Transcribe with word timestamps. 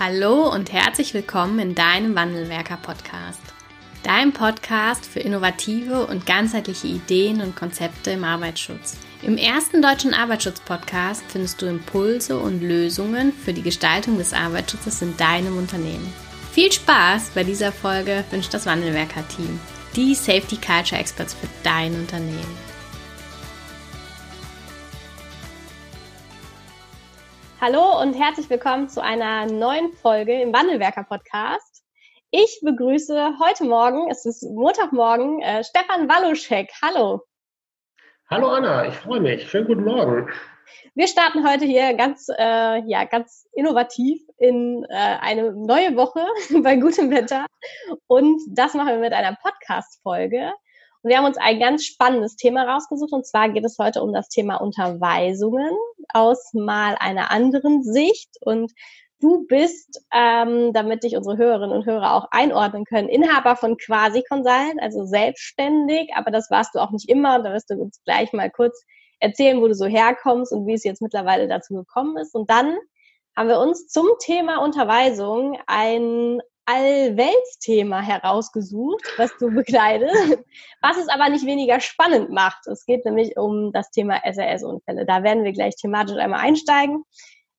Hallo 0.00 0.52
und 0.52 0.72
herzlich 0.72 1.14
willkommen 1.14 1.60
in 1.60 1.74
deinem 1.76 2.16
Wandelwerker-Podcast. 2.16 3.40
Dein 4.02 4.32
Podcast 4.32 5.06
für 5.06 5.20
innovative 5.20 6.06
und 6.06 6.26
ganzheitliche 6.26 6.88
Ideen 6.88 7.40
und 7.40 7.54
Konzepte 7.54 8.10
im 8.10 8.24
Arbeitsschutz. 8.24 8.96
Im 9.22 9.36
ersten 9.36 9.82
deutschen 9.82 10.12
Arbeitsschutz-Podcast 10.12 11.22
findest 11.28 11.62
du 11.62 11.66
Impulse 11.66 12.36
und 12.36 12.60
Lösungen 12.60 13.32
für 13.32 13.52
die 13.52 13.62
Gestaltung 13.62 14.18
des 14.18 14.32
Arbeitsschutzes 14.32 15.00
in 15.00 15.16
deinem 15.16 15.56
Unternehmen. 15.56 16.12
Viel 16.50 16.72
Spaß 16.72 17.30
bei 17.32 17.44
dieser 17.44 17.70
Folge 17.70 18.24
wünscht 18.32 18.52
das 18.52 18.66
Wandelwerker-Team, 18.66 19.60
die 19.94 20.16
Safety 20.16 20.56
Culture 20.56 21.00
Experts 21.00 21.34
für 21.34 21.48
dein 21.62 21.94
Unternehmen. 21.94 22.73
Hallo 27.66 27.98
und 27.98 28.12
herzlich 28.12 28.50
willkommen 28.50 28.90
zu 28.90 29.02
einer 29.02 29.46
neuen 29.46 29.90
Folge 29.94 30.38
im 30.38 30.52
Wandelwerker 30.52 31.02
Podcast. 31.02 31.82
Ich 32.30 32.60
begrüße 32.62 33.38
heute 33.40 33.64
Morgen, 33.64 34.10
es 34.10 34.26
ist 34.26 34.42
Montagmorgen, 34.42 35.40
äh, 35.40 35.64
Stefan 35.64 36.06
Waluschek. 36.06 36.70
Hallo. 36.82 37.22
Hallo 38.28 38.48
Anna, 38.48 38.86
ich 38.86 38.94
freue 38.94 39.20
mich. 39.20 39.48
Schönen 39.48 39.66
guten 39.66 39.84
Morgen. 39.84 40.30
Wir 40.94 41.08
starten 41.08 41.48
heute 41.48 41.64
hier 41.64 41.94
ganz, 41.94 42.28
äh, 42.28 42.82
ja, 42.86 43.04
ganz 43.04 43.48
innovativ 43.54 44.20
in 44.36 44.84
äh, 44.90 45.16
eine 45.22 45.54
neue 45.54 45.96
Woche 45.96 46.20
bei 46.62 46.76
gutem 46.76 47.10
Wetter. 47.10 47.46
Und 48.08 48.42
das 48.48 48.74
machen 48.74 48.88
wir 48.88 48.98
mit 48.98 49.14
einer 49.14 49.38
Podcast-Folge. 49.42 50.52
Und 51.04 51.10
wir 51.10 51.18
haben 51.18 51.26
uns 51.26 51.36
ein 51.36 51.60
ganz 51.60 51.84
spannendes 51.84 52.36
Thema 52.36 52.64
rausgesucht. 52.64 53.12
Und 53.12 53.26
zwar 53.26 53.50
geht 53.50 53.64
es 53.66 53.76
heute 53.78 54.02
um 54.02 54.14
das 54.14 54.30
Thema 54.30 54.56
Unterweisungen 54.56 55.70
aus 56.14 56.54
mal 56.54 56.96
einer 56.98 57.30
anderen 57.30 57.82
Sicht. 57.82 58.30
Und 58.40 58.72
du 59.20 59.46
bist, 59.46 60.02
ähm, 60.14 60.72
damit 60.72 61.04
dich 61.04 61.14
unsere 61.14 61.36
Hörerinnen 61.36 61.76
und 61.76 61.84
Hörer 61.84 62.14
auch 62.14 62.28
einordnen 62.30 62.86
können, 62.86 63.10
Inhaber 63.10 63.54
von 63.54 63.76
Quasi 63.76 64.22
Consult, 64.26 64.80
also 64.80 65.04
selbstständig. 65.04 66.08
Aber 66.14 66.30
das 66.30 66.50
warst 66.50 66.74
du 66.74 66.78
auch 66.78 66.90
nicht 66.90 67.10
immer. 67.10 67.42
Da 67.42 67.52
wirst 67.52 67.68
du 67.68 67.74
uns 67.74 68.02
gleich 68.06 68.32
mal 68.32 68.50
kurz 68.50 68.82
erzählen, 69.20 69.60
wo 69.60 69.68
du 69.68 69.74
so 69.74 69.84
herkommst 69.84 70.52
und 70.52 70.66
wie 70.66 70.72
es 70.72 70.84
jetzt 70.84 71.02
mittlerweile 71.02 71.48
dazu 71.48 71.74
gekommen 71.74 72.16
ist. 72.16 72.34
Und 72.34 72.48
dann 72.48 72.78
haben 73.36 73.50
wir 73.50 73.60
uns 73.60 73.88
zum 73.88 74.08
Thema 74.20 74.64
Unterweisung 74.64 75.58
ein 75.66 76.40
Allweltsthema 76.66 78.00
herausgesucht, 78.00 79.04
was 79.16 79.30
du 79.38 79.50
begleitest, 79.54 80.38
was 80.80 80.96
es 80.96 81.08
aber 81.08 81.28
nicht 81.28 81.46
weniger 81.46 81.80
spannend 81.80 82.30
macht. 82.30 82.66
Es 82.66 82.86
geht 82.86 83.04
nämlich 83.04 83.36
um 83.36 83.72
das 83.72 83.90
Thema 83.90 84.20
SRS-Unfälle. 84.24 85.06
Da 85.06 85.22
werden 85.22 85.44
wir 85.44 85.52
gleich 85.52 85.76
thematisch 85.76 86.16
einmal 86.16 86.40
einsteigen. 86.40 87.04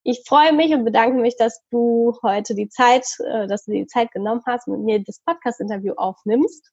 Ich 0.02 0.22
freue 0.26 0.52
mich 0.52 0.72
und 0.72 0.84
bedanke 0.84 1.20
mich, 1.20 1.36
dass 1.36 1.60
du 1.70 2.16
heute 2.22 2.54
die 2.54 2.68
Zeit, 2.68 3.06
äh, 3.24 3.46
dass 3.48 3.64
du 3.64 3.72
die 3.72 3.86
Zeit 3.86 4.12
genommen 4.12 4.42
hast, 4.46 4.68
mit 4.68 4.80
mir 4.80 5.02
das 5.02 5.20
Podcast-Interview 5.20 5.94
aufnimmst. 5.96 6.70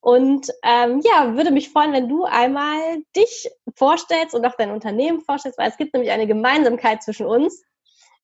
Und 0.00 0.48
ähm, 0.62 1.00
ja, 1.04 1.34
würde 1.36 1.50
mich 1.50 1.70
freuen, 1.70 1.92
wenn 1.92 2.08
du 2.08 2.24
einmal 2.24 2.80
dich 3.16 3.50
vorstellst 3.74 4.34
und 4.34 4.44
auch 4.46 4.54
dein 4.56 4.70
Unternehmen 4.70 5.20
vorstellst, 5.20 5.58
weil 5.58 5.68
es 5.68 5.76
gibt 5.76 5.92
nämlich 5.94 6.12
eine 6.12 6.26
Gemeinsamkeit 6.26 7.02
zwischen 7.02 7.26
uns. 7.26 7.62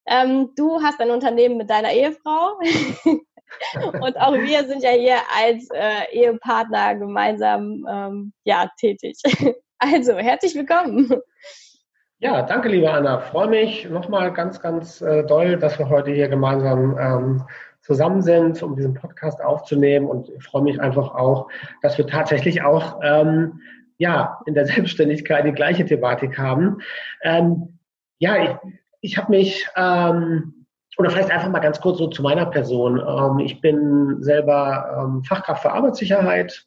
Ähm, 0.06 0.50
du 0.56 0.82
hast 0.82 1.00
ein 1.00 1.10
Unternehmen 1.10 1.56
mit 1.56 1.70
deiner 1.70 1.92
Ehefrau 1.92 2.58
und 4.02 4.16
auch 4.20 4.34
wir 4.34 4.64
sind 4.64 4.82
ja 4.82 4.90
hier 4.90 5.16
als 5.34 5.68
äh, 5.72 6.12
Ehepartner 6.12 6.96
gemeinsam 6.96 7.86
ähm, 7.90 8.32
ja, 8.44 8.70
tätig. 8.78 9.18
Also, 9.78 10.16
herzlich 10.16 10.54
willkommen. 10.54 11.10
Ja, 12.18 12.40
danke, 12.40 12.70
liebe 12.70 12.90
Anna. 12.90 13.18
Freue 13.18 13.48
mich 13.48 13.90
nochmal 13.90 14.32
ganz, 14.32 14.60
ganz 14.62 15.02
äh, 15.02 15.24
doll, 15.24 15.58
dass 15.58 15.78
wir 15.78 15.90
heute 15.90 16.10
hier 16.10 16.28
gemeinsam 16.28 16.96
ähm, 16.98 17.44
zusammen 17.82 18.22
sind, 18.22 18.62
um 18.62 18.76
diesen 18.76 18.94
Podcast 18.94 19.42
aufzunehmen. 19.42 20.06
Und 20.06 20.30
ich 20.30 20.42
freue 20.42 20.62
mich 20.62 20.80
einfach 20.80 21.14
auch, 21.14 21.48
dass 21.82 21.98
wir 21.98 22.06
tatsächlich 22.06 22.62
auch 22.62 23.00
ähm, 23.02 23.60
ja, 23.98 24.40
in 24.46 24.54
der 24.54 24.64
Selbstständigkeit 24.74 25.44
die 25.44 25.52
gleiche 25.52 25.84
Thematik 25.84 26.38
haben. 26.38 26.78
Ähm, 27.22 27.78
ja, 28.18 28.42
ich, 28.42 28.50
ich 29.04 29.18
habe 29.18 29.32
mich, 29.32 29.68
ähm, 29.76 30.66
oder 30.96 31.10
vielleicht 31.10 31.30
einfach 31.30 31.50
mal 31.50 31.58
ganz 31.58 31.78
kurz 31.78 31.98
so 31.98 32.06
zu 32.08 32.22
meiner 32.22 32.46
Person. 32.46 32.98
Ähm, 32.98 33.38
ich 33.40 33.60
bin 33.60 34.22
selber 34.22 34.96
ähm, 34.98 35.22
Fachkraft 35.24 35.60
für 35.60 35.72
Arbeitssicherheit 35.72 36.64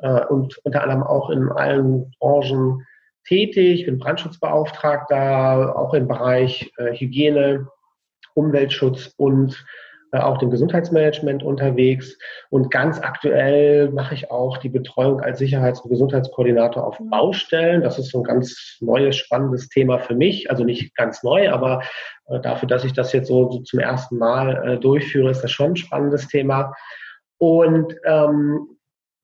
äh, 0.00 0.24
und 0.26 0.56
unter 0.64 0.82
anderem 0.82 1.02
auch 1.02 1.28
in 1.28 1.50
allen 1.50 2.10
Branchen 2.20 2.86
tätig, 3.26 3.84
bin 3.84 3.98
Brandschutzbeauftragter, 3.98 5.76
auch 5.76 5.92
im 5.92 6.08
Bereich 6.08 6.72
äh, 6.78 6.94
Hygiene, 6.94 7.68
Umweltschutz 8.32 9.12
und 9.18 9.62
auch 10.12 10.38
dem 10.38 10.50
Gesundheitsmanagement 10.50 11.42
unterwegs. 11.42 12.16
Und 12.50 12.70
ganz 12.70 13.00
aktuell 13.00 13.90
mache 13.90 14.14
ich 14.14 14.30
auch 14.30 14.58
die 14.58 14.68
Betreuung 14.68 15.20
als 15.20 15.38
Sicherheits- 15.38 15.80
und 15.80 15.90
Gesundheitskoordinator 15.90 16.86
auf 16.86 16.98
mhm. 16.98 17.10
Baustellen. 17.10 17.82
Das 17.82 17.98
ist 17.98 18.10
so 18.10 18.18
ein 18.18 18.24
ganz 18.24 18.78
neues, 18.80 19.16
spannendes 19.16 19.68
Thema 19.68 19.98
für 19.98 20.14
mich. 20.14 20.50
Also 20.50 20.64
nicht 20.64 20.94
ganz 20.96 21.22
neu, 21.22 21.50
aber 21.50 21.82
äh, 22.26 22.40
dafür, 22.40 22.68
dass 22.68 22.84
ich 22.84 22.92
das 22.92 23.12
jetzt 23.12 23.28
so, 23.28 23.50
so 23.50 23.58
zum 23.60 23.80
ersten 23.80 24.18
Mal 24.18 24.66
äh, 24.66 24.78
durchführe, 24.78 25.30
ist 25.30 25.42
das 25.42 25.50
schon 25.50 25.72
ein 25.72 25.76
spannendes 25.76 26.28
Thema. 26.28 26.74
Und 27.38 27.94
ähm, 28.04 28.78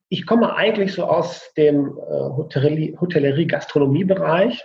ich 0.08 0.26
komme 0.26 0.54
eigentlich 0.54 0.92
so 0.92 1.04
aus 1.04 1.52
dem 1.56 1.98
äh, 1.98 2.98
Hotellerie-Gastronomie-Bereich 3.00 4.64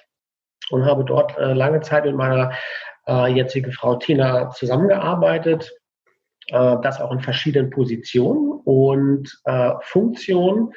und 0.70 0.86
habe 0.86 1.06
dort 1.06 1.38
äh, 1.38 1.54
lange 1.54 1.82
Zeit 1.82 2.06
mit 2.06 2.16
meiner 2.16 2.52
äh, 3.08 3.34
jetzigen 3.34 3.72
Frau 3.72 3.96
Tina 3.96 4.52
zusammengearbeitet 4.52 5.74
äh, 6.52 6.76
das 6.82 7.00
auch 7.00 7.12
in 7.12 7.20
verschiedenen 7.20 7.70
Positionen 7.70 8.62
und 8.64 9.42
äh, 9.46 9.72
Funktionen. 9.82 10.74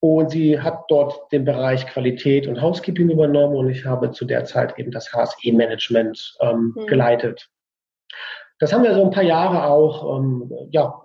Und 0.00 0.30
sie 0.30 0.60
hat 0.60 0.84
dort 0.88 1.32
den 1.32 1.44
Bereich 1.44 1.86
Qualität 1.86 2.46
und 2.46 2.60
Housekeeping 2.60 3.10
übernommen 3.10 3.56
und 3.56 3.70
ich 3.70 3.84
habe 3.86 4.10
zu 4.12 4.24
der 4.24 4.44
Zeit 4.44 4.78
eben 4.78 4.90
das 4.90 5.12
HSE-Management 5.12 6.36
ähm, 6.40 6.74
mhm. 6.76 6.86
geleitet. 6.86 7.48
Das 8.58 8.72
haben 8.72 8.84
wir 8.84 8.94
so 8.94 9.04
ein 9.04 9.10
paar 9.10 9.22
Jahre 9.22 9.64
auch 9.64 10.18
ähm, 10.18 10.50
ja, 10.70 11.02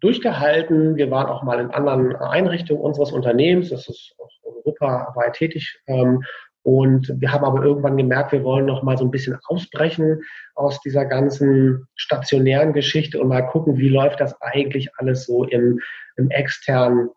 durchgehalten. 0.00 0.96
Wir 0.96 1.10
waren 1.10 1.26
auch 1.26 1.42
mal 1.42 1.58
in 1.60 1.70
anderen 1.70 2.16
Einrichtungen 2.16 2.82
unseres 2.82 3.12
Unternehmens, 3.12 3.70
das 3.70 3.88
ist 3.88 4.14
auch 4.18 4.30
europaweit 4.64 5.34
tätig 5.34 5.80
ähm, 5.86 6.22
und 6.68 7.10
wir 7.18 7.32
haben 7.32 7.46
aber 7.46 7.64
irgendwann 7.64 7.96
gemerkt, 7.96 8.30
wir 8.30 8.44
wollen 8.44 8.66
noch 8.66 8.82
mal 8.82 8.98
so 8.98 9.04
ein 9.06 9.10
bisschen 9.10 9.38
ausbrechen 9.46 10.20
aus 10.54 10.78
dieser 10.82 11.06
ganzen 11.06 11.86
stationären 11.94 12.74
Geschichte 12.74 13.18
und 13.18 13.28
mal 13.28 13.40
gucken, 13.40 13.78
wie 13.78 13.88
läuft 13.88 14.20
das 14.20 14.38
eigentlich 14.42 14.90
alles 14.98 15.24
so 15.24 15.44
im, 15.44 15.80
im 16.18 16.30
externen 16.30 17.08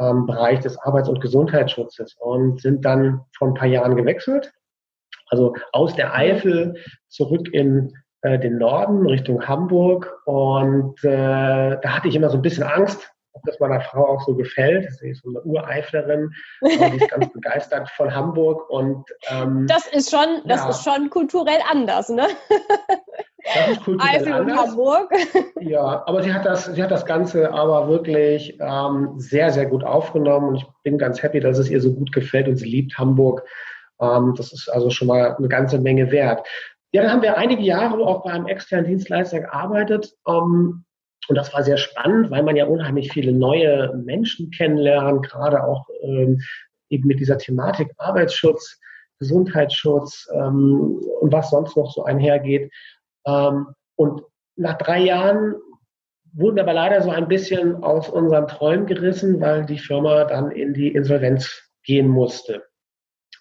ähm, 0.00 0.26
Bereich 0.26 0.58
des 0.58 0.76
Arbeits- 0.78 1.08
und 1.08 1.20
Gesundheitsschutzes 1.20 2.16
und 2.18 2.60
sind 2.60 2.84
dann 2.84 3.20
vor 3.38 3.46
ein 3.46 3.54
paar 3.54 3.68
Jahren 3.68 3.94
gewechselt. 3.94 4.52
Also 5.28 5.54
aus 5.70 5.94
der 5.94 6.12
Eifel 6.12 6.74
zurück 7.06 7.46
in 7.52 7.92
äh, 8.22 8.40
den 8.40 8.58
Norden 8.58 9.06
Richtung 9.06 9.46
Hamburg 9.46 10.12
und 10.24 10.98
äh, 11.04 11.78
da 11.80 11.88
hatte 11.96 12.08
ich 12.08 12.16
immer 12.16 12.30
so 12.30 12.38
ein 12.38 12.42
bisschen 12.42 12.64
Angst, 12.64 13.08
ob 13.36 13.42
das 13.44 13.60
meiner 13.60 13.80
Frau 13.80 14.06
auch 14.06 14.22
so 14.22 14.34
gefällt. 14.34 14.90
Sie 14.94 15.10
ist 15.10 15.22
so 15.22 15.28
eine 15.28 15.42
Ureiflerin, 15.42 16.32
die 16.62 16.96
ist 16.96 17.10
ganz 17.10 17.28
begeistert 17.32 17.88
von 17.90 18.14
Hamburg 18.14 18.68
und 18.70 19.04
ähm, 19.28 19.66
das 19.68 19.86
ist 19.86 20.10
schon, 20.10 20.42
das 20.46 20.62
ja. 20.62 20.70
ist 20.70 20.84
schon 20.84 21.10
kulturell 21.10 21.60
anders, 21.70 22.08
ne? 22.08 22.26
Das 23.54 23.68
ist 23.68 23.84
kulturell 23.84 24.20
Eifel 24.20 24.32
anders. 24.32 24.58
und 24.58 24.68
Hamburg. 24.68 25.10
Ja, 25.60 26.04
aber 26.06 26.22
sie 26.22 26.32
hat 26.32 26.44
das, 26.44 26.66
sie 26.66 26.82
hat 26.82 26.90
das 26.90 27.06
Ganze 27.06 27.52
aber 27.52 27.88
wirklich 27.88 28.58
ähm, 28.60 29.14
sehr, 29.16 29.50
sehr 29.50 29.66
gut 29.66 29.84
aufgenommen 29.84 30.48
und 30.48 30.56
ich 30.56 30.66
bin 30.84 30.98
ganz 30.98 31.22
happy, 31.22 31.40
dass 31.40 31.58
es 31.58 31.70
ihr 31.70 31.80
so 31.80 31.92
gut 31.92 32.12
gefällt 32.12 32.46
und 32.46 32.56
sie 32.56 32.68
liebt 32.68 32.96
Hamburg. 32.98 33.42
Ähm, 34.00 34.34
das 34.36 34.52
ist 34.52 34.68
also 34.68 34.90
schon 34.90 35.08
mal 35.08 35.34
eine 35.36 35.48
ganze 35.48 35.78
Menge 35.78 36.10
wert. 36.10 36.46
Ja, 36.92 37.02
dann 37.02 37.10
haben 37.10 37.22
wir 37.22 37.36
einige 37.36 37.62
Jahre 37.62 37.98
auch 37.98 38.22
bei 38.22 38.30
einem 38.30 38.46
externen 38.46 38.86
Dienstleister 38.86 39.40
gearbeitet. 39.40 40.14
Ähm, 40.26 40.85
und 41.28 41.36
das 41.36 41.52
war 41.52 41.62
sehr 41.62 41.76
spannend, 41.76 42.30
weil 42.30 42.42
man 42.42 42.56
ja 42.56 42.66
unheimlich 42.66 43.12
viele 43.12 43.32
neue 43.32 43.94
Menschen 43.96 44.50
kennenlernt, 44.50 45.26
gerade 45.28 45.64
auch 45.64 45.88
ähm, 46.02 46.40
eben 46.88 47.06
mit 47.06 47.20
dieser 47.20 47.38
Thematik 47.38 47.90
Arbeitsschutz, 47.98 48.78
Gesundheitsschutz 49.18 50.28
ähm, 50.32 51.00
und 51.20 51.32
was 51.32 51.50
sonst 51.50 51.76
noch 51.76 51.90
so 51.92 52.04
einhergeht. 52.04 52.72
Ähm, 53.26 53.68
und 53.96 54.22
nach 54.56 54.78
drei 54.78 55.00
Jahren 55.00 55.54
wurden 56.32 56.56
wir 56.56 56.62
aber 56.62 56.74
leider 56.74 57.00
so 57.02 57.10
ein 57.10 57.28
bisschen 57.28 57.82
aus 57.82 58.08
unseren 58.08 58.46
Träumen 58.46 58.86
gerissen, 58.86 59.40
weil 59.40 59.64
die 59.64 59.78
Firma 59.78 60.24
dann 60.24 60.50
in 60.50 60.74
die 60.74 60.88
Insolvenz 60.88 61.62
gehen 61.82 62.08
musste. 62.08 62.64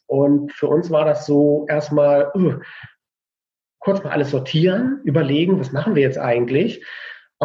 Und 0.07 0.53
für 0.53 0.67
uns 0.67 0.91
war 0.91 1.03
das 1.05 1.25
so 1.25 1.65
erstmal 1.67 2.31
uh, 2.35 2.59
kurz 3.79 4.03
mal 4.03 4.11
alles 4.11 4.31
sortieren, 4.31 5.01
überlegen, 5.03 5.59
was 5.59 5.71
machen 5.71 5.95
wir 5.95 6.03
jetzt 6.03 6.17
eigentlich? 6.17 6.85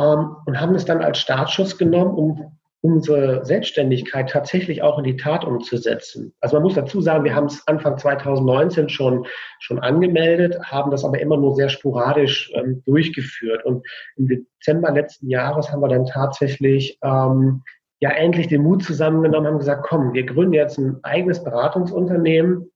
Ähm, 0.00 0.36
und 0.46 0.60
haben 0.60 0.74
es 0.74 0.84
dann 0.84 1.02
als 1.02 1.18
Startschuss 1.18 1.78
genommen, 1.78 2.14
um 2.14 2.60
unsere 2.82 3.44
Selbstständigkeit 3.44 4.30
tatsächlich 4.30 4.82
auch 4.82 4.96
in 4.98 5.04
die 5.04 5.16
Tat 5.16 5.44
umzusetzen. 5.44 6.32
Also 6.40 6.56
man 6.56 6.62
muss 6.62 6.74
dazu 6.74 7.00
sagen, 7.02 7.24
wir 7.24 7.34
haben 7.34 7.46
es 7.46 7.66
Anfang 7.66 7.98
2019 7.98 8.88
schon, 8.88 9.26
schon 9.58 9.78
angemeldet, 9.78 10.58
haben 10.64 10.90
das 10.90 11.04
aber 11.04 11.20
immer 11.20 11.36
nur 11.36 11.54
sehr 11.54 11.68
sporadisch 11.68 12.50
ähm, 12.54 12.82
durchgeführt. 12.86 13.64
Und 13.66 13.86
im 14.16 14.28
Dezember 14.28 14.92
letzten 14.92 15.28
Jahres 15.28 15.70
haben 15.70 15.82
wir 15.82 15.88
dann 15.88 16.06
tatsächlich 16.06 16.98
ähm, 17.02 17.62
ja 18.00 18.10
endlich 18.12 18.48
den 18.48 18.62
Mut 18.62 18.82
zusammengenommen, 18.82 19.46
haben 19.46 19.58
gesagt, 19.58 19.86
komm, 19.86 20.14
wir 20.14 20.24
gründen 20.24 20.54
jetzt 20.54 20.78
ein 20.78 21.00
eigenes 21.02 21.44
Beratungsunternehmen, 21.44 22.70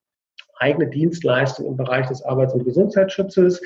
eigene 0.58 0.88
Dienstleistung 0.88 1.66
im 1.66 1.76
Bereich 1.76 2.06
des 2.08 2.22
Arbeits- 2.22 2.54
und 2.54 2.64
Gesundheitsschutzes, 2.64 3.60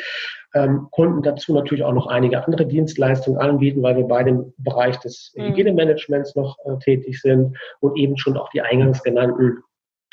ähm, 0.54 0.88
konnten 0.90 1.22
dazu 1.22 1.52
natürlich 1.54 1.84
auch 1.84 1.92
noch 1.92 2.06
einige 2.06 2.44
andere 2.44 2.66
Dienstleistungen 2.66 3.38
anbieten, 3.38 3.82
weil 3.82 3.96
wir 3.96 4.04
bei 4.04 4.24
dem 4.24 4.52
Bereich 4.58 4.98
des 5.00 5.32
mhm. 5.36 5.48
Hygienemanagements 5.48 6.34
noch 6.34 6.56
äh, 6.64 6.78
tätig 6.78 7.20
sind 7.20 7.56
und 7.80 7.96
eben 7.96 8.16
schon 8.16 8.36
auch 8.36 8.48
die 8.50 8.62
eingangs 8.62 9.02
genannten, 9.02 9.58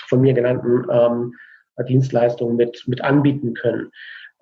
von 0.08 0.22
mir 0.22 0.34
genannten 0.34 0.86
ähm, 0.92 1.34
Dienstleistungen 1.88 2.56
mit, 2.56 2.84
mit 2.88 3.02
anbieten 3.02 3.54
können. 3.54 3.92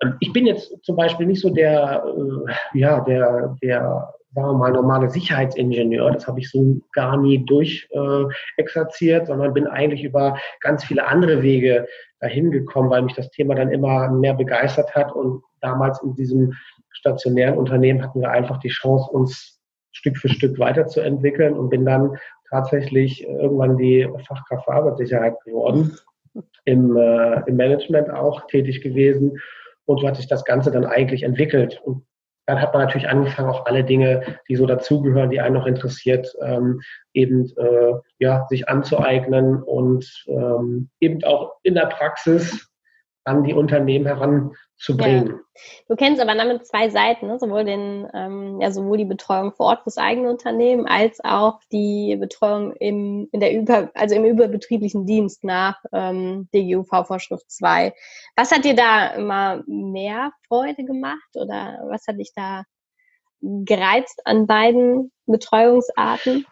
Ähm, 0.02 0.16
ich 0.20 0.32
bin 0.32 0.46
jetzt 0.46 0.72
zum 0.82 0.96
Beispiel 0.96 1.26
nicht 1.26 1.40
so 1.40 1.50
der, 1.50 2.04
äh, 2.04 2.78
ja, 2.78 3.00
der, 3.00 3.56
der 3.62 4.14
sagen 4.34 4.48
wir 4.48 4.54
mal, 4.54 4.72
normale 4.72 5.10
Sicherheitsingenieur. 5.10 6.10
Das 6.10 6.26
habe 6.26 6.40
ich 6.40 6.50
so 6.50 6.80
gar 6.92 7.16
nie 7.16 7.44
durch 7.44 7.88
äh, 7.92 9.24
sondern 9.26 9.54
bin 9.54 9.66
eigentlich 9.66 10.02
über 10.02 10.36
ganz 10.60 10.84
viele 10.84 11.06
andere 11.06 11.42
Wege 11.42 11.86
dahin 12.20 12.50
gekommen, 12.50 12.90
weil 12.90 13.02
mich 13.02 13.14
das 13.14 13.30
Thema 13.30 13.54
dann 13.54 13.70
immer 13.70 14.10
mehr 14.10 14.34
begeistert 14.34 14.94
hat. 14.94 15.12
Und 15.12 15.42
damals 15.60 16.02
in 16.02 16.14
diesem 16.14 16.54
stationären 16.90 17.56
Unternehmen 17.56 18.02
hatten 18.02 18.20
wir 18.20 18.30
einfach 18.30 18.58
die 18.58 18.68
Chance, 18.68 19.10
uns 19.10 19.60
Stück 19.92 20.18
für 20.18 20.28
Stück 20.28 20.58
weiterzuentwickeln 20.58 21.54
und 21.54 21.70
bin 21.70 21.84
dann 21.84 22.18
tatsächlich 22.50 23.24
irgendwann 23.24 23.76
die 23.76 24.08
Fachkraft 24.26 24.64
für 24.64 24.72
Arbeitssicherheit 24.72 25.40
geworden, 25.44 25.96
im, 26.64 26.96
äh, 26.96 27.42
im 27.46 27.56
Management 27.56 28.10
auch 28.10 28.46
tätig 28.48 28.82
gewesen. 28.82 29.38
Und 29.86 30.00
so 30.00 30.08
hat 30.08 30.16
sich 30.16 30.26
das 30.26 30.44
Ganze 30.44 30.70
dann 30.70 30.86
eigentlich 30.86 31.22
entwickelt. 31.22 31.80
Und 31.84 32.04
dann 32.46 32.60
hat 32.60 32.72
man 32.72 32.82
natürlich 32.82 33.08
angefangen, 33.08 33.48
auch 33.48 33.66
alle 33.66 33.84
Dinge, 33.84 34.38
die 34.48 34.56
so 34.56 34.66
dazugehören, 34.66 35.30
die 35.30 35.40
einen 35.40 35.54
noch 35.54 35.66
interessiert, 35.66 36.34
ähm, 36.42 36.80
eben 37.12 37.50
äh, 37.56 37.94
ja, 38.18 38.46
sich 38.48 38.68
anzueignen 38.68 39.62
und 39.62 40.24
ähm, 40.26 40.90
eben 41.00 41.24
auch 41.24 41.54
in 41.62 41.74
der 41.74 41.86
Praxis 41.86 42.70
an 43.24 43.44
die 43.44 43.54
Unternehmen 43.54 44.54
heranzubringen. 44.78 45.26
Ja. 45.26 45.34
Du 45.88 45.96
kennst 45.96 46.20
aber 46.20 46.34
damit 46.34 46.66
zwei 46.66 46.88
Seiten, 46.90 47.26
ne? 47.26 47.38
sowohl 47.38 47.64
den, 47.64 48.08
ähm, 48.12 48.60
ja, 48.60 48.70
sowohl 48.70 48.98
die 48.98 49.04
Betreuung 49.04 49.52
vor 49.52 49.66
Ort 49.66 49.82
fürs 49.82 49.98
eigene 49.98 50.30
Unternehmen 50.30 50.86
als 50.86 51.20
auch 51.22 51.60
die 51.72 52.16
Betreuung 52.16 52.74
im, 52.76 53.28
in 53.32 53.40
der 53.40 53.54
über, 53.54 53.90
also 53.94 54.14
im 54.14 54.24
überbetrieblichen 54.24 55.06
Dienst 55.06 55.44
nach 55.44 55.78
ähm, 55.92 56.48
DGUV-Vorschrift 56.54 57.50
2. 57.50 57.94
Was 58.36 58.52
hat 58.52 58.64
dir 58.64 58.74
da 58.74 59.08
immer 59.14 59.62
mehr 59.66 60.32
Freude 60.48 60.84
gemacht 60.84 61.30
oder 61.34 61.78
was 61.88 62.06
hat 62.06 62.18
dich 62.18 62.32
da 62.34 62.64
gereizt 63.40 64.22
an 64.24 64.46
beiden 64.46 65.12
Betreuungsarten? 65.26 66.46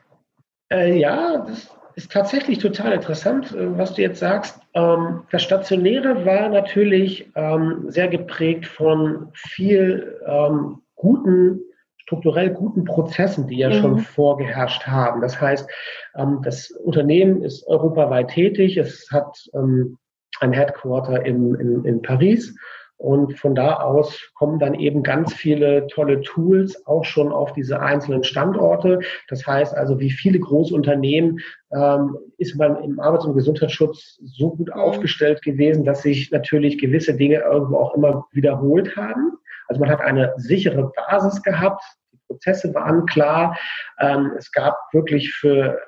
Äh, 0.71 0.99
ja, 0.99 1.39
das 1.39 1.69
ist 1.95 2.13
tatsächlich 2.13 2.59
total 2.59 2.93
interessant, 2.93 3.53
äh, 3.53 3.79
was 3.79 3.95
du 3.95 4.03
jetzt 4.03 4.21
sagst. 4.21 4.61
Ähm, 4.75 5.23
das 5.31 5.43
Stationäre 5.43 6.25
war 6.25 6.49
natürlich 6.49 7.31
ähm, 7.35 7.85
sehr 7.89 8.09
geprägt 8.09 8.67
von 8.67 9.29
viel 9.35 10.21
ähm, 10.27 10.83
guten, 10.95 11.61
strukturell 11.99 12.51
guten 12.51 12.85
Prozessen, 12.85 13.47
die 13.47 13.59
ja 13.59 13.71
mhm. 13.71 13.75
schon 13.75 13.99
vorgeherrscht 13.99 14.87
haben. 14.87 15.21
Das 15.21 15.41
heißt, 15.41 15.69
das 16.43 16.71
Unternehmen 16.71 17.43
ist 17.43 17.67
europaweit 17.67 18.29
tätig. 18.29 18.77
Es 18.77 19.09
hat 19.11 19.35
ein 20.41 20.53
Headquarter 20.53 21.25
in, 21.25 21.55
in, 21.55 21.85
in 21.85 22.03
Paris 22.03 22.55
und 22.97 23.39
von 23.39 23.55
da 23.57 23.75
aus 23.81 24.31
kommen 24.35 24.61
dann 24.61 24.75
eben 24.75 25.03
ganz 25.03 25.35
viele 25.35 25.89
tolle 25.89 26.21
Tools 26.21 26.87
auch 26.87 27.05
schon 27.05 27.33
auf 27.33 27.53
diese 27.53 27.81
einzelnen 27.81 28.23
Standorte. 28.23 29.01
Das 29.29 29.45
heißt 29.45 29.75
also, 29.75 29.99
wie 29.99 30.11
viele 30.11 30.39
Großunternehmen 30.39 31.41
ähm, 31.75 32.17
ist 32.39 32.57
man 32.57 32.83
im 32.83 33.01
Arbeits- 33.01 33.25
und 33.25 33.35
Gesundheitsschutz 33.35 34.21
so 34.23 34.51
gut 34.51 34.69
mhm. 34.69 34.81
aufgestellt 34.81 35.43
gewesen, 35.43 35.85
dass 35.85 36.03
sich 36.03 36.31
natürlich 36.31 36.79
gewisse 36.79 37.15
Dinge 37.15 37.41
irgendwo 37.41 37.79
auch 37.79 37.95
immer 37.95 38.27
wiederholt 38.31 38.97
haben. 38.97 39.33
Also 39.67 39.81
man 39.81 39.91
hat 39.91 40.01
eine 40.01 40.33
sichere 40.37 40.93
Basis 40.95 41.43
gehabt. 41.43 41.83
Die 42.13 42.21
Prozesse 42.29 42.73
waren 42.73 43.07
klar. 43.07 43.59
Ähm, 43.99 44.33
es 44.39 44.53
gab 44.53 44.77
wirklich 44.93 45.33
für 45.33 45.79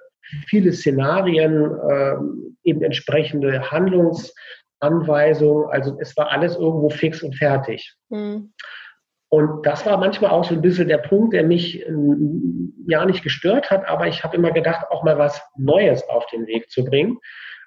viele 0.47 0.73
Szenarien 0.73 1.71
ähm, 1.91 2.57
eben 2.65 2.83
entsprechende 2.83 3.71
Handlungs 3.71 4.35
Anweisung. 4.85 5.69
Also 5.71 5.97
es 6.01 6.17
war 6.17 6.31
alles 6.31 6.57
irgendwo 6.57 6.91
fix 6.91 7.23
und 7.23 7.35
fertig. 7.35 7.95
Mhm. 8.11 8.53
Und 9.29 9.67
das 9.67 9.85
war 9.85 9.99
manchmal 9.99 10.31
auch 10.31 10.45
so 10.45 10.55
ein 10.55 10.61
bisschen 10.61 10.87
der 10.87 10.99
Punkt, 10.99 11.33
der 11.33 11.43
mich 11.43 11.85
ähm, 11.89 12.73
ja 12.87 13.05
nicht 13.05 13.25
gestört 13.25 13.71
hat, 13.71 13.89
aber 13.89 14.07
ich 14.07 14.23
habe 14.23 14.37
immer 14.37 14.53
gedacht, 14.53 14.87
auch 14.91 15.03
mal 15.03 15.19
was 15.19 15.43
Neues 15.57 16.09
auf 16.09 16.25
den 16.29 16.47
Weg 16.47 16.71
zu 16.71 16.85
bringen. 16.85 17.19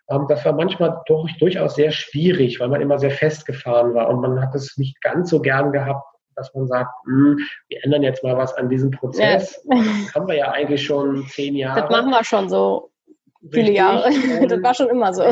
Ähm, 0.09 0.27
das 0.29 0.45
war 0.45 0.53
manchmal 0.53 1.01
durch, 1.07 1.37
durchaus 1.39 1.75
sehr 1.75 1.91
schwierig, 1.91 2.61
weil 2.61 2.69
man 2.69 2.79
immer 2.79 2.99
sehr 2.99 3.11
festgefahren 3.11 3.93
war 3.93 4.07
und 4.07 4.21
man 4.21 4.41
hat 4.41 4.55
es 4.55 4.77
nicht 4.77 5.01
ganz 5.01 5.29
so 5.29 5.41
gern 5.41 5.73
gehabt, 5.73 6.05
dass 6.37 6.53
man 6.53 6.67
sagt, 6.67 6.89
hm, 7.05 7.37
wir 7.67 7.83
ändern 7.83 8.03
jetzt 8.03 8.23
mal 8.23 8.37
was 8.37 8.53
an 8.53 8.69
diesem 8.69 8.91
Prozess. 8.91 9.61
Ja. 9.69 9.77
Das 9.77 10.15
haben 10.15 10.27
wir 10.27 10.35
ja 10.35 10.51
eigentlich 10.51 10.85
schon 10.85 11.25
zehn 11.27 11.55
Jahre. 11.55 11.81
Das 11.81 11.89
machen 11.89 12.11
wir 12.11 12.23
schon 12.23 12.47
so 12.47 12.91
viele. 13.51 13.71
Jahre. 13.73 14.09
das 14.47 14.63
war 14.63 14.73
schon 14.73 14.87
immer 14.87 15.13
so. 15.13 15.23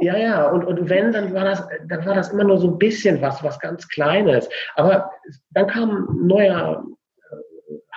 Ja, 0.00 0.16
ja, 0.16 0.48
und, 0.48 0.64
und 0.64 0.88
wenn, 0.88 1.12
dann 1.12 1.34
war, 1.34 1.44
das, 1.44 1.66
dann 1.88 2.04
war 2.06 2.14
das 2.14 2.32
immer 2.32 2.44
nur 2.44 2.58
so 2.58 2.68
ein 2.68 2.78
bisschen 2.78 3.20
was, 3.20 3.42
was 3.42 3.58
ganz 3.60 3.88
Kleines. 3.88 4.48
Aber 4.74 5.10
dann 5.50 5.66
kam 5.66 6.08
ein 6.08 6.26
neuer 6.26 6.84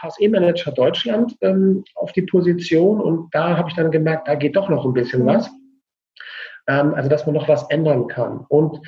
HSE-Manager 0.02 0.72
Deutschland 0.72 1.36
ähm, 1.42 1.84
auf 1.96 2.12
die 2.14 2.22
Position 2.22 3.02
und 3.02 3.34
da 3.34 3.58
habe 3.58 3.70
ich 3.70 3.76
dann 3.76 3.92
gemerkt, 3.92 4.28
da 4.28 4.36
geht 4.36 4.56
doch 4.56 4.70
noch 4.70 4.86
ein 4.86 4.94
bisschen 4.94 5.26
was. 5.26 5.50
Ähm, 6.68 6.94
also, 6.94 7.10
dass 7.10 7.26
man 7.26 7.36
noch 7.36 7.48
was 7.48 7.70
ändern 7.70 8.08
kann. 8.08 8.46
Und 8.50 8.80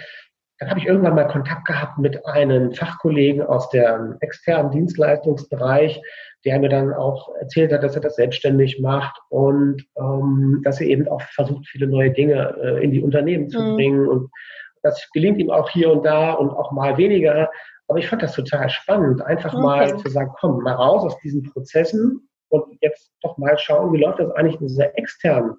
dann 0.60 0.70
habe 0.70 0.80
ich 0.80 0.86
irgendwann 0.86 1.16
mal 1.16 1.28
Kontakt 1.28 1.66
gehabt 1.66 1.98
mit 1.98 2.26
einem 2.26 2.72
Fachkollegen 2.74 3.42
aus 3.42 3.70
dem 3.70 4.18
externen 4.20 4.72
Dienstleistungsbereich, 4.72 6.00
der 6.46 6.60
mir 6.60 6.70
dann 6.70 6.94
auch 6.94 7.34
erzählt 7.36 7.72
hat, 7.72 7.84
dass 7.84 7.96
er 7.96 8.02
das 8.02 8.16
selbstständig 8.16 8.80
macht 8.80 9.20
und 9.30 9.86
ähm, 9.98 10.62
dass 10.64 10.82
er 10.82 10.88
eben 10.88 11.08
auch 11.08 11.22
versucht, 11.22 11.68
viele 11.68 11.88
neue 11.88 12.12
Dinge 12.12 12.56
äh, 12.62 12.84
in 12.84 12.92
die 12.92 13.02
Unternehmen 13.02 13.50
zu 13.50 13.62
mhm. 13.62 13.76
bringen. 13.76 14.08
Und 14.08 14.32
das 14.82 15.08
gelingt 15.14 15.40
ihm 15.40 15.52
auch 15.52 15.70
hier 15.70 15.92
und 15.92 16.04
da 16.04 16.34
und 16.34 16.50
auch 16.50 16.72
mal 16.72 16.98
weniger. 16.98 17.50
Aber 17.88 18.00
ich 18.00 18.08
fand 18.08 18.24
das 18.24 18.34
total 18.34 18.70
spannend, 18.70 19.22
einfach 19.22 19.54
okay. 19.54 19.64
mal 19.64 19.98
zu 19.98 20.10
sagen, 20.10 20.32
komm, 20.40 20.64
mal 20.64 20.74
raus 20.74 21.04
aus 21.04 21.20
diesen 21.20 21.44
Prozessen 21.44 22.28
und 22.50 22.64
jetzt 22.82 23.12
doch 23.22 23.38
mal 23.38 23.58
schauen, 23.58 23.94
wie 23.94 24.02
läuft 24.02 24.20
das 24.20 24.32
eigentlich 24.32 24.60
in 24.60 24.68
dieser 24.68 24.98
externen 24.98 25.56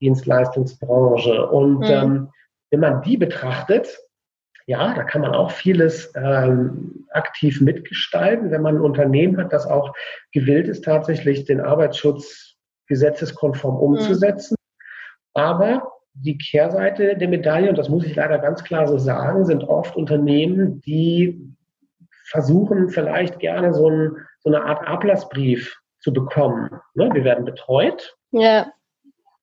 Dienstleistungsbranche. 0.00 1.46
Und 1.48 1.78
mhm. 1.78 1.84
ähm, 1.84 2.28
wenn 2.70 2.80
man 2.80 3.02
die 3.02 3.16
betrachtet, 3.16 3.98
ja, 4.66 4.94
da 4.94 5.04
kann 5.04 5.20
man 5.20 5.34
auch 5.34 5.50
vieles 5.50 6.12
ähm, 6.16 7.06
aktiv 7.10 7.60
mitgestalten, 7.60 8.50
wenn 8.50 8.62
man 8.62 8.76
ein 8.76 8.80
Unternehmen 8.80 9.36
hat, 9.38 9.52
das 9.52 9.66
auch 9.66 9.92
gewillt 10.32 10.68
ist, 10.68 10.84
tatsächlich 10.84 11.44
den 11.44 11.60
Arbeitsschutz 11.60 12.56
gesetzeskonform 12.86 13.76
umzusetzen. 13.76 14.56
Mhm. 14.58 15.40
Aber 15.42 15.92
die 16.14 16.38
Kehrseite 16.38 17.16
der 17.16 17.28
Medaille, 17.28 17.68
und 17.68 17.76
das 17.76 17.88
muss 17.88 18.04
ich 18.04 18.14
leider 18.14 18.38
ganz 18.38 18.64
klar 18.64 18.86
so 18.86 18.98
sagen, 18.98 19.44
sind 19.44 19.64
oft 19.64 19.96
Unternehmen, 19.96 20.80
die 20.82 21.54
versuchen 22.30 22.88
vielleicht 22.88 23.38
gerne 23.40 23.74
so, 23.74 23.90
ein, 23.90 24.16
so 24.40 24.48
eine 24.48 24.64
Art 24.64 24.86
Ablassbrief 24.86 25.76
zu 26.00 26.12
bekommen. 26.12 26.70
Ne? 26.94 27.10
Wir 27.12 27.24
werden 27.24 27.44
betreut. 27.44 28.16
Ja. 28.30 28.72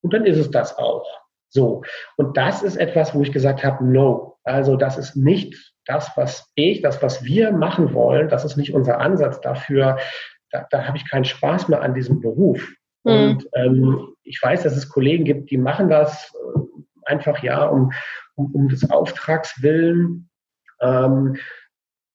Und 0.02 0.14
dann 0.14 0.26
ist 0.26 0.38
es 0.38 0.50
das 0.50 0.78
auch. 0.78 1.06
So. 1.52 1.84
Und 2.16 2.38
das 2.38 2.64
ist 2.64 2.78
etwas, 2.78 3.14
wo 3.14 3.22
ich 3.22 3.32
gesagt 3.32 3.64
habe, 3.64 3.86
no. 3.86 4.38
Also 4.44 4.76
das 4.76 4.98
ist 4.98 5.16
nicht 5.16 5.74
das, 5.86 6.12
was 6.16 6.52
ich, 6.56 6.82
das, 6.82 7.04
was 7.04 7.24
wir 7.24 7.52
machen 7.52 7.94
wollen. 7.94 8.30
Das 8.30 8.46
ist 8.46 8.58
nicht 8.58 8.74
unser 8.74 9.00
Ansatz 9.00 9.42
dafür. 9.42 9.98
Da, 10.50 10.66
da 10.72 10.88
habe 10.88 10.98
ich 10.98 11.10
keinen 11.10 11.26
Spaß 11.26 11.68
mehr 11.68 11.82
an 11.82 11.94
diesem 11.94 12.22
Beruf. 12.22 12.68
Mhm. 13.04 13.12
Und 13.12 13.50
ähm, 13.54 14.08
ich 14.24 14.42
weiß, 14.42 14.64
dass 14.64 14.76
es 14.76 14.90
Kollegen 14.90 15.26
gibt, 15.26 15.52
die 15.52 15.58
machen 15.58 15.90
das 15.90 16.34
äh, 16.34 16.60
einfach 17.06 17.44
ja 17.44 17.66
um, 17.66 17.92
um, 18.36 18.54
um 18.54 18.70
des 18.70 18.90
Auftrags 18.90 19.62
willen. 19.62 20.30
Ähm, 20.80 21.38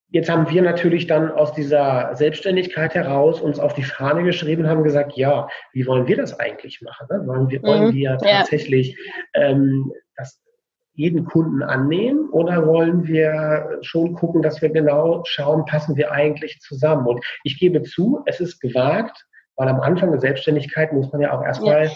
Jetzt 0.09 0.31
haben 0.31 0.49
wir 0.49 0.63
natürlich 0.63 1.07
dann 1.09 1.33
aus 1.33 1.53
dieser 1.53 2.15
Selbstständigkeit 2.15 2.95
heraus 2.95 3.41
uns 3.41 3.59
auf 3.59 3.75
die 3.75 3.83
Fahne 3.83 4.23
geschrieben 4.23 4.63
und 4.63 4.71
haben 4.71 4.85
gesagt, 4.85 5.17
ja, 5.17 5.49
wie 5.73 5.87
wollen 5.87 6.07
wir 6.07 6.17
das 6.17 6.39
eigentlich 6.39 6.81
machen? 6.81 7.09
Ne? 7.11 7.27
Wollen, 7.27 7.51
wir, 7.51 7.63
wollen 7.63 7.89
mhm. 7.89 7.95
wir 7.95 8.19
tatsächlich 8.19 8.97
ähm, 9.35 9.93
das 10.17 10.41
jeden 10.95 11.25
Kunden 11.25 11.63
annehmen 11.63 12.31
oder 12.31 12.67
wollen 12.67 13.07
wir 13.07 13.79
schon 13.83 14.15
gucken, 14.15 14.43
dass 14.43 14.63
wir 14.63 14.71
genau 14.71 15.23
schauen, 15.27 15.65
passen 15.67 15.97
wir 15.97 16.13
eigentlich 16.13 16.61
zusammen? 16.61 17.07
Und 17.07 17.25
ich 17.45 17.59
gebe 17.59 17.83
zu, 17.83 18.23
es 18.27 18.41
ist 18.41 18.61
gewagt, 18.61 19.27
Weil 19.57 19.69
am 19.69 19.81
Anfang 19.81 20.11
der 20.11 20.21
Selbstständigkeit 20.21 20.93
muss 20.93 21.11
man 21.13 21.23
ja 21.23 21.37
auch 21.37 21.43
erstmal 21.43 21.87
ja. 21.87 21.91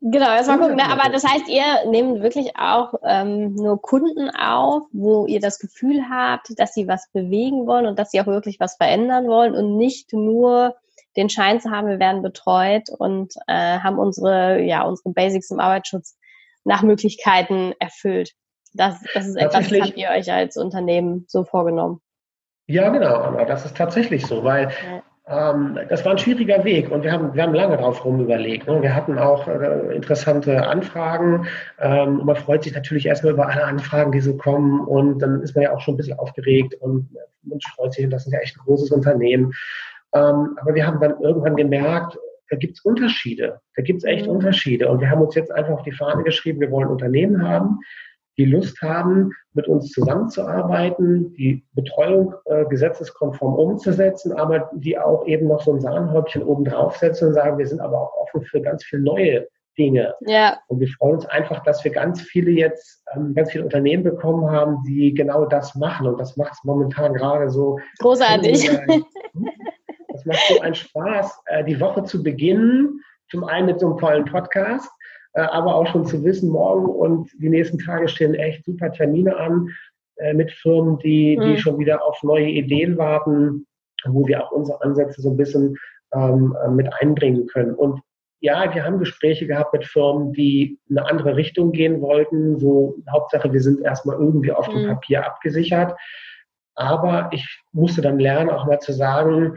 Genau, 0.00 0.30
erstmal 0.30 0.58
gucken. 0.58 0.76
Ne? 0.76 0.84
Aber 0.84 1.10
das 1.10 1.24
heißt, 1.24 1.48
ihr 1.48 1.90
nehmt 1.90 2.22
wirklich 2.22 2.56
auch 2.56 2.94
ähm, 3.02 3.54
nur 3.54 3.82
Kunden 3.82 4.30
auf, 4.30 4.84
wo 4.92 5.26
ihr 5.26 5.40
das 5.40 5.58
Gefühl 5.58 6.04
habt, 6.08 6.58
dass 6.58 6.72
sie 6.72 6.86
was 6.86 7.10
bewegen 7.12 7.66
wollen 7.66 7.86
und 7.86 7.98
dass 7.98 8.12
sie 8.12 8.20
auch 8.20 8.26
wirklich 8.26 8.60
was 8.60 8.76
verändern 8.76 9.26
wollen 9.26 9.54
und 9.54 9.76
nicht 9.76 10.12
nur 10.12 10.76
den 11.16 11.28
Schein 11.28 11.60
zu 11.60 11.70
haben, 11.70 11.88
wir 11.88 11.98
werden 11.98 12.22
betreut 12.22 12.90
und 12.96 13.34
äh, 13.48 13.80
haben 13.80 13.98
unsere, 13.98 14.60
ja, 14.62 14.82
unsere 14.82 15.10
Basics 15.10 15.50
im 15.50 15.58
Arbeitsschutz 15.58 16.16
nach 16.62 16.82
Möglichkeiten 16.82 17.72
erfüllt. 17.80 18.34
Das, 18.74 19.00
das 19.14 19.26
ist 19.26 19.36
etwas, 19.36 19.68
das 19.68 19.80
habt 19.80 19.96
ihr 19.96 20.10
euch 20.10 20.30
als 20.30 20.56
Unternehmen 20.56 21.24
so 21.26 21.42
vorgenommen. 21.42 22.00
Ja, 22.66 22.90
genau, 22.90 23.16
Anna, 23.16 23.46
das 23.46 23.64
ist 23.64 23.76
tatsächlich 23.76 24.26
so, 24.26 24.44
weil 24.44 24.70
ja. 24.70 25.02
Ähm, 25.28 25.78
das 25.88 26.04
war 26.04 26.12
ein 26.12 26.18
schwieriger 26.18 26.64
Weg 26.64 26.90
und 26.90 27.02
wir 27.02 27.12
haben, 27.12 27.34
wir 27.34 27.42
haben 27.42 27.54
lange 27.54 27.76
drauf 27.76 28.04
rumüberlegt. 28.04 28.66
Ne? 28.66 28.80
Wir 28.80 28.94
hatten 28.94 29.18
auch 29.18 29.46
äh, 29.46 29.94
interessante 29.94 30.66
Anfragen 30.66 31.46
ähm, 31.78 32.20
und 32.20 32.26
man 32.26 32.36
freut 32.36 32.62
sich 32.62 32.74
natürlich 32.74 33.06
erstmal 33.06 33.34
über 33.34 33.48
alle 33.48 33.64
Anfragen, 33.64 34.12
die 34.12 34.20
so 34.20 34.36
kommen 34.36 34.80
und 34.80 35.18
dann 35.18 35.42
ist 35.42 35.54
man 35.54 35.64
ja 35.64 35.72
auch 35.72 35.80
schon 35.80 35.94
ein 35.94 35.96
bisschen 35.98 36.18
aufgeregt 36.18 36.74
und 36.80 37.10
man 37.42 37.60
freut 37.74 37.92
sich, 37.92 38.08
das 38.08 38.26
ist 38.26 38.32
ja 38.32 38.38
echt 38.38 38.56
ein 38.56 38.64
großes 38.64 38.90
Unternehmen. 38.90 39.52
Ähm, 40.14 40.56
aber 40.60 40.74
wir 40.74 40.86
haben 40.86 41.00
dann 41.00 41.20
irgendwann 41.20 41.56
gemerkt, 41.56 42.18
da 42.50 42.56
gibt 42.56 42.78
es 42.78 42.84
Unterschiede. 42.84 43.60
Da 43.76 43.82
gibt 43.82 43.98
es 43.98 44.04
echt 44.04 44.26
mhm. 44.26 44.32
Unterschiede. 44.32 44.88
Und 44.88 45.00
wir 45.00 45.10
haben 45.10 45.20
uns 45.20 45.34
jetzt 45.34 45.52
einfach 45.52 45.74
auf 45.74 45.82
die 45.82 45.92
Fahne 45.92 46.22
geschrieben, 46.22 46.60
wir 46.60 46.70
wollen 46.70 46.88
Unternehmen 46.88 47.46
haben, 47.46 47.80
die 48.38 48.44
Lust 48.44 48.80
haben, 48.80 49.32
mit 49.52 49.66
uns 49.66 49.90
zusammenzuarbeiten, 49.90 51.34
die 51.34 51.64
Betreuung 51.72 52.34
äh, 52.44 52.64
gesetzeskonform 52.66 53.54
umzusetzen, 53.54 54.32
aber 54.32 54.70
die 54.74 54.96
auch 54.96 55.26
eben 55.26 55.48
noch 55.48 55.60
so 55.60 55.74
ein 55.74 55.80
Sahnhäubchen 55.80 56.44
oben 56.44 56.64
draufsetzen 56.64 57.28
und 57.28 57.34
sagen, 57.34 57.58
wir 57.58 57.66
sind 57.66 57.80
aber 57.80 58.00
auch 58.00 58.16
offen 58.16 58.44
für 58.44 58.60
ganz 58.60 58.84
viele 58.84 59.02
neue 59.02 59.48
Dinge. 59.76 60.14
Ja. 60.20 60.58
Und 60.68 60.80
wir 60.80 60.88
freuen 60.88 61.16
uns 61.16 61.26
einfach, 61.26 61.62
dass 61.64 61.82
wir 61.84 61.90
ganz 61.90 62.20
viele 62.22 62.52
jetzt, 62.52 63.02
ähm, 63.14 63.34
ganz 63.34 63.50
viele 63.50 63.64
Unternehmen 63.64 64.04
bekommen 64.04 64.50
haben, 64.50 64.78
die 64.86 65.12
genau 65.12 65.44
das 65.44 65.74
machen. 65.74 66.06
Und 66.06 66.18
das 66.20 66.36
macht 66.36 66.52
es 66.52 66.64
momentan 66.64 67.14
gerade 67.14 67.50
so. 67.50 67.78
Großartig. 67.98 68.70
Das 70.10 70.24
macht 70.24 70.40
so 70.48 70.60
einen 70.60 70.74
Spaß, 70.74 71.42
äh, 71.46 71.62
die 71.62 71.78
Woche 71.80 72.02
zu 72.02 72.24
beginnen. 72.24 73.00
Zum 73.30 73.44
einen 73.44 73.66
mit 73.66 73.78
so 73.78 73.86
einem 73.86 73.98
tollen 73.98 74.24
Podcast 74.24 74.90
aber 75.46 75.74
auch 75.74 75.86
schon 75.86 76.06
zu 76.06 76.22
wissen, 76.24 76.50
morgen 76.50 76.86
und 76.86 77.30
die 77.38 77.48
nächsten 77.48 77.78
Tage 77.78 78.08
stehen 78.08 78.34
echt 78.34 78.64
super 78.64 78.90
Termine 78.90 79.36
an 79.36 79.68
äh, 80.16 80.34
mit 80.34 80.50
Firmen, 80.52 80.98
die, 80.98 81.38
die 81.40 81.50
mhm. 81.50 81.56
schon 81.58 81.78
wieder 81.78 82.04
auf 82.04 82.22
neue 82.22 82.48
Ideen 82.48 82.98
warten, 82.98 83.66
wo 84.06 84.26
wir 84.26 84.44
auch 84.44 84.52
unsere 84.52 84.82
Ansätze 84.82 85.22
so 85.22 85.30
ein 85.30 85.36
bisschen 85.36 85.76
ähm, 86.12 86.56
äh, 86.64 86.68
mit 86.68 86.92
einbringen 87.00 87.46
können. 87.46 87.74
Und 87.74 88.00
ja, 88.40 88.72
wir 88.72 88.84
haben 88.84 88.98
Gespräche 88.98 89.46
gehabt 89.46 89.72
mit 89.72 89.84
Firmen, 89.84 90.32
die 90.32 90.78
eine 90.90 91.06
andere 91.06 91.36
Richtung 91.36 91.72
gehen 91.72 92.00
wollten. 92.00 92.58
So, 92.58 92.96
Hauptsache, 93.10 93.52
wir 93.52 93.60
sind 93.60 93.82
erstmal 93.82 94.16
irgendwie 94.16 94.52
auf 94.52 94.68
dem 94.68 94.82
mhm. 94.82 94.88
Papier 94.88 95.26
abgesichert. 95.26 95.94
Aber 96.74 97.30
ich 97.32 97.44
musste 97.72 98.02
dann 98.02 98.20
lernen, 98.20 98.50
auch 98.50 98.66
mal 98.66 98.78
zu 98.78 98.92
sagen, 98.92 99.56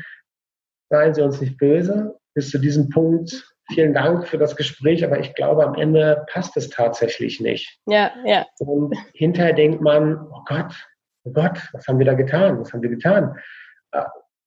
seien 0.90 1.14
Sie 1.14 1.22
uns 1.22 1.40
nicht 1.40 1.58
böse. 1.58 2.16
Bis 2.34 2.50
zu 2.50 2.58
diesem 2.58 2.90
Punkt 2.90 3.51
vielen 3.74 3.94
Dank 3.94 4.28
für 4.28 4.38
das 4.38 4.56
Gespräch, 4.56 5.04
aber 5.04 5.20
ich 5.20 5.34
glaube, 5.34 5.66
am 5.66 5.76
Ende 5.76 6.26
passt 6.32 6.56
es 6.58 6.70
tatsächlich 6.70 7.40
nicht. 7.40 7.80
Ja, 7.86 8.12
ja. 8.26 8.46
Und 8.60 8.96
hinterher 9.14 9.54
denkt 9.54 9.82
man, 9.82 10.18
oh 10.32 10.42
Gott, 10.46 10.74
oh 11.24 11.32
Gott, 11.32 11.60
was 11.74 11.88
haben 11.88 12.00
wir 12.00 12.06
da 12.06 12.14
getan? 12.14 12.60
Was 12.60 12.74
haben 12.74 12.82
wir 12.82 12.90
getan? 12.90 13.36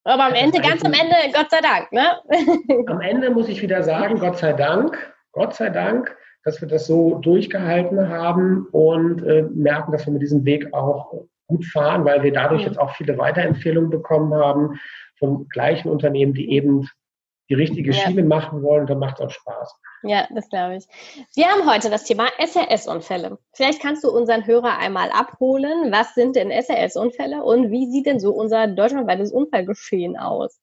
Aber 0.04 0.24
am 0.24 0.34
Ende, 0.34 0.60
ganz 0.60 0.84
am 0.84 0.92
Ende, 0.92 1.14
Gott 1.32 1.50
sei 1.50 1.60
Dank, 1.60 1.90
ne? 1.92 2.20
am 2.88 3.00
Ende 3.00 3.30
muss 3.30 3.48
ich 3.48 3.62
wieder 3.62 3.82
sagen, 3.82 4.18
Gott 4.18 4.38
sei 4.38 4.52
Dank, 4.52 4.98
Gott 5.32 5.54
sei 5.54 5.70
Dank, 5.70 6.14
dass 6.44 6.60
wir 6.60 6.68
das 6.68 6.86
so 6.86 7.16
durchgehalten 7.20 8.08
haben 8.10 8.66
und 8.70 9.22
äh, 9.22 9.42
merken, 9.54 9.92
dass 9.92 10.06
wir 10.06 10.12
mit 10.12 10.20
diesem 10.20 10.44
Weg 10.44 10.72
auch 10.74 11.26
gut 11.46 11.64
fahren, 11.64 12.04
weil 12.04 12.22
wir 12.22 12.32
dadurch 12.32 12.62
mhm. 12.62 12.68
jetzt 12.68 12.78
auch 12.78 12.94
viele 12.94 13.16
Weiterempfehlungen 13.16 13.90
bekommen 13.90 14.34
haben 14.34 14.78
von 15.18 15.48
gleichen 15.48 15.88
Unternehmen, 15.88 16.34
die 16.34 16.52
eben 16.52 16.88
die 17.48 17.54
richtige 17.54 17.92
ja. 17.92 17.96
Schiene 17.96 18.22
machen 18.22 18.62
wollen, 18.62 18.86
dann 18.86 18.98
macht 18.98 19.20
es 19.20 19.26
auch 19.26 19.30
Spaß. 19.30 19.74
Ja, 20.02 20.26
das 20.34 20.48
glaube 20.48 20.76
ich. 20.76 20.86
Wir 21.34 21.46
haben 21.46 21.70
heute 21.70 21.90
das 21.90 22.04
Thema 22.04 22.28
SRS-Unfälle. 22.38 23.38
Vielleicht 23.52 23.80
kannst 23.80 24.04
du 24.04 24.10
unseren 24.10 24.46
Hörer 24.46 24.78
einmal 24.78 25.10
abholen. 25.10 25.90
Was 25.92 26.14
sind 26.14 26.36
denn 26.36 26.50
SRS-Unfälle 26.50 27.42
und 27.42 27.70
wie 27.70 27.90
sieht 27.90 28.06
denn 28.06 28.20
so 28.20 28.32
unser 28.32 28.66
deutschlandweites 28.66 29.32
Unfallgeschehen 29.32 30.16
aus? 30.16 30.60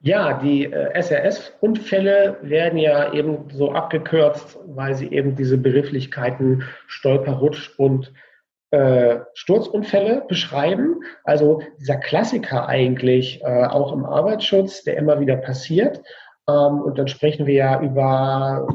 Ja, 0.00 0.34
die 0.34 0.64
äh, 0.64 0.92
SRS-Unfälle 0.94 2.38
werden 2.42 2.78
ja 2.78 3.12
eben 3.12 3.50
so 3.50 3.72
abgekürzt, 3.72 4.56
weil 4.66 4.94
sie 4.94 5.12
eben 5.12 5.34
diese 5.34 5.58
Begrifflichkeiten 5.58 6.62
Stolper, 6.86 7.32
Rutsch 7.32 7.70
und 7.78 8.12
äh, 8.70 9.20
Sturzunfälle 9.34 10.24
beschreiben. 10.28 11.00
Also 11.24 11.62
dieser 11.80 11.96
Klassiker 11.96 12.68
eigentlich 12.68 13.42
äh, 13.42 13.64
auch 13.64 13.92
im 13.92 14.04
Arbeitsschutz, 14.04 14.84
der 14.84 14.96
immer 14.96 15.20
wieder 15.20 15.36
passiert. 15.36 16.02
Ähm, 16.48 16.82
und 16.82 16.98
dann 16.98 17.08
sprechen 17.08 17.46
wir 17.46 17.54
ja 17.54 17.80
über 17.80 18.68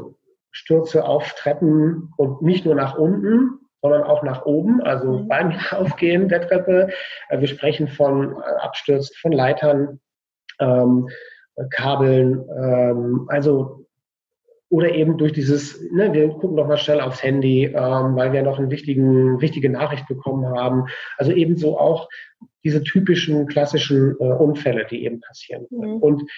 Stürze 0.50 1.04
auf 1.04 1.34
Treppen 1.34 2.12
und 2.16 2.42
nicht 2.42 2.64
nur 2.64 2.74
nach 2.74 2.96
unten, 2.96 3.60
sondern 3.82 4.04
auch 4.04 4.22
nach 4.22 4.46
oben, 4.46 4.80
also 4.82 5.18
mhm. 5.18 5.28
beim 5.28 5.52
Aufgehen 5.72 6.28
der 6.28 6.48
Treppe. 6.48 6.88
Äh, 7.28 7.40
wir 7.40 7.48
sprechen 7.48 7.88
von 7.88 8.42
Abstürzen 8.42 9.14
von 9.20 9.32
Leitern, 9.32 10.00
ähm, 10.58 11.08
Kabeln, 11.70 12.44
ähm, 12.56 13.26
also 13.28 13.83
oder 14.74 14.92
eben 14.92 15.18
durch 15.18 15.32
dieses, 15.32 15.80
ne, 15.92 16.12
wir 16.12 16.28
gucken 16.30 16.56
noch 16.56 16.66
mal 16.66 16.76
schnell 16.76 17.00
aufs 17.00 17.22
Handy, 17.22 17.66
ähm, 17.66 18.16
weil 18.16 18.32
wir 18.32 18.42
noch 18.42 18.58
eine 18.58 18.72
wichtige 18.72 19.70
Nachricht 19.70 20.08
bekommen 20.08 20.46
haben. 20.46 20.86
Also 21.16 21.30
ebenso 21.30 21.78
auch 21.78 22.08
diese 22.64 22.82
typischen 22.82 23.46
klassischen 23.46 24.16
äh, 24.18 24.24
Unfälle, 24.24 24.84
die 24.90 25.04
eben 25.04 25.20
passieren. 25.20 25.66
Mhm. 25.70 25.98
Und 25.98 26.28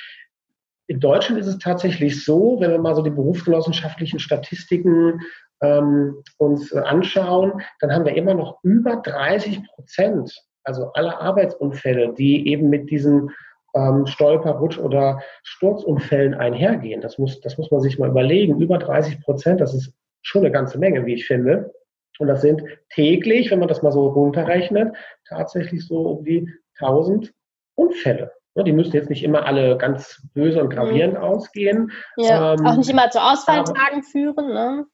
in 0.86 1.00
Deutschland 1.00 1.40
ist 1.40 1.46
es 1.46 1.58
tatsächlich 1.58 2.26
so, 2.26 2.58
wenn 2.60 2.72
wir 2.72 2.78
mal 2.78 2.94
so 2.94 3.00
die 3.00 3.08
berufsgenossenschaftlichen 3.08 4.18
Statistiken 4.18 5.22
ähm, 5.62 6.22
uns 6.36 6.72
äh, 6.72 6.80
anschauen, 6.80 7.62
dann 7.80 7.90
haben 7.90 8.04
wir 8.04 8.16
immer 8.16 8.34
noch 8.34 8.58
über 8.62 8.96
30 8.96 9.62
Prozent, 9.64 10.30
also 10.62 10.92
alle 10.92 11.18
Arbeitsunfälle, 11.22 12.12
die 12.12 12.48
eben 12.48 12.68
mit 12.68 12.90
diesen 12.90 13.30
ähm, 13.76 14.06
Stolper, 14.06 14.52
Rutsch- 14.52 14.78
oder 14.78 15.20
Sturzunfällen 15.42 16.34
einhergehen. 16.34 17.00
Das 17.00 17.18
muss, 17.18 17.40
das 17.40 17.58
muss 17.58 17.70
man 17.70 17.80
sich 17.80 17.98
mal 17.98 18.08
überlegen. 18.08 18.60
Über 18.60 18.78
30 18.78 19.20
Prozent, 19.20 19.60
das 19.60 19.74
ist 19.74 19.92
schon 20.22 20.42
eine 20.42 20.50
ganze 20.50 20.78
Menge, 20.78 21.04
wie 21.06 21.14
ich 21.14 21.26
finde. 21.26 21.72
Und 22.18 22.28
das 22.28 22.40
sind 22.40 22.62
täglich, 22.90 23.50
wenn 23.50 23.58
man 23.58 23.68
das 23.68 23.82
mal 23.82 23.92
so 23.92 24.08
runterrechnet, 24.08 24.96
tatsächlich 25.28 25.86
so 25.86 26.00
um 26.00 26.24
die 26.24 26.50
1000 26.80 27.32
Unfälle. 27.74 28.32
Die 28.64 28.72
müssen 28.72 28.94
jetzt 28.94 29.10
nicht 29.10 29.22
immer 29.22 29.44
alle 29.44 29.76
ganz 29.76 30.26
böse 30.32 30.62
und 30.62 30.70
gravierend 30.70 31.14
mhm. 31.14 31.20
ausgehen. 31.20 31.92
Ja, 32.16 32.54
ähm, 32.54 32.66
auch 32.66 32.76
nicht 32.76 32.88
immer 32.88 33.10
zu 33.10 33.20
Ausfalltagen 33.20 34.02
führen. 34.02 34.48
Ne? 34.48 34.86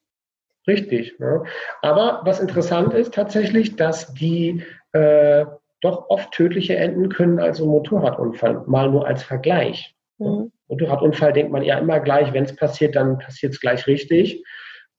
Richtig. 0.67 1.17
Ne? 1.17 1.43
Aber 1.81 2.21
was 2.25 2.41
interessant 2.41 2.93
ist 2.93 3.13
tatsächlich, 3.13 3.77
dass 3.77 4.13
die 4.13 4.63
äh, 4.91 5.45
doch 5.83 6.09
oft 6.09 6.31
tödliche 6.31 6.75
enden 6.75 7.09
können 7.09 7.39
als 7.39 7.59
ein 7.59 7.67
Motorradunfall, 7.67 8.63
mal 8.67 8.89
nur 8.89 9.05
als 9.05 9.23
Vergleich. 9.23 9.95
Mhm. 10.17 10.51
Motorradunfall 10.67 11.33
denkt 11.33 11.51
man 11.51 11.63
ja 11.63 11.77
immer 11.77 11.99
gleich, 11.99 12.33
wenn 12.33 12.45
es 12.45 12.55
passiert, 12.55 12.95
dann 12.95 13.19
passiert 13.19 13.53
es 13.53 13.59
gleich 13.59 13.87
richtig. 13.87 14.43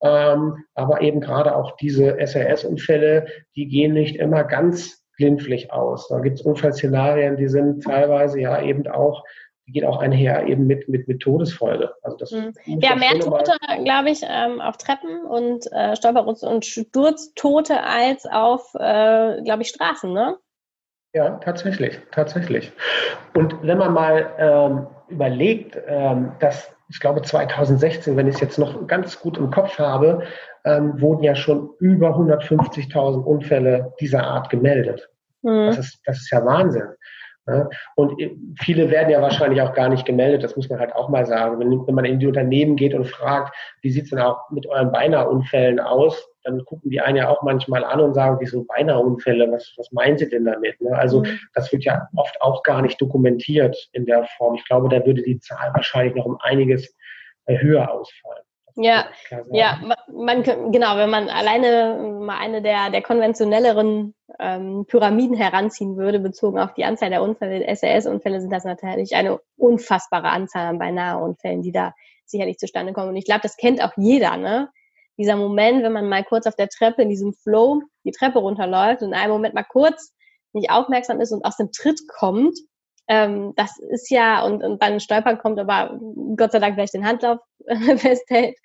Ähm, 0.03 0.65
aber 0.75 1.01
eben 1.01 1.21
gerade 1.21 1.57
auch 1.57 1.77
diese 1.77 2.19
SRS-Unfälle, 2.19 3.27
die 3.57 3.69
gehen 3.69 3.95
nicht 3.95 4.17
immer 4.17 4.45
ganz 4.45 5.03
glimpflich 5.17 5.73
aus. 5.73 6.09
Da 6.09 6.19
gibt 6.19 6.41
es 6.41 6.45
Unfallszenarien, 6.45 7.37
die 7.37 7.49
sind 7.49 7.85
teilweise 7.85 8.41
ja 8.41 8.61
eben 8.61 8.87
auch 8.89 9.25
die 9.67 9.73
geht 9.73 9.85
auch 9.85 9.99
einher 9.99 10.47
eben 10.47 10.67
mit, 10.67 10.89
mit, 10.89 11.09
mit 11.09 11.21
Todesfolge. 11.21 11.95
Also 12.03 12.17
das 12.19 12.31
mhm. 12.33 12.55
Wir 12.67 12.91
haben 12.91 13.01
mehr 13.01 13.19
Tote, 13.19 13.53
glaube 13.83 14.11
ich, 14.11 14.21
ähm, 14.23 14.61
auf 14.61 14.77
Treppen 14.77 15.25
und 15.25 15.67
äh, 15.73 15.97
Stolper- 15.97 16.27
und 16.27 16.65
Sturztote 16.65 17.83
als 17.83 18.27
auf, 18.27 18.75
äh, 18.75 19.43
glaube 19.43 19.63
ich, 19.63 19.69
Straßen, 19.69 20.13
ne? 20.13 20.37
Ja, 21.15 21.31
tatsächlich, 21.45 22.01
tatsächlich. 22.11 22.73
Und 23.35 23.57
wenn 23.63 23.79
man 23.79 23.93
mal 23.93 24.31
ähm, 24.37 24.87
überlegt, 25.09 25.79
ähm, 25.87 26.33
dass 26.41 26.75
ich 26.89 26.99
glaube 26.99 27.23
2016, 27.23 28.17
wenn 28.17 28.27
ich 28.27 28.35
es 28.35 28.41
jetzt 28.41 28.59
noch 28.59 28.87
ganz 28.89 29.21
gut 29.21 29.39
im 29.39 29.51
Kopf 29.51 29.79
habe, 29.79 30.25
ähm, 30.65 31.01
wurden 31.01 31.23
ja 31.23 31.37
schon 31.37 31.71
über 31.79 32.17
150.000 32.17 33.23
Unfälle 33.23 33.93
dieser 34.01 34.25
Art 34.25 34.51
gemeldet. 34.51 35.09
Mhm. 35.43 35.67
Das, 35.67 35.79
ist, 35.79 36.01
das 36.05 36.19
ist 36.19 36.33
ja 36.33 36.45
Wahnsinn. 36.45 36.89
Ne? 37.47 37.69
Und 37.95 38.21
viele 38.59 38.91
werden 38.91 39.11
ja 39.11 39.23
wahrscheinlich 39.23 39.63
auch 39.63 39.75
gar 39.75 39.91
nicht 39.91 40.07
gemeldet, 40.07 40.43
das 40.43 40.57
muss 40.57 40.69
man 40.69 40.81
halt 40.81 40.95
auch 40.95 41.09
mal 41.09 41.27
sagen. 41.27 41.61
Wenn, 41.61 41.87
wenn 41.87 41.95
man 41.95 42.07
in 42.07 42.19
die 42.19 42.27
Unternehmen 42.27 42.75
geht 42.75 42.95
und 42.95 43.07
fragt, 43.07 43.55
wie 43.83 43.91
sieht 43.91 44.05
es 44.05 44.11
denn 44.11 44.19
auch 44.19 44.51
mit 44.51 44.67
euren 44.67 44.91
Beinahe-Unfällen 44.91 45.79
aus, 45.79 46.27
dann 46.45 46.65
gucken 46.65 46.91
die 46.91 47.01
einen 47.01 47.17
ja 47.17 47.29
auch 47.29 47.43
manchmal 47.43 47.85
an 47.85 48.01
und 48.01 48.15
sagen, 48.15 48.37
wieso 48.41 48.65
beinahe 48.65 48.99
Unfälle, 48.99 49.51
was, 49.51 49.73
was 49.77 49.91
meinen 49.93 50.19
sie 50.19 50.29
denn 50.29 50.45
damit? 50.45 50.81
Ne? 50.81 50.97
Also 50.97 51.21
mhm. 51.21 51.41
das 51.55 51.73
wird 51.73 51.85
ja 51.85 52.09
oft 52.15 52.41
auch 52.41 52.63
gar 52.63 52.83
nicht 52.83 53.01
dokumentiert 53.01 53.89
in 53.93 54.07
der 54.07 54.25
Form. 54.37 54.55
Ich 54.55 54.65
glaube, 54.65 54.89
da 54.89 55.05
würde 55.05 55.23
die 55.23 55.41
Zahl 55.41 55.73
wahrscheinlich 55.75 56.15
noch 56.15 56.27
um 56.27 56.39
einiges 56.41 56.95
äh, 57.47 57.59
höher 57.59 57.91
ausfallen. 57.91 58.45
Ja, 58.77 59.07
ja, 59.53 59.79
man, 60.13 60.43
genau, 60.43 60.97
wenn 60.97 61.09
man 61.09 61.29
alleine 61.29 62.19
mal 62.21 62.39
eine 62.39 62.61
der, 62.61 62.91
der 62.91 63.03
konventionelleren 63.03 64.15
ähm, 64.41 64.85
Pyramiden 64.89 65.37
heranziehen 65.37 65.97
würde, 65.97 66.19
bezogen 66.19 66.59
auf 66.59 66.75
die 66.75 66.85
Anzahl 66.85 67.11
der 67.11 67.23
Unfälle, 67.23 67.65
SAS-Unfälle, 67.73 68.41
sind 68.41 68.53
das 68.53 68.65
natürlich 68.65 69.15
eine 69.15 69.39
unfassbare 69.57 70.29
Anzahl 70.29 70.67
an 70.67 70.81
beinahe 70.81 71.23
Unfällen, 71.23 71.63
die 71.63 71.71
da 71.71 71.95
sicherlich 72.25 72.59
zustande 72.59 72.93
kommen. 72.93 73.11
Und 73.11 73.17
ich 73.17 73.27
glaube, 73.27 73.43
das 73.43 73.57
kennt 73.57 73.81
auch 73.81 73.93
jeder, 73.97 74.37
ne? 74.37 74.71
Dieser 75.19 75.37
Moment, 75.37 75.83
wenn 75.83 75.93
man 75.93 76.09
mal 76.09 76.25
kurz 76.25 76.47
auf 76.47 76.57
der 76.57 76.69
Treppe 76.69 77.03
in 77.03 77.09
diesem 77.09 77.33
Flow 77.35 77.83
die 78.05 78.13
Treppe 78.13 78.39
runterläuft 78.39 79.03
und 79.03 79.09
in 79.09 79.15
einem 79.15 79.33
Moment 79.33 79.55
mal 79.55 79.65
kurz 79.65 80.13
nicht 80.53 80.71
aufmerksam 80.71 81.21
ist 81.21 81.33
und 81.33 81.45
aus 81.45 81.57
dem 81.57 81.73
Tritt 81.73 82.01
kommt 82.09 82.57
ähm, 83.07 83.53
das 83.57 83.79
ist 83.79 84.11
ja, 84.11 84.43
und, 84.45 84.63
und 84.63 84.83
dann 84.83 84.99
Stolpern 84.99 85.39
kommt, 85.39 85.59
aber 85.59 85.99
Gott 86.37 86.53
sei 86.53 86.59
Dank 86.59 86.77
gleich 86.77 86.91
den 86.91 87.07
Handlauf 87.07 87.39
festhält. 87.97 88.57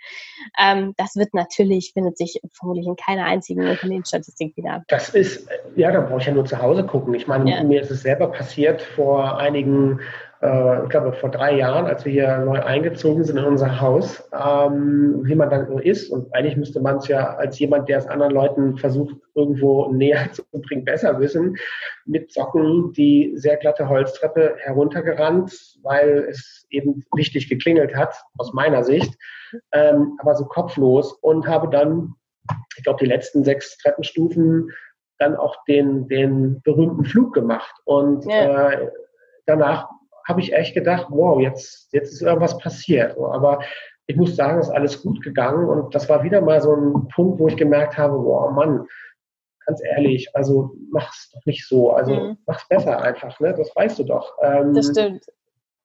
Ähm, 0.58 0.94
das 0.98 1.16
wird 1.16 1.34
natürlich, 1.34 1.92
findet 1.94 2.18
sich 2.18 2.40
vermutlich 2.54 2.88
in 2.88 2.96
keiner 2.96 3.26
einzigen 3.26 3.68
Unternehmensstatistik 3.68 4.56
wieder. 4.56 4.84
Das 4.88 5.10
ist, 5.10 5.50
ja, 5.76 5.92
da 5.92 6.02
brauche 6.02 6.20
ich 6.20 6.28
ja 6.28 6.34
nur 6.34 6.46
zu 6.46 6.62
Hause 6.62 6.86
gucken. 6.86 7.14
Ich 7.16 7.28
meine, 7.28 7.52
ja. 7.52 7.64
mir 7.64 7.82
ist 7.82 7.92
es 7.92 8.02
selber 8.02 8.32
passiert 8.32 8.82
vor 8.82 9.38
einigen 9.38 10.00
äh, 10.42 10.84
ich 10.84 10.90
glaube, 10.90 11.14
vor 11.14 11.30
drei 11.30 11.58
Jahren, 11.58 11.86
als 11.86 12.06
wir 12.06 12.12
hier 12.12 12.38
neu 12.40 12.62
eingezogen 12.62 13.24
sind 13.24 13.38
in 13.38 13.44
unser 13.44 13.82
Haus, 13.82 14.30
ähm, 14.34 15.22
wie 15.24 15.36
man 15.36 15.50
dann 15.50 15.68
so 15.68 15.80
ist. 15.80 16.10
Und 16.10 16.34
eigentlich 16.34 16.56
müsste 16.56 16.80
man 16.80 16.98
es 16.98 17.08
ja 17.08 17.36
als 17.36 17.60
jemand, 17.60 17.90
der 17.90 17.98
es 17.98 18.08
anderen 18.08 18.34
Leuten 18.34 18.78
versucht, 18.78 19.16
irgendwo 19.36 19.92
näher 19.92 20.32
zu 20.32 20.44
bringen, 20.52 20.86
besser 20.86 21.20
wissen, 21.20 21.58
mit 22.06 22.32
Socken 22.32 22.94
die 22.94 23.34
sehr 23.36 23.58
glatte 23.58 23.90
Holztreppe 23.90 24.56
heruntergerannt, 24.60 25.52
weil 25.84 26.28
es 26.30 26.66
eben 26.70 27.04
wichtig 27.14 27.50
geklingelt 27.50 27.96
hat, 27.96 28.16
aus 28.38 28.54
meiner 28.54 28.84
Sicht, 28.84 29.18
ähm, 29.74 30.18
aber 30.20 30.36
so 30.36 30.46
kopflos 30.46 31.14
und 31.22 31.48
habe 31.48 31.70
dann, 31.70 32.14
ich 32.78 32.84
glaube, 32.84 33.00
die 33.00 33.10
letzten 33.10 33.44
sechs 33.44 33.78
Treppenstufen 33.78 34.72
dann 35.18 35.36
auch 35.36 35.66
den, 35.66 36.08
den 36.08 36.62
berühmten 36.62 37.04
Flug 37.04 37.34
gemacht. 37.34 37.76
Und 37.84 38.26
ja. 38.26 38.70
äh, 38.70 38.90
danach 39.46 39.90
habe 40.30 40.42
ich 40.42 40.54
echt 40.54 40.76
gedacht, 40.76 41.08
wow, 41.10 41.42
jetzt, 41.42 41.92
jetzt 41.92 42.14
ist 42.14 42.22
irgendwas 42.22 42.58
passiert. 42.60 43.18
Aber 43.18 43.60
ich 44.06 44.16
muss 44.16 44.36
sagen, 44.36 44.60
es 44.60 44.68
ist 44.68 44.74
alles 44.74 45.02
gut 45.02 45.22
gegangen 45.22 45.68
und 45.68 45.94
das 45.94 46.08
war 46.08 46.24
wieder 46.24 46.42
mal 46.42 46.62
so 46.62 46.74
ein 46.74 47.08
Punkt, 47.10 47.40
wo 47.40 47.48
ich 47.48 47.58
gemerkt 47.58 47.98
habe, 47.98 48.14
wow, 48.14 48.52
Mann, 48.52 48.88
ganz 49.66 49.82
ehrlich, 49.84 50.36
also 50.36 50.72
mach's 50.92 51.32
doch 51.32 51.46
nicht 51.46 51.68
so. 51.68 51.92
Also 51.92 52.14
mhm. 52.14 52.38
mach's 52.46 52.68
besser 52.68 53.02
einfach, 53.02 53.40
ne? 53.40 53.54
Das 53.54 53.76
weißt 53.76 54.00
du 54.00 54.04
doch. 54.04 54.34
Ähm, 54.42 54.74
das 54.74 54.88
stimmt. 54.88 55.26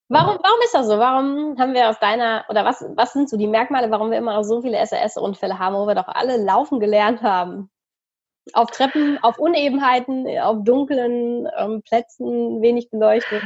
Warum, 0.09 0.39
warum 0.43 0.61
ist 0.65 0.75
das 0.75 0.87
so? 0.87 0.99
Warum 0.99 1.59
haben 1.59 1.73
wir 1.73 1.89
aus 1.89 1.99
deiner, 1.99 2.45
oder 2.49 2.65
was, 2.65 2.85
was 2.95 3.15
sind 3.15 3.29
so 3.29 3.37
die 3.37 3.47
Merkmale, 3.47 3.91
warum 3.91 4.11
wir 4.11 4.19
immer 4.19 4.35
noch 4.35 4.45
so 4.45 4.61
viele 4.61 4.85
SAS-Unfälle 4.87 5.59
haben, 5.59 5.75
wo 5.77 5.87
wir 5.87 5.95
doch 5.95 6.09
alle 6.09 6.37
laufen 6.37 6.79
gelernt 6.79 7.23
haben? 7.23 7.71
Auf 8.53 8.71
Treppen, 8.71 9.19
auf 9.23 9.39
Unebenheiten, 9.39 10.27
auf 10.39 10.59
dunklen 10.63 11.49
ähm, 11.57 11.83
Plätzen, 11.83 12.61
wenig 12.61 12.91
beleuchtet. 12.91 13.43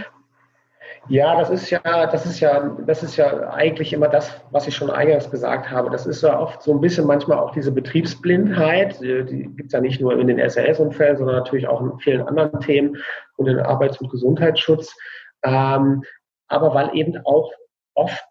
Ja, 1.09 1.38
das 1.38 1.50
ist 1.50 1.71
ja, 1.71 2.07
das 2.07 2.26
ist 2.26 2.40
ja, 2.40 2.76
das 2.87 3.02
ist 3.02 3.16
ja 3.16 3.50
eigentlich 3.50 3.92
immer 3.92 4.09
das, 4.09 4.40
was 4.50 4.66
ich 4.66 4.76
schon 4.76 4.90
eingangs 4.90 5.30
gesagt 5.30 5.71
habe. 5.71 5.90
Das 5.90 6.07
ist 6.07 6.23
ja 6.23 6.38
oft 6.38 6.62
so 6.62 6.73
ein 6.73 6.80
bisschen 6.80 7.07
manchmal 7.07 7.38
auch 7.38 7.52
diese 7.52 7.73
Betriebsblindheit. 7.73 9.00
Die 9.00 9.50
gibt 9.57 9.66
es 9.66 9.73
ja 9.73 9.80
nicht 9.80 10.00
nur 10.00 10.18
in 10.18 10.26
den 10.26 10.50
SAS-Unfällen, 10.50 11.16
sondern 11.16 11.37
natürlich 11.37 11.66
auch 11.66 11.80
in 11.80 11.99
vielen 11.99 12.23
anderen 12.23 12.61
Themen 12.61 12.97
und 13.37 13.47
in 13.47 13.59
Arbeits- 13.59 14.00
und 14.00 14.11
Gesundheitsschutz. 14.11 14.95
Ähm, 15.45 16.02
aber 16.49 16.75
weil 16.75 16.90
eben 16.95 17.16
auch 17.25 17.52
oft 17.95 18.23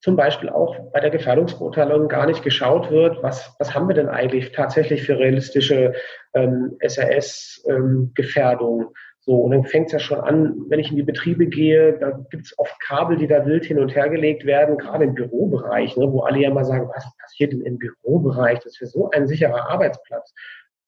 zum 0.00 0.16
Beispiel 0.16 0.48
auch 0.48 0.76
bei 0.92 1.00
der 1.00 1.10
Gefährdungsbeurteilung 1.10 2.08
gar 2.08 2.26
nicht 2.26 2.42
geschaut 2.42 2.90
wird, 2.90 3.22
was, 3.22 3.54
was 3.58 3.74
haben 3.74 3.88
wir 3.88 3.94
denn 3.94 4.08
eigentlich 4.08 4.52
tatsächlich 4.52 5.02
für 5.02 5.18
realistische 5.18 5.92
ähm, 6.34 6.78
SAS-Gefährdungen. 6.86 8.86
Ähm, 8.86 8.92
so, 9.28 9.34
und 9.40 9.50
dann 9.50 9.64
fängt 9.64 9.88
es 9.88 9.92
ja 9.92 9.98
schon 9.98 10.20
an, 10.20 10.54
wenn 10.68 10.80
ich 10.80 10.88
in 10.88 10.96
die 10.96 11.02
Betriebe 11.02 11.48
gehe, 11.48 11.98
da 11.98 12.12
gibt 12.30 12.46
es 12.46 12.58
oft 12.58 12.80
Kabel, 12.80 13.18
die 13.18 13.26
da 13.26 13.44
wild 13.44 13.66
hin 13.66 13.78
und 13.78 13.94
her 13.94 14.08
gelegt 14.08 14.46
werden, 14.46 14.78
gerade 14.78 15.04
im 15.04 15.12
Bürobereich, 15.12 15.98
ne, 15.98 16.10
wo 16.10 16.20
alle 16.20 16.38
ja 16.40 16.48
mal 16.48 16.64
sagen, 16.64 16.88
was 16.88 17.04
passiert 17.20 17.52
denn 17.52 17.60
im 17.60 17.76
Bürobereich? 17.76 18.60
Das 18.60 18.80
wäre 18.80 18.88
so 18.88 19.10
ein 19.10 19.28
sicherer 19.28 19.68
Arbeitsplatz. 19.68 20.32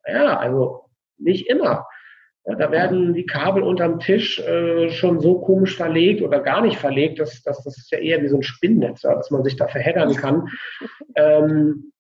Ja, 0.08 0.38
also 0.38 0.86
nicht 1.18 1.50
immer. 1.50 1.86
Ja, 2.46 2.54
da 2.54 2.70
werden 2.70 3.12
die 3.12 3.26
Kabel 3.26 3.62
unterm 3.62 3.98
Tisch 3.98 4.40
äh, 4.40 4.88
schon 4.88 5.20
so 5.20 5.42
komisch 5.42 5.76
verlegt 5.76 6.22
oder 6.22 6.40
gar 6.40 6.62
nicht 6.62 6.78
verlegt, 6.78 7.20
dass, 7.20 7.42
dass 7.42 7.62
das 7.62 7.76
ist 7.76 7.90
ja 7.90 7.98
eher 7.98 8.22
wie 8.22 8.28
so 8.28 8.36
ein 8.36 8.42
Spinnnetz, 8.42 9.02
ja, 9.02 9.14
dass 9.14 9.30
man 9.30 9.44
sich 9.44 9.56
da 9.56 9.68
verheddern 9.68 10.16
kann. 10.16 10.48
Ähm, 11.14 11.92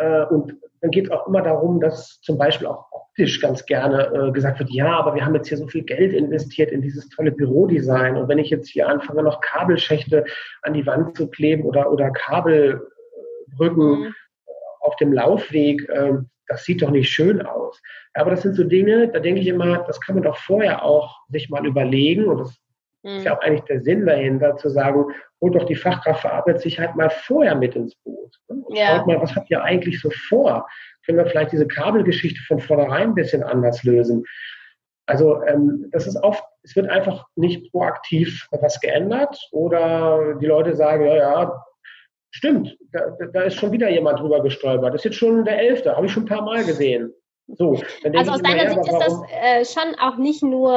äh, 0.00 0.24
und 0.24 0.56
dann 0.80 0.90
geht 0.90 1.06
es 1.06 1.10
auch 1.10 1.26
immer 1.26 1.42
darum, 1.42 1.80
dass 1.80 2.20
zum 2.22 2.38
Beispiel 2.38 2.66
auch 2.66 2.86
optisch 2.90 3.40
ganz 3.40 3.66
gerne 3.66 4.10
äh, 4.14 4.32
gesagt 4.32 4.58
wird, 4.58 4.70
ja, 4.70 4.98
aber 4.98 5.14
wir 5.14 5.24
haben 5.24 5.34
jetzt 5.34 5.48
hier 5.48 5.58
so 5.58 5.66
viel 5.66 5.82
Geld 5.82 6.12
investiert 6.12 6.72
in 6.72 6.80
dieses 6.80 7.08
tolle 7.10 7.32
Bürodesign 7.32 8.16
und 8.16 8.28
wenn 8.28 8.38
ich 8.38 8.50
jetzt 8.50 8.68
hier 8.68 8.88
anfange, 8.88 9.22
noch 9.22 9.40
Kabelschächte 9.40 10.24
an 10.62 10.74
die 10.74 10.86
Wand 10.86 11.16
zu 11.16 11.28
kleben 11.28 11.64
oder, 11.64 11.92
oder 11.92 12.10
Kabelbrücken 12.10 14.00
mhm. 14.00 14.14
auf 14.80 14.96
dem 14.96 15.12
Laufweg, 15.12 15.86
äh, 15.90 16.14
das 16.48 16.64
sieht 16.64 16.82
doch 16.82 16.90
nicht 16.90 17.10
schön 17.10 17.42
aus. 17.42 17.80
Aber 18.14 18.30
das 18.30 18.42
sind 18.42 18.54
so 18.54 18.64
Dinge, 18.64 19.08
da 19.08 19.20
denke 19.20 19.40
ich 19.40 19.46
immer, 19.46 19.84
das 19.86 20.00
kann 20.00 20.16
man 20.16 20.24
doch 20.24 20.36
vorher 20.36 20.84
auch 20.84 21.18
sich 21.28 21.50
mal 21.50 21.64
überlegen 21.66 22.24
und 22.24 22.38
das 22.38 22.58
mhm. 23.02 23.16
ist 23.16 23.24
ja 23.24 23.36
auch 23.36 23.42
eigentlich 23.42 23.64
der 23.64 23.80
Sinn 23.82 24.06
dahinter, 24.06 24.56
zu 24.56 24.68
sagen, 24.68 25.04
holt 25.40 25.54
doch 25.54 25.64
die 25.64 25.74
Fachkraft 25.74 26.22
für 26.22 26.32
Arbeitssicherheit 26.32 26.96
mal 26.96 27.10
vorher 27.10 27.54
mit 27.54 27.76
ins 27.76 27.94
Boot. 27.96 28.36
Ne? 28.48 28.62
Ja. 28.70 28.96
Schaut 28.96 29.06
mal, 29.06 29.20
was 29.20 29.34
habt 29.34 29.50
ihr 29.50 29.62
eigentlich 29.62 30.00
so 30.00 30.10
vor? 30.28 30.66
können 31.10 31.18
wir 31.18 31.26
vielleicht 31.26 31.52
diese 31.52 31.66
Kabelgeschichte 31.66 32.40
von 32.46 32.60
vornherein 32.60 33.08
ein 33.08 33.14
bisschen 33.14 33.42
anders 33.42 33.82
lösen. 33.82 34.24
Also 35.06 35.42
ähm, 35.44 35.88
das 35.90 36.06
ist 36.06 36.16
oft, 36.22 36.42
es 36.62 36.76
wird 36.76 36.88
einfach 36.88 37.26
nicht 37.34 37.72
proaktiv 37.72 38.46
was 38.52 38.80
geändert 38.80 39.36
oder 39.50 40.36
die 40.40 40.46
Leute 40.46 40.76
sagen, 40.76 41.04
ja, 41.04 41.16
ja, 41.16 41.64
stimmt, 42.30 42.76
da, 42.92 43.16
da 43.32 43.42
ist 43.42 43.56
schon 43.56 43.72
wieder 43.72 43.90
jemand 43.90 44.20
drüber 44.20 44.40
gestolpert. 44.40 44.94
Das 44.94 45.00
ist 45.00 45.04
jetzt 45.04 45.18
schon 45.18 45.44
der 45.44 45.58
Elfte, 45.58 45.96
habe 45.96 46.06
ich 46.06 46.12
schon 46.12 46.24
ein 46.24 46.28
paar 46.28 46.44
Mal 46.44 46.64
gesehen. 46.64 47.12
So, 47.56 47.80
also 48.14 48.32
aus 48.32 48.42
deiner 48.42 48.68
Sicht 48.68 48.86
ist 48.86 48.98
das 48.98 49.22
äh, 49.30 49.64
schon 49.64 49.94
auch 49.98 50.16
nicht 50.16 50.42
nur 50.42 50.72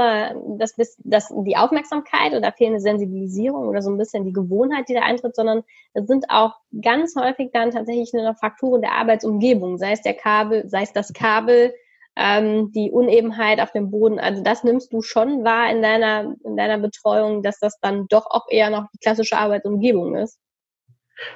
das, 0.58 0.76
das, 1.00 1.34
die 1.46 1.58
Aufmerksamkeit 1.58 2.34
oder 2.34 2.52
fehlende 2.52 2.80
Sensibilisierung 2.80 3.68
oder 3.68 3.82
so 3.82 3.92
ein 3.92 3.98
bisschen 3.98 4.26
die 4.26 4.34
Gewohnheit, 4.34 4.90
die 4.90 4.94
da 4.94 5.02
eintritt, 5.02 5.36
sondern 5.36 5.64
es 5.94 6.08
sind 6.08 6.26
auch 6.30 6.54
ganz 6.82 7.16
häufig 7.16 7.52
dann 7.54 7.72
tatsächlich 7.72 8.14
nur 8.14 8.34
Faktoren 8.36 8.82
der 8.82 8.94
Arbeitsumgebung, 8.94 9.78
sei 9.78 9.92
es 9.92 10.02
der 10.02 10.16
Kabel, 10.16 10.68
sei 10.68 10.84
es 10.84 10.94
das 10.94 11.14
Kabel, 11.14 11.74
ähm, 12.16 12.72
die 12.72 12.92
Unebenheit 12.92 13.60
auf 13.60 13.72
dem 13.72 13.90
Boden. 13.92 14.20
Also 14.20 14.44
das 14.44 14.64
nimmst 14.64 14.94
du 14.94 15.02
schon 15.02 15.44
wahr 15.44 15.70
in 15.72 15.82
deiner, 15.82 16.36
in 16.44 16.58
deiner 16.58 16.78
Betreuung, 16.78 17.44
dass 17.44 17.60
das 17.60 17.80
dann 17.80 18.08
doch 18.08 18.26
auch 18.30 18.48
eher 18.50 18.70
noch 18.70 18.86
die 18.94 19.00
klassische 19.00 19.38
Arbeitsumgebung 19.38 20.16
ist. 20.16 20.40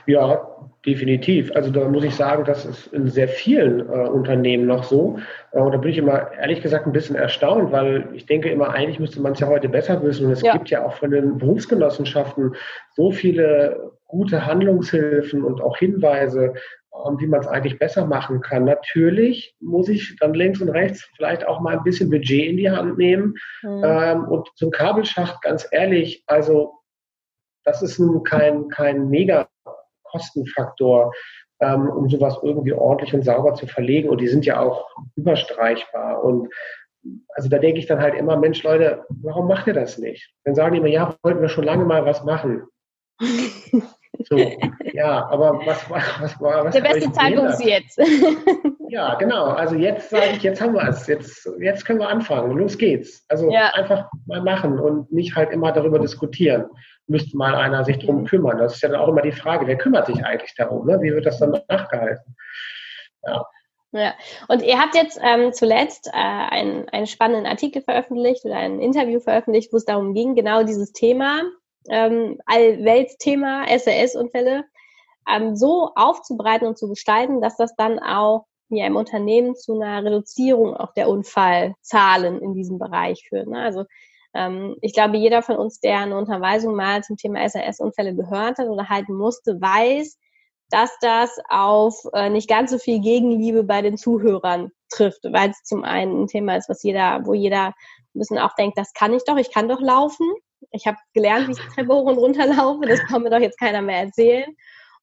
Ja, 0.05 0.47
definitiv. 0.85 1.51
Also 1.55 1.69
da 1.69 1.87
muss 1.87 2.03
ich 2.03 2.15
sagen, 2.15 2.45
das 2.45 2.65
ist 2.65 2.87
in 2.87 3.07
sehr 3.07 3.27
vielen 3.27 3.81
äh, 3.81 4.07
Unternehmen 4.07 4.65
noch 4.65 4.83
so. 4.83 5.19
Äh, 5.51 5.59
und 5.59 5.73
da 5.73 5.77
bin 5.77 5.91
ich 5.91 5.97
immer 5.97 6.31
ehrlich 6.33 6.61
gesagt 6.61 6.85
ein 6.85 6.93
bisschen 6.93 7.15
erstaunt, 7.15 7.71
weil 7.71 8.07
ich 8.13 8.25
denke 8.25 8.49
immer, 8.49 8.69
eigentlich 8.69 8.99
müsste 8.99 9.21
man 9.21 9.33
es 9.33 9.39
ja 9.39 9.47
heute 9.47 9.69
besser 9.69 10.01
wissen. 10.03 10.27
Und 10.27 10.31
es 10.31 10.41
ja. 10.41 10.53
gibt 10.53 10.69
ja 10.69 10.85
auch 10.85 10.93
von 10.93 11.11
den 11.11 11.37
Berufsgenossenschaften 11.37 12.55
so 12.95 13.11
viele 13.11 13.91
gute 14.07 14.45
Handlungshilfen 14.45 15.43
und 15.43 15.61
auch 15.61 15.77
Hinweise, 15.77 16.53
ähm, 17.05 17.19
wie 17.19 17.27
man 17.27 17.41
es 17.41 17.47
eigentlich 17.47 17.77
besser 17.77 18.05
machen 18.05 18.41
kann. 18.41 18.65
Natürlich 18.65 19.55
muss 19.59 19.89
ich 19.89 20.15
dann 20.19 20.33
links 20.33 20.61
und 20.61 20.69
rechts 20.69 21.07
vielleicht 21.17 21.45
auch 21.45 21.59
mal 21.59 21.77
ein 21.77 21.83
bisschen 21.83 22.09
Budget 22.09 22.47
in 22.47 22.57
die 22.57 22.71
Hand 22.71 22.97
nehmen. 22.97 23.35
Mhm. 23.61 23.81
Ähm, 23.83 24.23
und 24.25 24.47
zum 24.55 24.71
Kabelschacht, 24.71 25.41
ganz 25.41 25.67
ehrlich, 25.71 26.23
also 26.27 26.76
das 27.67 27.81
ist 27.81 27.99
nun 27.99 28.23
kein, 28.23 28.69
kein 28.69 29.09
mega 29.09 29.49
Kostenfaktor, 30.03 31.13
ähm, 31.59 31.89
um 31.89 32.09
sowas 32.09 32.39
irgendwie 32.41 32.71
ordentlich 32.71 33.13
und 33.13 33.25
sauber 33.25 33.55
zu 33.55 33.67
verlegen. 33.67 34.07
Und 34.07 34.21
die 34.21 34.29
sind 34.29 34.45
ja 34.45 34.61
auch 34.61 34.87
überstreichbar. 35.17 36.23
Und 36.23 36.47
also 37.35 37.49
da 37.49 37.59
denke 37.59 37.79
ich 37.79 37.85
dann 37.85 37.99
halt 37.99 38.15
immer, 38.15 38.37
Mensch, 38.37 38.63
Leute, 38.63 39.03
warum 39.09 39.49
macht 39.49 39.67
ihr 39.67 39.73
das 39.73 39.97
nicht? 39.97 40.33
Dann 40.45 40.55
sagen 40.55 40.73
die 40.73 40.79
immer, 40.79 40.87
ja, 40.87 41.13
wollten 41.23 41.41
wir 41.41 41.49
schon 41.49 41.65
lange 41.65 41.83
mal 41.83 42.05
was 42.05 42.23
machen. 42.23 42.63
So, 44.23 44.37
ja, 44.93 45.27
aber 45.29 45.59
was 45.65 45.89
war, 45.89 46.01
was 46.21 46.39
war, 46.39 46.63
was 46.63 46.73
Der 46.73 46.81
beste 46.81 47.11
Zeitpunkt 47.11 47.51
ist 47.51 47.65
jetzt. 47.65 47.99
Ja, 48.89 49.15
genau. 49.15 49.47
Also 49.47 49.75
jetzt 49.75 50.11
sage 50.11 50.27
ich, 50.37 50.43
jetzt 50.43 50.61
haben 50.61 50.73
wir 50.73 50.87
es. 50.87 51.07
Jetzt, 51.07 51.45
jetzt 51.59 51.85
können 51.85 51.99
wir 51.99 52.07
anfangen. 52.07 52.57
Los 52.57 52.77
geht's. 52.77 53.25
Also 53.27 53.51
ja. 53.51 53.73
einfach 53.73 54.09
mal 54.27 54.41
machen 54.41 54.79
und 54.79 55.11
nicht 55.11 55.35
halt 55.35 55.51
immer 55.51 55.73
darüber 55.73 55.99
diskutieren 55.99 56.67
müsste 57.07 57.37
mal 57.37 57.55
einer 57.55 57.83
sich 57.83 57.99
drum 57.99 58.25
kümmern. 58.25 58.57
Das 58.57 58.75
ist 58.75 58.81
ja 58.81 58.89
dann 58.89 58.99
auch 58.99 59.07
immer 59.07 59.21
die 59.21 59.31
Frage, 59.31 59.67
wer 59.67 59.77
kümmert 59.77 60.07
sich 60.07 60.23
eigentlich 60.25 60.53
darum? 60.55 60.85
Ne? 60.85 61.01
Wie 61.01 61.13
wird 61.13 61.25
das 61.25 61.39
dann 61.39 61.59
nachgehalten? 61.69 62.35
Ja. 63.23 63.45
Ja, 63.93 64.13
und 64.49 64.61
ihr 64.63 64.77
habt 64.77 64.95
jetzt 64.95 65.17
ähm, 65.23 65.53
zuletzt 65.53 66.07
äh, 66.07 66.11
einen, 66.11 66.89
einen 66.89 67.07
spannenden 67.07 67.45
Artikel 67.45 67.81
veröffentlicht 67.81 68.43
oder 68.43 68.57
ein 68.57 68.81
Interview 68.81 69.21
veröffentlicht, 69.21 69.71
wo 69.71 69.77
es 69.77 69.85
darum 69.85 70.13
ging, 70.13 70.35
genau 70.35 70.63
dieses 70.63 70.91
Thema, 70.91 71.41
ähm, 71.89 72.37
Allweltsthema 72.45 73.65
SRS-Unfälle, 73.65 74.65
ähm, 75.29 75.55
so 75.55 75.91
aufzubreiten 75.95 76.67
und 76.67 76.77
zu 76.77 76.89
gestalten, 76.89 77.41
dass 77.41 77.55
das 77.55 77.75
dann 77.75 77.99
auch 77.99 78.45
ja, 78.69 78.85
im 78.85 78.97
Unternehmen 78.97 79.55
zu 79.55 79.79
einer 79.79 80.03
Reduzierung 80.03 80.75
auch 80.75 80.93
der 80.93 81.07
Unfallzahlen 81.07 82.41
in 82.41 82.53
diesem 82.53 82.79
Bereich 82.79 83.25
führt. 83.29 83.47
Ne? 83.47 83.59
Also 83.59 83.85
ich 84.81 84.93
glaube, 84.93 85.17
jeder 85.17 85.41
von 85.41 85.57
uns, 85.57 85.79
der 85.79 85.99
eine 85.99 86.17
Unterweisung 86.17 86.75
mal 86.75 87.03
zum 87.03 87.17
Thema 87.17 87.41
SRS-Unfälle 87.47 88.15
gehört 88.15 88.57
hat 88.57 88.67
oder 88.67 88.89
halten 88.89 89.15
musste, 89.15 89.59
weiß, 89.59 90.17
dass 90.69 90.91
das 91.01 91.37
auf 91.49 91.95
äh, 92.13 92.29
nicht 92.29 92.49
ganz 92.49 92.71
so 92.71 92.77
viel 92.77 92.99
Gegenliebe 92.99 93.63
bei 93.63 93.81
den 93.81 93.97
Zuhörern 93.97 94.71
trifft, 94.89 95.23
weil 95.23 95.49
es 95.49 95.63
zum 95.63 95.83
einen 95.83 96.23
ein 96.23 96.27
Thema 96.27 96.57
ist, 96.57 96.69
was 96.69 96.83
jeder, 96.83 97.25
wo 97.25 97.33
jeder 97.33 97.67
ein 97.67 97.73
bisschen 98.13 98.37
auch 98.37 98.55
denkt, 98.55 98.77
das 98.77 98.93
kann 98.93 99.13
ich 99.13 99.23
doch, 99.25 99.37
ich 99.37 99.51
kann 99.51 99.69
doch 99.69 99.81
laufen. 99.81 100.29
Ich 100.71 100.87
habe 100.87 100.97
gelernt, 101.13 101.47
wie 101.47 101.51
ich 101.51 101.59
die 101.59 101.75
Treppe 101.75 101.93
hoch 101.93 102.05
und 102.05 102.17
runter 102.17 102.47
laufe, 102.47 102.85
das 102.85 102.99
kann 103.07 103.23
mir 103.23 103.29
doch 103.29 103.39
jetzt 103.39 103.59
keiner 103.59 103.81
mehr 103.81 103.99
erzählen. 103.99 104.55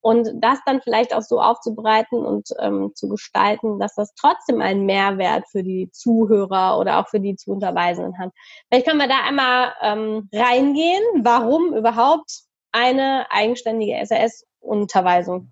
Und 0.05 0.29
das 0.35 0.59
dann 0.67 0.81
vielleicht 0.81 1.15
auch 1.15 1.23
so 1.23 1.41
aufzubreiten 1.41 2.23
und 2.23 2.49
ähm, 2.59 2.91
zu 2.93 3.09
gestalten, 3.09 3.79
dass 3.79 3.95
das 3.95 4.13
trotzdem 4.13 4.61
einen 4.61 4.85
Mehrwert 4.85 5.45
für 5.49 5.63
die 5.63 5.89
Zuhörer 5.91 6.77
oder 6.77 6.99
auch 6.99 7.07
für 7.07 7.19
die 7.19 7.35
zu 7.35 7.49
Unterweisenden 7.49 8.15
hat. 8.19 8.29
Vielleicht 8.69 8.85
können 8.85 8.99
wir 8.99 9.07
da 9.07 9.23
einmal 9.27 9.73
ähm, 9.81 10.29
reingehen, 10.31 11.01
warum 11.23 11.73
überhaupt 11.73 12.41
eine 12.71 13.25
eigenständige 13.31 13.99
SAS-Unterweisung 14.05 15.51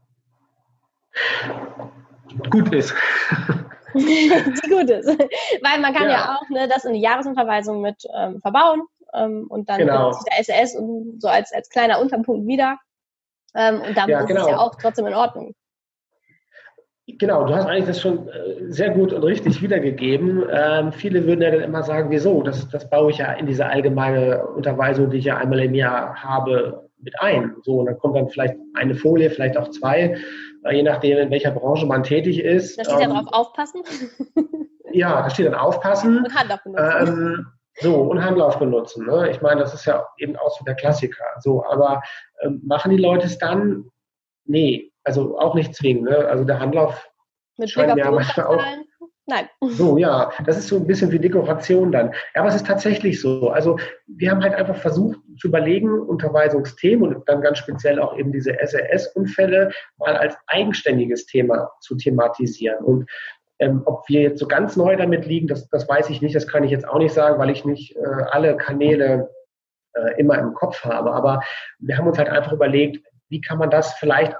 gut 2.51 2.71
ist. 2.75 2.93
die 3.95 4.69
gut 4.69 4.87
ist. 4.87 5.07
Weil 5.07 5.79
man 5.79 5.95
kann 5.95 6.03
ja, 6.03 6.11
ja 6.11 6.35
auch 6.35 6.47
ne, 6.49 6.67
das 6.67 6.85
in 6.85 6.93
die 6.93 7.01
Jahresunterweisung 7.01 7.81
mit 7.81 8.03
ähm, 8.15 8.39
verbauen 8.39 8.83
ähm, 9.15 9.47
und 9.49 9.67
dann 9.67 9.79
genau. 9.79 10.11
sich 10.11 10.45
der 10.45 10.79
und 10.79 11.19
so 11.19 11.27
als, 11.27 11.51
als 11.51 11.69
kleiner 11.69 11.99
Unterpunkt 11.99 12.45
wieder. 12.45 12.77
Ähm, 13.55 13.81
und 13.81 13.97
dann 13.97 14.09
ja, 14.09 14.21
ist 14.21 14.27
genau. 14.27 14.41
es 14.41 14.47
ja 14.47 14.57
auch 14.57 14.75
trotzdem 14.75 15.07
in 15.07 15.13
Ordnung. 15.13 15.53
Genau, 17.05 17.45
du 17.45 17.53
hast 17.53 17.65
eigentlich 17.65 17.87
das 17.87 17.99
schon 17.99 18.29
äh, 18.29 18.71
sehr 18.71 18.91
gut 18.91 19.11
und 19.11 19.23
richtig 19.23 19.61
wiedergegeben. 19.61 20.43
Ähm, 20.49 20.93
viele 20.93 21.25
würden 21.27 21.41
ja 21.41 21.51
dann 21.51 21.61
immer 21.61 21.83
sagen, 21.83 22.09
wieso? 22.09 22.41
Das, 22.43 22.69
das 22.69 22.89
baue 22.89 23.11
ich 23.11 23.17
ja 23.17 23.33
in 23.33 23.45
diese 23.45 23.65
allgemeine 23.65 24.47
Unterweisung, 24.47 25.09
die 25.09 25.17
ich 25.17 25.25
ja 25.25 25.37
einmal 25.37 25.59
im 25.59 25.73
Jahr 25.73 26.15
habe, 26.15 26.89
mit 27.03 27.19
ein. 27.19 27.57
So, 27.63 27.79
und 27.79 27.87
dann 27.87 27.97
kommt 27.97 28.15
dann 28.15 28.29
vielleicht 28.29 28.55
eine 28.73 28.95
Folie, 28.95 29.29
vielleicht 29.29 29.57
auch 29.57 29.69
zwei, 29.69 30.17
äh, 30.63 30.75
je 30.75 30.83
nachdem, 30.83 31.17
in 31.17 31.29
welcher 31.29 31.51
Branche 31.51 31.85
man 31.85 32.03
tätig 32.03 32.41
ist. 32.41 32.77
Da 32.79 32.85
steht 32.85 32.95
ähm, 32.95 33.11
ja 33.11 33.21
drauf 33.21 33.33
aufpassen. 33.33 33.81
ja, 34.93 35.21
da 35.21 35.29
steht 35.29 35.47
dann 35.47 35.55
aufpassen. 35.55 36.19
Und 36.19 36.33
Handlauf 36.33 36.63
benutzen. 36.63 37.07
Ähm, 37.07 37.45
so, 37.79 37.95
und 37.95 38.23
Handlauf 38.23 38.59
benutzen. 38.59 39.05
Ne? 39.05 39.29
Ich 39.31 39.41
meine, 39.41 39.61
das 39.61 39.73
ist 39.73 39.85
ja 39.85 40.07
eben 40.17 40.35
auch 40.35 40.57
so 40.57 40.63
der 40.65 40.75
Klassiker. 40.75 41.25
So, 41.39 41.65
aber 41.65 42.01
ähm, 42.41 42.61
machen 42.65 42.91
die 42.91 43.01
Leute 43.01 43.25
es 43.25 43.37
dann? 43.37 43.89
Nee, 44.45 44.91
also 45.03 45.39
auch 45.39 45.55
nicht 45.55 45.73
zwingen. 45.75 46.03
Ne? 46.03 46.17
Also 46.17 46.43
der 46.43 46.59
Handlauf 46.59 47.09
Mit 47.57 47.69
scheint 47.69 47.95
mir 47.95 48.11
manchmal 48.11 48.45
auch. 48.47 48.63
Nein. 49.25 49.47
So, 49.61 49.97
ja, 49.97 50.31
das 50.45 50.57
ist 50.57 50.67
so 50.67 50.75
ein 50.75 50.85
bisschen 50.85 51.09
wie 51.11 51.19
Dekoration 51.19 51.93
dann. 51.93 52.11
Ja, 52.35 52.41
aber 52.41 52.49
es 52.49 52.55
ist 52.55 52.67
tatsächlich 52.67 53.21
so. 53.21 53.49
Also 53.49 53.79
wir 54.05 54.29
haben 54.29 54.43
halt 54.43 54.53
einfach 54.53 54.75
versucht 54.75 55.17
zu 55.39 55.47
überlegen, 55.47 55.97
Unterweisungsthemen 55.97 57.15
und 57.15 57.29
dann 57.29 57.41
ganz 57.41 57.59
speziell 57.59 58.01
auch 58.01 58.17
eben 58.17 58.33
diese 58.33 58.51
SRS-Unfälle 58.59 59.71
mal 59.97 60.17
als 60.17 60.35
eigenständiges 60.47 61.25
Thema 61.25 61.71
zu 61.79 61.95
thematisieren. 61.95 62.83
Und 62.83 63.09
ähm, 63.63 63.81
ob 63.85 64.07
wir 64.09 64.21
jetzt 64.21 64.39
so 64.39 64.47
ganz 64.47 64.75
neu 64.75 64.95
damit 64.95 65.25
liegen, 65.25 65.47
das, 65.47 65.69
das 65.69 65.87
weiß 65.87 66.09
ich 66.09 66.21
nicht, 66.21 66.35
das 66.35 66.47
kann 66.47 66.63
ich 66.63 66.71
jetzt 66.71 66.87
auch 66.87 66.99
nicht 66.99 67.13
sagen, 67.13 67.39
weil 67.39 67.49
ich 67.49 67.65
nicht 67.65 67.95
äh, 67.95 68.23
alle 68.31 68.57
Kanäle 68.57 69.29
äh, 69.93 70.19
immer 70.19 70.37
im 70.37 70.53
Kopf 70.53 70.83
habe. 70.83 71.11
Aber 71.11 71.41
wir 71.79 71.97
haben 71.97 72.07
uns 72.07 72.17
halt 72.17 72.29
einfach 72.29 72.51
überlegt, 72.51 73.05
wie 73.29 73.41
kann 73.41 73.57
man 73.57 73.69
das 73.69 73.93
vielleicht 73.93 74.35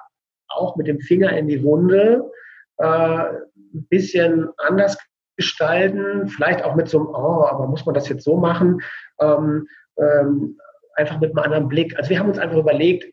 auch 0.50 0.76
mit 0.76 0.88
dem 0.88 1.00
Finger 1.00 1.32
in 1.32 1.48
die 1.48 1.64
Wunde 1.64 2.30
äh, 2.78 2.86
ein 2.86 3.88
bisschen 3.90 4.50
anders 4.58 4.98
gestalten, 5.38 6.28
vielleicht 6.28 6.64
auch 6.64 6.76
mit 6.76 6.90
so 6.90 7.00
einem, 7.00 7.08
oh, 7.08 7.46
aber 7.46 7.68
muss 7.68 7.86
man 7.86 7.96
das 7.96 8.10
jetzt 8.10 8.24
so 8.24 8.38
machen? 8.38 8.82
Ähm, 9.20 9.68
ähm, 9.98 10.60
einfach 10.96 11.20
mit 11.20 11.32
einem 11.32 11.44
anderen 11.44 11.68
Blick. 11.68 11.98
Also 11.98 12.10
wir 12.10 12.20
haben 12.20 12.30
uns 12.30 12.38
einfach 12.38 12.58
überlegt, 12.58 13.12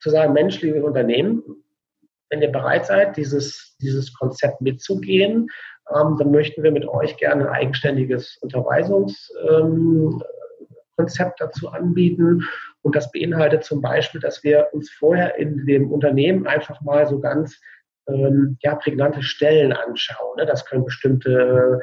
zu 0.00 0.10
sagen, 0.10 0.32
Mensch, 0.32 0.60
liebe 0.62 0.84
Unternehmen, 0.84 1.42
wenn 2.30 2.42
ihr 2.42 2.52
bereit 2.52 2.86
seid, 2.86 3.16
dieses, 3.16 3.76
dieses 3.80 4.12
Konzept 4.14 4.60
mitzugehen, 4.60 5.48
ähm, 5.94 6.16
dann 6.18 6.30
möchten 6.30 6.62
wir 6.62 6.72
mit 6.72 6.86
euch 6.86 7.16
gerne 7.16 7.48
ein 7.48 7.54
eigenständiges 7.54 8.38
Unterweisungskonzept 8.40 10.22
ähm, 10.98 11.46
dazu 11.46 11.68
anbieten. 11.70 12.42
Und 12.82 12.94
das 12.94 13.10
beinhaltet 13.10 13.64
zum 13.64 13.80
Beispiel, 13.80 14.20
dass 14.20 14.44
wir 14.44 14.68
uns 14.72 14.90
vorher 14.90 15.36
in 15.36 15.66
dem 15.66 15.90
Unternehmen 15.90 16.46
einfach 16.46 16.80
mal 16.82 17.06
so 17.06 17.20
ganz 17.20 17.58
ähm, 18.08 18.58
ja, 18.60 18.74
prägnante 18.74 19.22
Stellen 19.22 19.72
anschauen. 19.72 20.36
Ne? 20.36 20.46
Das 20.46 20.64
können 20.64 20.84
bestimmte 20.84 21.80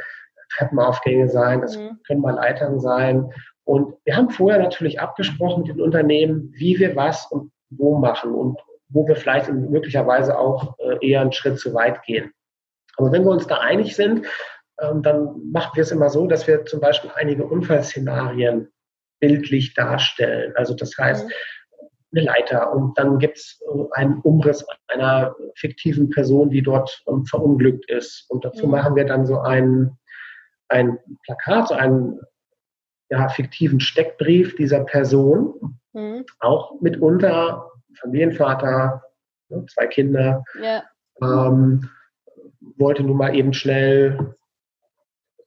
Treppenaufgänge 0.55 1.27
sein, 1.29 1.61
das 1.61 1.77
mhm. 1.77 1.99
können 2.05 2.21
mal 2.21 2.35
Leitern 2.35 2.79
sein. 2.79 3.29
Und 3.63 3.95
wir 4.05 4.15
haben 4.15 4.29
vorher 4.29 4.59
natürlich 4.59 4.99
abgesprochen 4.99 5.63
mit 5.63 5.75
den 5.75 5.81
Unternehmen, 5.81 6.51
wie 6.53 6.77
wir 6.79 6.95
was 6.95 7.25
und 7.31 7.51
wo 7.71 7.97
machen 7.97 8.31
und 8.31 8.59
wo 8.95 9.07
wir 9.07 9.15
vielleicht 9.15 9.51
möglicherweise 9.51 10.37
auch 10.39 10.77
äh, 10.79 11.07
eher 11.07 11.21
einen 11.21 11.31
Schritt 11.31 11.59
zu 11.59 11.73
weit 11.73 12.01
gehen. 12.03 12.31
Aber 12.97 13.11
wenn 13.11 13.23
wir 13.23 13.31
uns 13.31 13.45
da 13.45 13.59
einig 13.59 13.95
sind, 13.95 14.25
ähm, 14.79 15.03
dann 15.03 15.51
machen 15.51 15.75
wir 15.75 15.83
es 15.83 15.91
immer 15.91 16.09
so, 16.09 16.27
dass 16.27 16.47
wir 16.47 16.65
zum 16.65 16.79
Beispiel 16.79 17.11
einige 17.13 17.45
Unfallszenarien 17.45 18.69
bildlich 19.19 19.73
darstellen. 19.73 20.53
Also 20.55 20.75
das 20.75 20.97
heißt, 20.97 21.25
mhm 21.25 21.31
eine 22.15 22.25
Leiter 22.25 22.71
und 22.73 22.97
dann 22.97 23.19
gibt 23.19 23.37
es 23.37 23.61
äh, 23.61 23.99
einen 23.99 24.21
Umriss 24.21 24.65
einer 24.87 25.35
fiktiven 25.55 26.09
Person, 26.09 26.49
die 26.49 26.61
dort 26.61 27.03
ähm, 27.07 27.25
verunglückt 27.25 27.89
ist. 27.89 28.25
Und 28.29 28.45
dazu 28.45 28.65
mhm. 28.65 28.71
machen 28.71 28.95
wir 28.95 29.05
dann 29.05 29.25
so 29.25 29.39
ein, 29.39 29.97
ein 30.69 30.97
Plakat, 31.23 31.69
so 31.69 31.73
einen 31.73 32.19
ja, 33.09 33.27
fiktiven 33.29 33.79
Steckbrief 33.79 34.55
dieser 34.55 34.83
Person, 34.83 35.79
mhm. 35.93 36.25
auch 36.39 36.79
mitunter 36.81 37.71
Familienvater, 37.95 39.03
ne, 39.49 39.65
zwei 39.67 39.87
Kinder, 39.87 40.43
ja. 40.61 40.83
ähm, 41.21 41.89
wollte 42.77 43.03
nun 43.03 43.17
mal 43.17 43.35
eben 43.35 43.53
schnell 43.53 44.35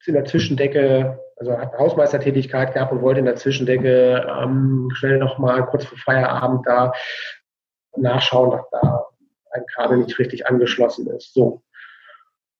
in 0.06 0.14
der 0.14 0.24
Zwischendecke 0.24 1.20
also 1.38 1.56
hat 1.56 1.72
eine 1.72 1.78
Hausmeistertätigkeit 1.78 2.74
gehabt 2.74 2.92
und 2.92 3.02
wollte 3.02 3.20
in 3.20 3.26
der 3.26 3.36
Zwischendecke 3.36 4.26
ähm, 4.42 4.90
schnell 4.92 5.18
nochmal 5.18 5.64
kurz 5.66 5.84
vor 5.84 5.98
Feierabend 5.98 6.66
da 6.66 6.92
nachschauen, 7.96 8.50
dass 8.50 8.68
da 8.70 9.06
ein 9.52 9.64
Kabel 9.74 9.98
nicht 9.98 10.18
richtig 10.18 10.46
angeschlossen 10.46 11.06
ist. 11.08 11.32
So. 11.34 11.62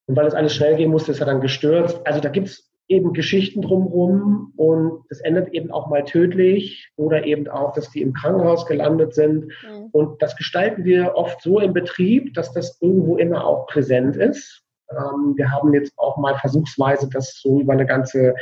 Und 0.06 0.16
weil 0.16 0.26
es 0.26 0.34
alles 0.34 0.54
schnell 0.54 0.76
gehen 0.76 0.90
musste, 0.90 1.12
ist 1.12 1.20
er 1.20 1.26
dann 1.26 1.40
gestürzt. 1.40 2.00
Also 2.06 2.20
da 2.20 2.28
gibt 2.28 2.48
es 2.48 2.70
eben 2.88 3.12
Geschichten 3.12 3.62
drumherum 3.62 4.52
und 4.56 5.04
es 5.10 5.20
endet 5.20 5.48
eben 5.48 5.70
auch 5.70 5.88
mal 5.88 6.04
tödlich 6.04 6.90
oder 6.96 7.24
eben 7.24 7.46
auch, 7.48 7.72
dass 7.74 7.90
die 7.90 8.00
im 8.00 8.14
Krankenhaus 8.14 8.66
gelandet 8.66 9.14
sind. 9.14 9.52
Mhm. 9.62 9.88
Und 9.92 10.22
das 10.22 10.36
gestalten 10.36 10.84
wir 10.84 11.14
oft 11.14 11.42
so 11.42 11.60
im 11.60 11.74
Betrieb, 11.74 12.34
dass 12.34 12.52
das 12.52 12.80
irgendwo 12.80 13.16
immer 13.16 13.46
auch 13.46 13.66
präsent 13.66 14.16
ist. 14.16 14.62
Ähm, 14.90 15.34
wir 15.36 15.50
haben 15.50 15.74
jetzt 15.74 15.92
auch 15.98 16.16
mal 16.16 16.36
versuchsweise 16.36 17.08
das 17.10 17.38
so 17.40 17.60
über 17.60 17.74
eine 17.74 17.86
ganze 17.86 18.34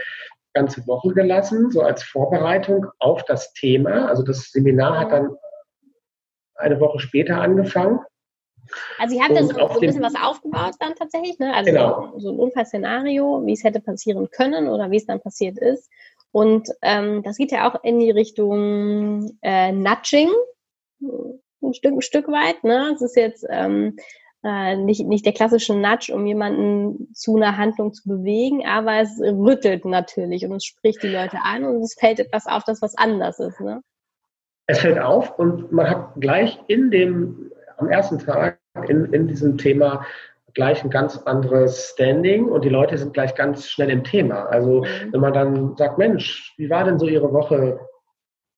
ganze 0.55 0.87
Woche 0.87 1.13
gelassen, 1.13 1.71
so 1.71 1.83
als 1.83 2.03
Vorbereitung 2.03 2.87
auf 2.99 3.23
das 3.25 3.53
Thema. 3.53 4.09
Also 4.09 4.23
das 4.23 4.51
Seminar 4.53 4.99
hat 5.01 5.13
dann 5.13 5.37
eine 6.55 6.81
Woche 6.81 6.99
später 6.99 7.43
angefangen. 7.43 8.01
Also 8.99 9.17
ihr 9.17 9.23
habt 9.23 9.37
da 9.37 9.43
so, 9.43 9.53
so 9.53 9.69
ein 9.69 9.81
bisschen 9.81 10.03
was 10.03 10.15
aufgebaut 10.15 10.75
dann 10.81 10.95
tatsächlich, 10.95 11.39
ne? 11.39 11.55
Also 11.55 11.71
genau. 11.71 12.13
so 12.19 12.31
ein 12.31 12.39
Unfallszenario, 12.39 13.43
wie 13.45 13.53
es 13.53 13.65
hätte 13.65 13.81
passieren 13.81 14.31
können 14.31 14.69
oder 14.69 14.91
wie 14.91 14.97
es 14.97 15.07
dann 15.07 15.21
passiert 15.21 15.59
ist. 15.59 15.91
Und 16.33 16.69
ähm, 16.83 17.23
das 17.23 17.37
geht 17.37 17.53
ja 17.53 17.69
auch 17.69 17.83
in 17.83 17.99
die 17.99 18.11
Richtung 18.11 19.39
äh, 19.43 19.73
Nudging, 19.73 20.31
ein 21.01 21.75
Stück, 21.75 21.93
ein 21.93 22.03
Stück 22.03 22.29
weit. 22.29 22.63
Ne? 22.63 22.93
Es 22.95 23.03
ist 23.03 23.17
jetzt 23.17 23.47
ähm, 23.49 23.97
äh, 24.45 24.77
nicht, 24.77 25.07
nicht 25.07 25.27
der 25.27 25.33
klassische 25.33 25.75
Nudge, 25.75 26.15
um 26.15 26.27
jemanden 26.27 27.13
zu 27.15 27.37
einer 27.37 27.57
Handlung 27.57 27.93
zu 27.93 28.09
bewegen, 28.09 28.67
aber 28.67 29.01
es 29.01 29.19
rüttelt 29.21 29.85
natürlich 29.85 30.45
und 30.45 30.57
es 30.57 30.65
spricht 30.65 31.03
die 31.03 31.09
Leute 31.09 31.39
an 31.43 31.65
und 31.65 31.83
es 31.83 31.95
fällt 31.95 32.21
etwas 32.21 32.47
auf, 32.47 32.65
das 32.65 32.83
was 32.83 32.97
anders 32.97 33.41
ist. 33.41 33.61
Ne? 33.61 33.83
Es 34.67 34.81
fällt 34.81 34.99
auf 34.99 35.39
und 35.39 35.73
man 35.73 35.89
hat 35.89 36.13
gleich 36.17 36.59
in 36.67 36.91
dem, 36.91 37.51
am 37.79 37.89
ersten 37.89 38.19
Tag 38.19 38.59
in, 38.89 39.13
in 39.13 39.29
diesem 39.29 39.59
Thema 39.59 40.05
gleich 40.55 40.83
ein 40.83 40.91
ganz 40.91 41.19
anderes 41.19 41.91
Standing 41.93 42.47
und 42.47 42.65
die 42.65 42.71
Leute 42.71 42.97
sind 42.97 43.13
gleich 43.13 43.35
ganz 43.35 43.69
schnell 43.69 43.91
im 43.91 44.05
Thema. 44.05 44.47
Also 44.47 44.83
mhm. 44.83 45.13
wenn 45.13 45.21
man 45.21 45.33
dann 45.33 45.77
sagt, 45.77 45.99
Mensch, 45.99 46.55
wie 46.57 46.71
war 46.71 46.85
denn 46.85 46.99
so 46.99 47.07
Ihre 47.07 47.33
Woche? 47.33 47.79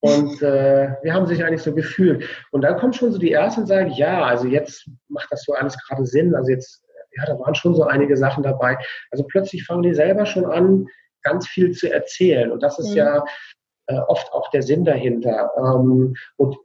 Und 0.00 0.40
äh, 0.42 0.94
wir 1.02 1.12
haben 1.12 1.26
sich 1.26 1.44
eigentlich 1.44 1.62
so 1.62 1.74
gefühlt. 1.74 2.24
Und 2.52 2.62
dann 2.62 2.78
kommt 2.78 2.94
schon 2.94 3.10
so 3.10 3.18
die 3.18 3.32
ersten 3.32 3.62
und 3.62 3.66
sagen, 3.66 3.90
ja, 3.90 4.22
also 4.22 4.46
jetzt 4.46 4.88
macht 5.08 5.26
das 5.32 5.42
so 5.42 5.54
alles 5.54 5.76
gerade 5.86 6.06
Sinn. 6.06 6.36
Also 6.36 6.50
jetzt 6.50 6.84
ja, 7.18 7.26
da 7.26 7.38
waren 7.38 7.54
schon 7.54 7.74
so 7.74 7.84
einige 7.84 8.16
Sachen 8.16 8.42
dabei. 8.42 8.78
Also 9.10 9.24
plötzlich 9.24 9.64
fangen 9.64 9.82
die 9.82 9.94
selber 9.94 10.26
schon 10.26 10.46
an, 10.46 10.86
ganz 11.22 11.48
viel 11.48 11.72
zu 11.72 11.92
erzählen. 11.92 12.50
Und 12.52 12.62
das 12.62 12.78
ist 12.78 12.90
mhm. 12.90 12.96
ja 12.96 13.24
äh, 13.86 13.98
oft 14.06 14.32
auch 14.32 14.50
der 14.50 14.62
Sinn 14.62 14.84
dahinter. 14.84 15.50
Ähm, 15.56 16.14
und 16.36 16.56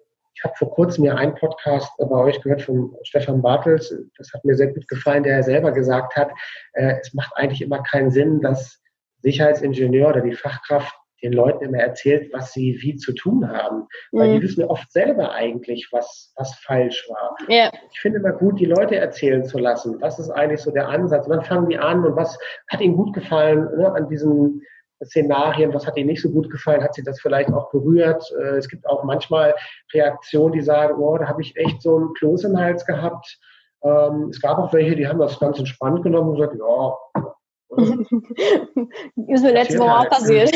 habe 0.44 0.54
vor 0.58 0.72
kurzem 0.72 1.06
ja 1.06 1.16
einen 1.16 1.36
Podcast 1.36 1.92
bei 1.98 2.16
euch 2.16 2.42
gehört 2.42 2.62
von 2.62 2.96
Stefan 3.04 3.42
Bartels. 3.42 3.94
Das 4.18 4.32
hat 4.34 4.44
mir 4.46 4.56
sehr 4.56 4.74
gut 4.74 4.88
gefallen, 4.88 5.24
der 5.24 5.44
selber 5.44 5.72
gesagt 5.72 6.16
hat, 6.16 6.32
äh, 6.74 6.96
es 7.02 7.14
macht 7.14 7.32
eigentlich 7.36 7.62
immer 7.62 7.82
keinen 7.84 8.12
Sinn, 8.12 8.42
dass 8.42 8.82
Sicherheitsingenieur 9.22 10.10
oder 10.10 10.22
die 10.22 10.36
Fachkraft 10.36 10.94
den 11.24 11.34
Leuten 11.34 11.64
immer 11.64 11.78
erzählt, 11.78 12.32
was 12.34 12.52
sie 12.52 12.78
wie 12.82 12.98
zu 12.98 13.14
tun 13.14 13.50
haben. 13.50 13.88
Weil 14.12 14.30
mhm. 14.30 14.34
die 14.34 14.42
wissen 14.44 14.66
oft 14.66 14.92
selber 14.92 15.32
eigentlich, 15.32 15.88
was, 15.92 16.34
was 16.36 16.54
falsch 16.56 17.08
war. 17.10 17.38
Ja. 17.48 17.72
Ich 17.92 18.00
finde 18.02 18.20
immer 18.20 18.34
gut, 18.34 18.60
die 18.60 18.66
Leute 18.66 18.98
erzählen 18.98 19.44
zu 19.46 19.58
lassen. 19.58 20.02
Was 20.02 20.20
ist 20.20 20.30
eigentlich 20.30 20.62
so 20.62 20.72
der 20.72 20.90
Ansatz? 20.90 21.26
Und 21.26 21.38
dann 21.38 21.46
fangen 21.46 21.70
die 21.70 21.78
an 21.78 22.06
und 22.06 22.16
was 22.16 22.38
hat 22.68 22.82
ihnen 22.82 22.98
gut 22.98 23.14
gefallen 23.14 23.70
ne, 23.78 23.92
an 23.94 24.10
diesen 24.10 24.62
Szenarien, 25.04 25.74
was 25.74 25.86
hat 25.86 25.98
ihnen 25.98 26.08
nicht 26.08 26.22
so 26.22 26.30
gut 26.30 26.50
gefallen, 26.50 26.84
hat 26.84 26.94
sie 26.94 27.04
das 27.04 27.20
vielleicht 27.20 27.52
auch 27.52 27.70
berührt. 27.72 28.24
Äh, 28.40 28.58
es 28.58 28.68
gibt 28.70 28.88
auch 28.88 29.04
manchmal 29.04 29.56
Reaktionen, 29.94 30.54
die 30.54 30.62
sagen, 30.62 30.96
oh, 31.00 31.18
da 31.18 31.28
habe 31.28 31.42
ich 31.42 31.56
echt 31.58 31.82
so 31.82 31.98
einen 31.98 32.14
Kloß 32.14 32.46
im 32.46 32.58
Hals 32.58 32.86
gehabt. 32.86 33.40
Ähm, 33.84 34.30
es 34.30 34.42
gab 34.42 34.58
auch 34.58 34.74
welche, 34.74 34.96
die 34.96 35.08
haben 35.08 35.20
das 35.20 35.40
ganz 35.40 35.60
entspannt 35.60 36.04
genommen 36.04 36.30
und 36.30 36.36
gesagt, 36.36 36.56
ja, 36.58 36.98
ist 39.28 39.44
mir 39.44 39.52
letzte 39.52 39.80
Woche 39.80 39.92
auch 39.92 40.00
halt. 40.00 40.10
passiert. 40.10 40.52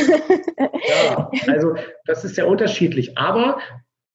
Ja, 0.57 1.31
also 1.47 1.73
das 2.05 2.23
ist 2.23 2.35
sehr 2.35 2.47
unterschiedlich. 2.47 3.17
Aber 3.17 3.57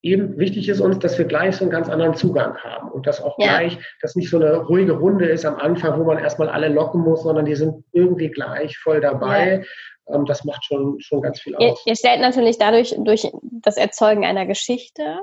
eben 0.02 0.36
wichtig 0.36 0.68
ist 0.68 0.80
uns, 0.80 0.98
dass 0.98 1.16
wir 1.16 1.24
gleich 1.24 1.56
so 1.56 1.64
einen 1.64 1.70
ganz 1.70 1.88
anderen 1.88 2.14
Zugang 2.14 2.56
haben 2.58 2.90
und 2.90 3.06
dass 3.06 3.22
auch 3.22 3.38
ja. 3.38 3.46
gleich, 3.46 3.78
dass 4.00 4.16
nicht 4.16 4.30
so 4.30 4.36
eine 4.36 4.56
ruhige 4.56 4.92
Runde 4.92 5.26
ist 5.26 5.44
am 5.44 5.56
Anfang, 5.56 5.98
wo 5.98 6.04
man 6.04 6.18
erstmal 6.18 6.48
alle 6.48 6.68
locken 6.68 7.02
muss, 7.02 7.22
sondern 7.22 7.44
die 7.44 7.54
sind 7.54 7.84
irgendwie 7.92 8.28
gleich 8.28 8.76
voll 8.78 9.00
dabei. 9.00 9.64
Ja. 10.08 10.16
Ähm, 10.16 10.26
das 10.26 10.44
macht 10.44 10.64
schon, 10.64 11.00
schon 11.00 11.22
ganz 11.22 11.40
viel 11.40 11.54
aus. 11.54 11.62
Ihr, 11.62 11.92
ihr 11.92 11.96
stellt 11.96 12.20
natürlich 12.20 12.58
dadurch 12.58 12.94
durch 12.98 13.30
das 13.42 13.76
Erzeugen 13.76 14.24
einer 14.24 14.46
Geschichte 14.46 15.20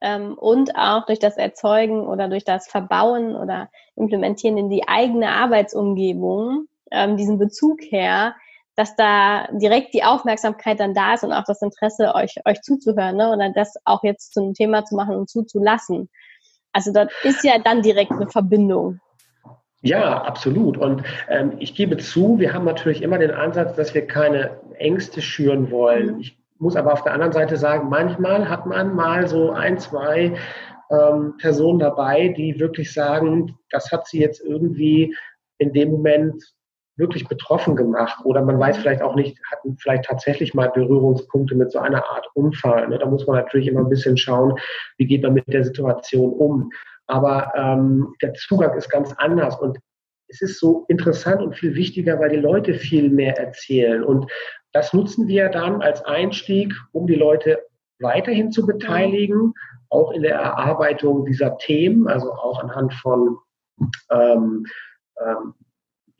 ähm, 0.00 0.34
und 0.34 0.76
auch 0.76 1.06
durch 1.06 1.18
das 1.18 1.36
Erzeugen 1.36 2.06
oder 2.06 2.28
durch 2.28 2.44
das 2.44 2.68
Verbauen 2.68 3.34
oder 3.34 3.68
Implementieren 3.96 4.56
in 4.56 4.70
die 4.70 4.86
eigene 4.86 5.28
Arbeitsumgebung 5.28 6.66
ähm, 6.92 7.16
diesen 7.16 7.38
Bezug 7.38 7.80
her, 7.82 8.34
dass 8.80 8.96
da 8.96 9.46
direkt 9.52 9.92
die 9.92 10.04
Aufmerksamkeit 10.04 10.80
dann 10.80 10.94
da 10.94 11.12
ist 11.12 11.22
und 11.22 11.34
auch 11.34 11.44
das 11.44 11.60
Interesse, 11.60 12.14
euch, 12.14 12.36
euch 12.46 12.62
zuzuhören 12.62 13.16
ne? 13.16 13.30
oder 13.30 13.52
das 13.54 13.74
auch 13.84 14.02
jetzt 14.02 14.32
zum 14.32 14.54
Thema 14.54 14.86
zu 14.86 14.96
machen 14.96 15.16
und 15.16 15.28
zuzulassen. 15.28 16.08
Also 16.72 16.90
dort 16.90 17.10
ist 17.22 17.44
ja 17.44 17.58
dann 17.58 17.82
direkt 17.82 18.10
eine 18.10 18.26
Verbindung. 18.28 18.98
Ja, 19.82 20.22
absolut. 20.22 20.78
Und 20.78 21.02
ähm, 21.28 21.56
ich 21.58 21.74
gebe 21.74 21.98
zu, 21.98 22.38
wir 22.38 22.54
haben 22.54 22.64
natürlich 22.64 23.02
immer 23.02 23.18
den 23.18 23.32
Ansatz, 23.32 23.76
dass 23.76 23.92
wir 23.92 24.06
keine 24.06 24.58
Ängste 24.78 25.20
schüren 25.20 25.70
wollen. 25.70 26.14
Mhm. 26.14 26.20
Ich 26.20 26.38
muss 26.58 26.74
aber 26.74 26.94
auf 26.94 27.02
der 27.02 27.12
anderen 27.12 27.32
Seite 27.32 27.58
sagen, 27.58 27.90
manchmal 27.90 28.48
hat 28.48 28.64
man 28.64 28.94
mal 28.94 29.28
so 29.28 29.50
ein, 29.50 29.78
zwei 29.78 30.38
ähm, 30.90 31.34
Personen 31.36 31.80
dabei, 31.80 32.28
die 32.28 32.58
wirklich 32.58 32.94
sagen, 32.94 33.58
das 33.68 33.92
hat 33.92 34.06
sie 34.06 34.20
jetzt 34.20 34.40
irgendwie 34.40 35.14
in 35.58 35.74
dem 35.74 35.90
Moment 35.90 36.42
wirklich 37.00 37.26
betroffen 37.26 37.74
gemacht 37.74 38.24
oder 38.24 38.42
man 38.42 38.58
weiß 38.58 38.78
vielleicht 38.78 39.02
auch 39.02 39.16
nicht, 39.16 39.36
hatten 39.50 39.76
vielleicht 39.76 40.04
tatsächlich 40.04 40.54
mal 40.54 40.70
Berührungspunkte 40.70 41.56
mit 41.56 41.72
so 41.72 41.80
einer 41.80 42.04
Art 42.08 42.28
Unfall. 42.34 42.88
Ne? 42.88 42.98
Da 42.98 43.06
muss 43.06 43.26
man 43.26 43.36
natürlich 43.36 43.66
immer 43.66 43.80
ein 43.80 43.88
bisschen 43.88 44.16
schauen, 44.16 44.54
wie 44.98 45.06
geht 45.06 45.22
man 45.24 45.34
mit 45.34 45.48
der 45.48 45.64
Situation 45.64 46.32
um. 46.32 46.70
Aber 47.08 47.52
ähm, 47.56 48.14
der 48.22 48.34
Zugang 48.34 48.76
ist 48.76 48.88
ganz 48.88 49.12
anders 49.18 49.58
und 49.58 49.78
es 50.28 50.40
ist 50.42 50.60
so 50.60 50.84
interessant 50.88 51.42
und 51.42 51.56
viel 51.56 51.74
wichtiger, 51.74 52.20
weil 52.20 52.30
die 52.30 52.36
Leute 52.36 52.74
viel 52.74 53.10
mehr 53.10 53.36
erzählen. 53.36 54.04
Und 54.04 54.30
das 54.72 54.92
nutzen 54.92 55.26
wir 55.26 55.48
dann 55.48 55.82
als 55.82 56.04
Einstieg, 56.04 56.72
um 56.92 57.08
die 57.08 57.16
Leute 57.16 57.58
weiterhin 57.98 58.52
zu 58.52 58.64
beteiligen, 58.64 59.52
auch 59.88 60.12
in 60.12 60.22
der 60.22 60.36
Erarbeitung 60.36 61.24
dieser 61.24 61.58
Themen, 61.58 62.06
also 62.06 62.32
auch 62.32 62.62
anhand 62.62 62.94
von 62.94 63.38
ähm, 64.10 64.66
ähm, 65.20 65.54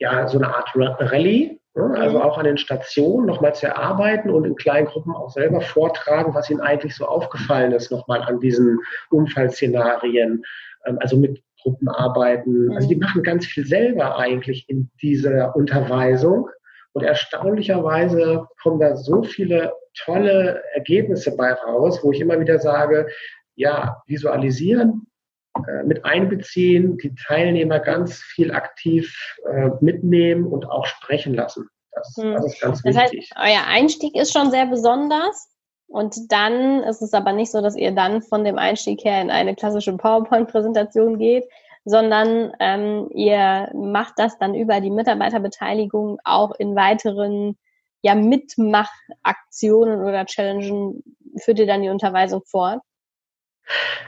ja, 0.01 0.27
so 0.27 0.39
eine 0.39 0.53
Art 0.53 0.69
Rallye, 0.75 1.59
ne? 1.75 1.93
also 1.95 2.17
mhm. 2.17 2.23
auch 2.23 2.37
an 2.39 2.45
den 2.45 2.57
Stationen 2.57 3.27
nochmal 3.27 3.53
zu 3.53 3.67
erarbeiten 3.67 4.31
und 4.31 4.45
in 4.45 4.55
kleinen 4.55 4.87
Gruppen 4.87 5.13
auch 5.13 5.29
selber 5.29 5.61
vortragen, 5.61 6.33
was 6.33 6.49
ihnen 6.49 6.59
eigentlich 6.59 6.95
so 6.95 7.05
aufgefallen 7.05 7.71
ist, 7.71 7.91
nochmal 7.91 8.23
an 8.23 8.39
diesen 8.39 8.79
Unfallszenarien, 9.11 10.43
ähm, 10.85 10.97
also 10.99 11.17
mit 11.17 11.43
Gruppen 11.61 11.87
arbeiten. 11.87 12.73
Also 12.73 12.89
die 12.89 12.95
mhm. 12.95 13.01
machen 13.01 13.21
ganz 13.21 13.45
viel 13.45 13.63
selber 13.63 14.17
eigentlich 14.17 14.67
in 14.67 14.89
dieser 15.03 15.55
Unterweisung. 15.55 16.49
Und 16.93 17.03
erstaunlicherweise 17.03 18.47
kommen 18.63 18.79
da 18.79 18.95
so 18.95 19.21
viele 19.21 19.71
tolle 20.03 20.63
Ergebnisse 20.73 21.37
bei 21.37 21.53
raus, 21.53 21.99
wo 22.01 22.11
ich 22.11 22.19
immer 22.19 22.39
wieder 22.39 22.57
sage, 22.57 23.07
ja, 23.55 24.01
visualisieren 24.07 25.05
mit 25.85 26.05
einbeziehen, 26.05 26.97
die 26.97 27.13
Teilnehmer 27.15 27.79
ganz 27.79 28.15
viel 28.15 28.51
aktiv 28.51 29.13
äh, 29.45 29.69
mitnehmen 29.81 30.45
und 30.47 30.69
auch 30.69 30.85
sprechen 30.85 31.33
lassen. 31.33 31.67
Das, 31.91 32.15
hm. 32.17 32.33
das 32.33 32.45
ist 32.45 32.61
ganz 32.61 32.83
wichtig. 32.83 33.29
Das 33.29 33.39
heißt, 33.39 33.53
euer 33.53 33.67
Einstieg 33.67 34.15
ist 34.15 34.33
schon 34.33 34.51
sehr 34.51 34.65
besonders. 34.65 35.49
Und 35.87 36.31
dann 36.31 36.83
ist 36.83 37.01
es 37.01 37.13
aber 37.13 37.33
nicht 37.33 37.51
so, 37.51 37.61
dass 37.61 37.75
ihr 37.75 37.91
dann 37.91 38.21
von 38.21 38.45
dem 38.45 38.57
Einstieg 38.57 39.03
her 39.03 39.21
in 39.21 39.29
eine 39.29 39.55
klassische 39.55 39.95
PowerPoint-Präsentation 39.97 41.17
geht, 41.17 41.43
sondern 41.83 42.53
ähm, 42.59 43.09
ihr 43.13 43.69
macht 43.73 44.13
das 44.15 44.37
dann 44.37 44.55
über 44.55 44.79
die 44.79 44.89
Mitarbeiterbeteiligung 44.89 46.19
auch 46.23 46.51
in 46.57 46.75
weiteren 46.75 47.57
ja, 48.03 48.15
Mitmachaktionen 48.15 50.01
oder 50.01 50.25
Challenges, 50.25 51.03
führt 51.37 51.59
ihr 51.59 51.67
dann 51.67 51.81
die 51.81 51.89
Unterweisung 51.89 52.41
fort? 52.45 52.79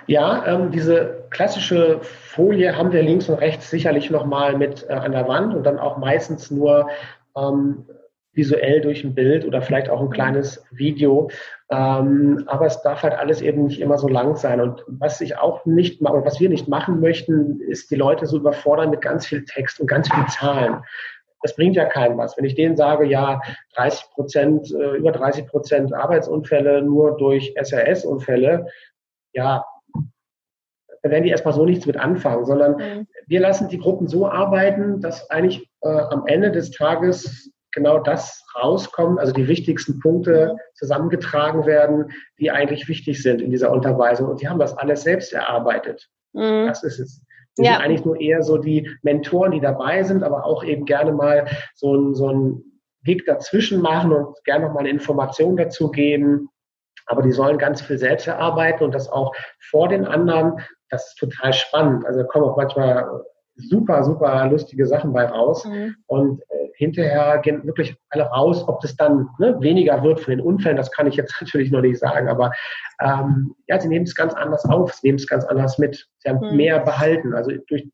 Ja, 0.07 0.45
ähm, 0.45 0.71
diese 0.71 1.25
klassische 1.29 1.99
Folie 2.01 2.75
haben 2.75 2.91
wir 2.91 3.01
links 3.01 3.29
und 3.29 3.35
rechts 3.35 3.69
sicherlich 3.69 4.09
nochmal 4.09 4.57
mit 4.57 4.85
äh, 4.89 4.93
an 4.93 5.13
der 5.13 5.27
Wand 5.27 5.53
und 5.53 5.63
dann 5.63 5.79
auch 5.79 5.97
meistens 5.97 6.51
nur 6.51 6.89
ähm, 7.37 7.85
visuell 8.33 8.81
durch 8.81 9.03
ein 9.03 9.13
Bild 9.13 9.45
oder 9.45 9.61
vielleicht 9.61 9.89
auch 9.89 10.01
ein 10.01 10.09
kleines 10.09 10.65
Video. 10.71 11.29
Ähm, 11.69 12.43
aber 12.47 12.65
es 12.65 12.81
darf 12.81 13.03
halt 13.03 13.13
alles 13.13 13.41
eben 13.41 13.65
nicht 13.65 13.79
immer 13.79 13.97
so 13.97 14.07
lang 14.07 14.35
sein. 14.35 14.59
Und 14.59 14.83
was 14.87 15.21
ich 15.21 15.37
auch 15.37 15.65
nicht 15.65 16.01
oder 16.01 16.25
was 16.25 16.39
wir 16.39 16.49
nicht 16.49 16.67
machen 16.67 16.99
möchten, 16.99 17.61
ist 17.61 17.91
die 17.91 17.95
Leute 17.95 18.25
so 18.25 18.37
überfordern 18.37 18.89
mit 18.89 19.01
ganz 19.01 19.27
viel 19.27 19.45
Text 19.45 19.79
und 19.79 19.87
ganz 19.87 20.11
viel 20.11 20.25
Zahlen. 20.27 20.83
Das 21.43 21.55
bringt 21.55 21.75
ja 21.75 21.85
keinem 21.85 22.17
was. 22.17 22.37
Wenn 22.37 22.45
ich 22.45 22.55
denen 22.55 22.75
sage, 22.75 23.05
ja, 23.05 23.41
30 23.75 24.05
Prozent, 24.13 24.71
äh, 24.73 24.97
über 24.97 25.11
30 25.11 25.47
Prozent 25.47 25.93
Arbeitsunfälle 25.93 26.81
nur 26.81 27.17
durch 27.17 27.53
SRS-Unfälle, 27.55 28.67
ja, 29.33 29.65
da 31.03 31.09
werden 31.09 31.25
die 31.25 31.31
erstmal 31.31 31.53
so 31.53 31.65
nichts 31.65 31.85
mit 31.85 31.97
anfangen, 31.97 32.45
sondern 32.45 32.75
mhm. 32.77 33.07
wir 33.27 33.41
lassen 33.41 33.67
die 33.67 33.77
Gruppen 33.77 34.07
so 34.07 34.27
arbeiten, 34.27 35.01
dass 35.01 35.29
eigentlich 35.29 35.69
äh, 35.81 35.89
am 35.89 36.25
Ende 36.27 36.51
des 36.51 36.71
Tages 36.71 37.51
genau 37.73 37.99
das 37.99 38.41
rauskommt, 38.55 39.19
also 39.19 39.33
die 39.33 39.47
wichtigsten 39.47 39.99
Punkte 39.99 40.55
zusammengetragen 40.75 41.65
werden, 41.65 42.11
die 42.39 42.51
eigentlich 42.51 42.87
wichtig 42.87 43.21
sind 43.21 43.41
in 43.41 43.51
dieser 43.51 43.71
Unterweisung. 43.71 44.29
Und 44.29 44.41
die 44.41 44.47
haben 44.47 44.59
das 44.59 44.77
alles 44.77 45.01
selbst 45.01 45.33
erarbeitet. 45.33 46.07
Mhm. 46.33 46.67
Das 46.67 46.83
ist 46.83 46.99
es. 46.99 47.21
Die 47.57 47.63
ja. 47.63 47.73
sind 47.73 47.81
eigentlich 47.83 48.05
nur 48.05 48.19
eher 48.19 48.41
so 48.41 48.57
die 48.57 48.89
Mentoren, 49.01 49.51
die 49.51 49.59
dabei 49.59 50.03
sind, 50.03 50.23
aber 50.23 50.45
auch 50.45 50.63
eben 50.63 50.85
gerne 50.85 51.11
mal 51.11 51.47
so 51.75 51.95
ein, 51.95 52.15
so 52.15 52.29
ein 52.29 52.63
Weg 53.01 53.25
dazwischen 53.25 53.81
machen 53.81 54.11
und 54.11 54.43
gerne 54.45 54.65
noch 54.65 54.73
mal 54.73 54.79
eine 54.79 54.89
Information 54.89 55.57
dazu 55.57 55.91
geben. 55.91 56.49
Aber 57.07 57.21
die 57.21 57.31
sollen 57.31 57.57
ganz 57.57 57.81
viel 57.81 57.97
selbst 57.97 58.27
erarbeiten 58.27 58.83
und 58.83 58.93
das 58.93 59.09
auch 59.09 59.33
vor 59.69 59.89
den 59.89 60.05
anderen. 60.05 60.59
Das 60.89 61.07
ist 61.07 61.15
total 61.15 61.53
spannend. 61.53 62.05
Also 62.05 62.21
da 62.21 62.27
kommen 62.27 62.45
auch 62.45 62.57
manchmal 62.57 63.05
super, 63.55 64.03
super 64.03 64.47
lustige 64.47 64.85
Sachen 64.87 65.13
bei 65.13 65.25
raus. 65.25 65.65
Mhm. 65.65 65.95
Und 66.07 66.41
äh, 66.41 66.69
hinterher 66.75 67.39
gehen 67.39 67.65
wirklich 67.65 67.95
alle 68.09 68.23
raus. 68.23 68.67
Ob 68.67 68.79
das 68.81 68.95
dann 68.95 69.29
ne, 69.39 69.55
weniger 69.59 70.03
wird 70.03 70.19
von 70.19 70.31
den 70.31 70.41
Unfällen, 70.41 70.77
das 70.77 70.91
kann 70.91 71.07
ich 71.07 71.15
jetzt 71.15 71.35
natürlich 71.41 71.71
noch 71.71 71.81
nicht 71.81 71.99
sagen. 71.99 72.27
Aber 72.27 72.51
ähm, 73.01 73.55
ja, 73.67 73.79
sie 73.79 73.89
nehmen 73.89 74.05
es 74.05 74.15
ganz 74.15 74.33
anders 74.33 74.65
auf, 74.65 74.93
sie 74.93 75.07
nehmen 75.07 75.19
es 75.19 75.27
ganz 75.27 75.45
anders 75.45 75.77
mit. 75.77 76.07
Sie 76.19 76.29
haben 76.29 76.39
mhm. 76.51 76.55
mehr 76.55 76.79
behalten. 76.79 77.33
Also 77.33 77.51
durch 77.67 77.87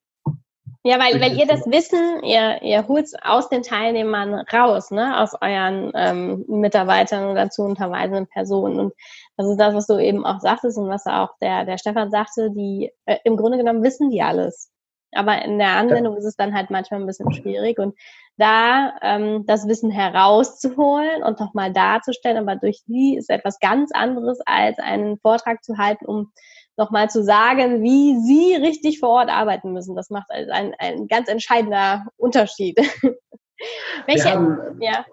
ja, 0.84 0.98
weil, 0.98 1.20
weil 1.20 1.38
ihr 1.38 1.46
das 1.46 1.66
Wissen, 1.66 2.24
ihr, 2.24 2.62
ihr 2.62 2.88
holt 2.88 3.06
es 3.06 3.14
aus 3.22 3.50
den 3.50 3.64
Teilnehmern 3.64 4.34
raus, 4.34 4.92
ne, 4.92 5.20
aus 5.20 5.34
euren 5.42 5.92
ähm, 5.94 6.46
Mitarbeitern 6.48 7.30
oder 7.30 7.50
zu 7.50 7.64
unterweisenden 7.64 8.28
Personen. 8.28 8.80
Und 8.80 8.94
das 9.36 9.48
ist 9.48 9.60
das, 9.60 9.74
was 9.76 9.88
du 9.88 9.98
eben 10.00 10.26
auch 10.26 10.40
sagtest 10.40 10.78
und 10.78 10.88
was 10.88 11.06
auch 11.06 11.32
der, 11.42 11.66
der 11.66 11.78
Stefan 11.78 12.12
sagte, 12.12 12.52
die 12.52 12.92
äh, 13.06 13.18
im 13.26 13.36
Grunde 13.36 13.58
genommen 13.58 13.84
wissen 13.84 14.10
die 14.10 14.22
alles. 14.22 14.72
Aber 15.12 15.44
in 15.44 15.58
der 15.58 15.72
Anwendung 15.72 16.16
ist 16.18 16.26
es 16.26 16.36
dann 16.36 16.54
halt 16.54 16.70
manchmal 16.70 17.02
ein 17.02 17.08
bisschen 17.08 17.34
schwierig. 17.34 17.80
Und 17.80 17.96
da 18.38 18.94
ähm, 19.02 19.46
das 19.48 19.68
Wissen 19.68 19.92
herauszuholen 19.92 21.24
und 21.24 21.40
nochmal 21.40 21.74
darzustellen, 21.74 22.38
aber 22.38 22.56
durch 22.56 22.84
die 22.88 23.18
ist 23.18 23.30
etwas 23.30 23.60
ganz 23.60 23.92
anderes, 23.92 24.40
als 24.46 24.80
einen 24.80 25.18
Vortrag 25.20 25.64
zu 25.64 25.78
halten, 25.78 26.06
um 26.06 26.32
nochmal 26.80 27.10
zu 27.10 27.24
sagen, 27.24 27.84
wie 27.84 28.18
sie 28.22 28.56
richtig 28.56 29.00
vor 29.00 29.10
Ort 29.10 29.30
arbeiten 29.30 29.74
müssen. 29.74 29.96
Das 29.96 30.10
macht 30.10 30.32
ein, 30.32 30.74
ein 30.80 31.08
ganz 31.08 31.28
entscheidender 31.28 32.08
Unterschied. 32.18 32.78
Welche, 34.08 34.32
haben, 34.32 34.58
ja. 34.80 35.06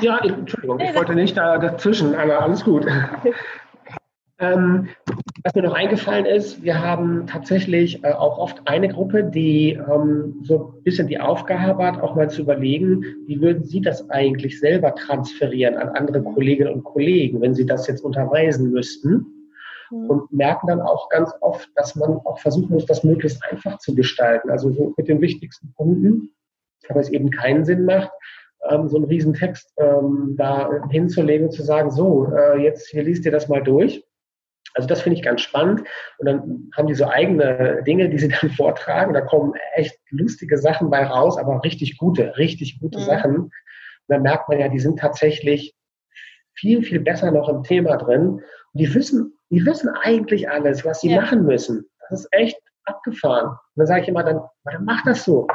ja, 0.00 0.18
Entschuldigung, 0.24 0.80
ich 0.80 0.94
wollte 0.94 1.14
nicht 1.14 1.36
da 1.36 1.58
dazwischen, 1.58 2.14
aber 2.16 2.40
alles 2.42 2.64
gut. 2.64 2.86
Ähm, 4.42 4.88
was 5.44 5.54
mir 5.54 5.64
noch 5.64 5.74
eingefallen 5.74 6.24
ist, 6.24 6.62
wir 6.62 6.80
haben 6.82 7.26
tatsächlich 7.26 8.02
äh, 8.02 8.12
auch 8.12 8.38
oft 8.38 8.62
eine 8.64 8.88
Gruppe, 8.88 9.22
die 9.22 9.72
ähm, 9.72 10.40
so 10.44 10.72
ein 10.78 10.82
bisschen 10.82 11.08
die 11.08 11.20
Aufgabe 11.20 11.84
hat, 11.84 12.00
auch 12.00 12.14
mal 12.14 12.30
zu 12.30 12.40
überlegen, 12.40 13.04
wie 13.26 13.42
würden 13.42 13.64
Sie 13.64 13.82
das 13.82 14.08
eigentlich 14.08 14.58
selber 14.58 14.94
transferieren 14.94 15.76
an 15.76 15.90
andere 15.90 16.22
Kolleginnen 16.22 16.72
und 16.72 16.84
Kollegen, 16.84 17.42
wenn 17.42 17.54
Sie 17.54 17.66
das 17.66 17.86
jetzt 17.86 18.02
unterweisen 18.02 18.70
müssten? 18.70 19.39
Und 19.90 20.32
merken 20.32 20.68
dann 20.68 20.80
auch 20.80 21.08
ganz 21.08 21.32
oft, 21.40 21.68
dass 21.74 21.96
man 21.96 22.18
auch 22.24 22.38
versuchen 22.38 22.70
muss, 22.70 22.86
das 22.86 23.04
möglichst 23.04 23.42
einfach 23.44 23.78
zu 23.78 23.94
gestalten. 23.94 24.50
Also 24.50 24.70
so 24.70 24.94
mit 24.96 25.08
den 25.08 25.20
wichtigsten 25.20 25.72
Punkten, 25.74 26.34
aber 26.88 27.00
es 27.00 27.10
eben 27.10 27.30
keinen 27.30 27.64
Sinn 27.64 27.84
macht, 27.84 28.10
ähm, 28.68 28.88
so 28.88 28.96
einen 28.96 29.06
riesen 29.06 29.34
Text 29.34 29.72
ähm, 29.78 30.34
da 30.36 30.86
hinzulegen 30.90 31.46
und 31.46 31.52
zu 31.52 31.62
sagen, 31.62 31.90
so, 31.90 32.26
äh, 32.32 32.62
jetzt 32.62 32.88
hier 32.88 33.02
liest 33.02 33.24
ihr 33.24 33.32
das 33.32 33.48
mal 33.48 33.62
durch 33.62 34.04
also 34.74 34.88
das 34.88 35.02
finde 35.02 35.18
ich 35.18 35.24
ganz 35.24 35.40
spannend. 35.40 35.82
Und 36.18 36.26
dann 36.26 36.70
haben 36.76 36.86
die 36.86 36.94
so 36.94 37.06
eigene 37.06 37.82
Dinge, 37.86 38.08
die 38.08 38.18
sie 38.18 38.28
dann 38.40 38.50
vortragen. 38.50 39.14
Da 39.14 39.20
kommen 39.20 39.54
echt 39.74 39.98
lustige 40.10 40.58
Sachen 40.58 40.90
bei 40.90 41.04
raus, 41.04 41.38
aber 41.38 41.62
richtig 41.64 41.98
gute, 41.98 42.36
richtig 42.36 42.80
gute 42.80 42.98
mhm. 42.98 43.04
Sachen. 43.04 43.36
Und 43.36 43.52
dann 44.08 44.22
merkt 44.22 44.48
man 44.48 44.58
ja, 44.58 44.68
die 44.68 44.80
sind 44.80 44.98
tatsächlich 44.98 45.74
viel, 46.54 46.82
viel 46.82 47.00
besser 47.00 47.30
noch 47.30 47.48
im 47.48 47.62
Thema 47.62 47.96
drin. 47.96 48.28
Und 48.28 48.44
die 48.72 48.92
wissen, 48.94 49.38
die 49.50 49.64
wissen 49.66 49.88
eigentlich 49.88 50.48
alles, 50.48 50.84
was 50.84 51.00
sie 51.00 51.10
ja. 51.10 51.20
machen 51.20 51.44
müssen. 51.44 51.88
Das 52.08 52.20
ist 52.20 52.28
echt 52.32 52.60
abgefahren. 52.84 53.48
Und 53.48 53.58
dann 53.76 53.86
sage 53.86 54.02
ich 54.02 54.08
immer, 54.08 54.22
dann, 54.22 54.40
dann 54.64 54.84
macht 54.84 55.06
das 55.06 55.24
so. 55.24 55.46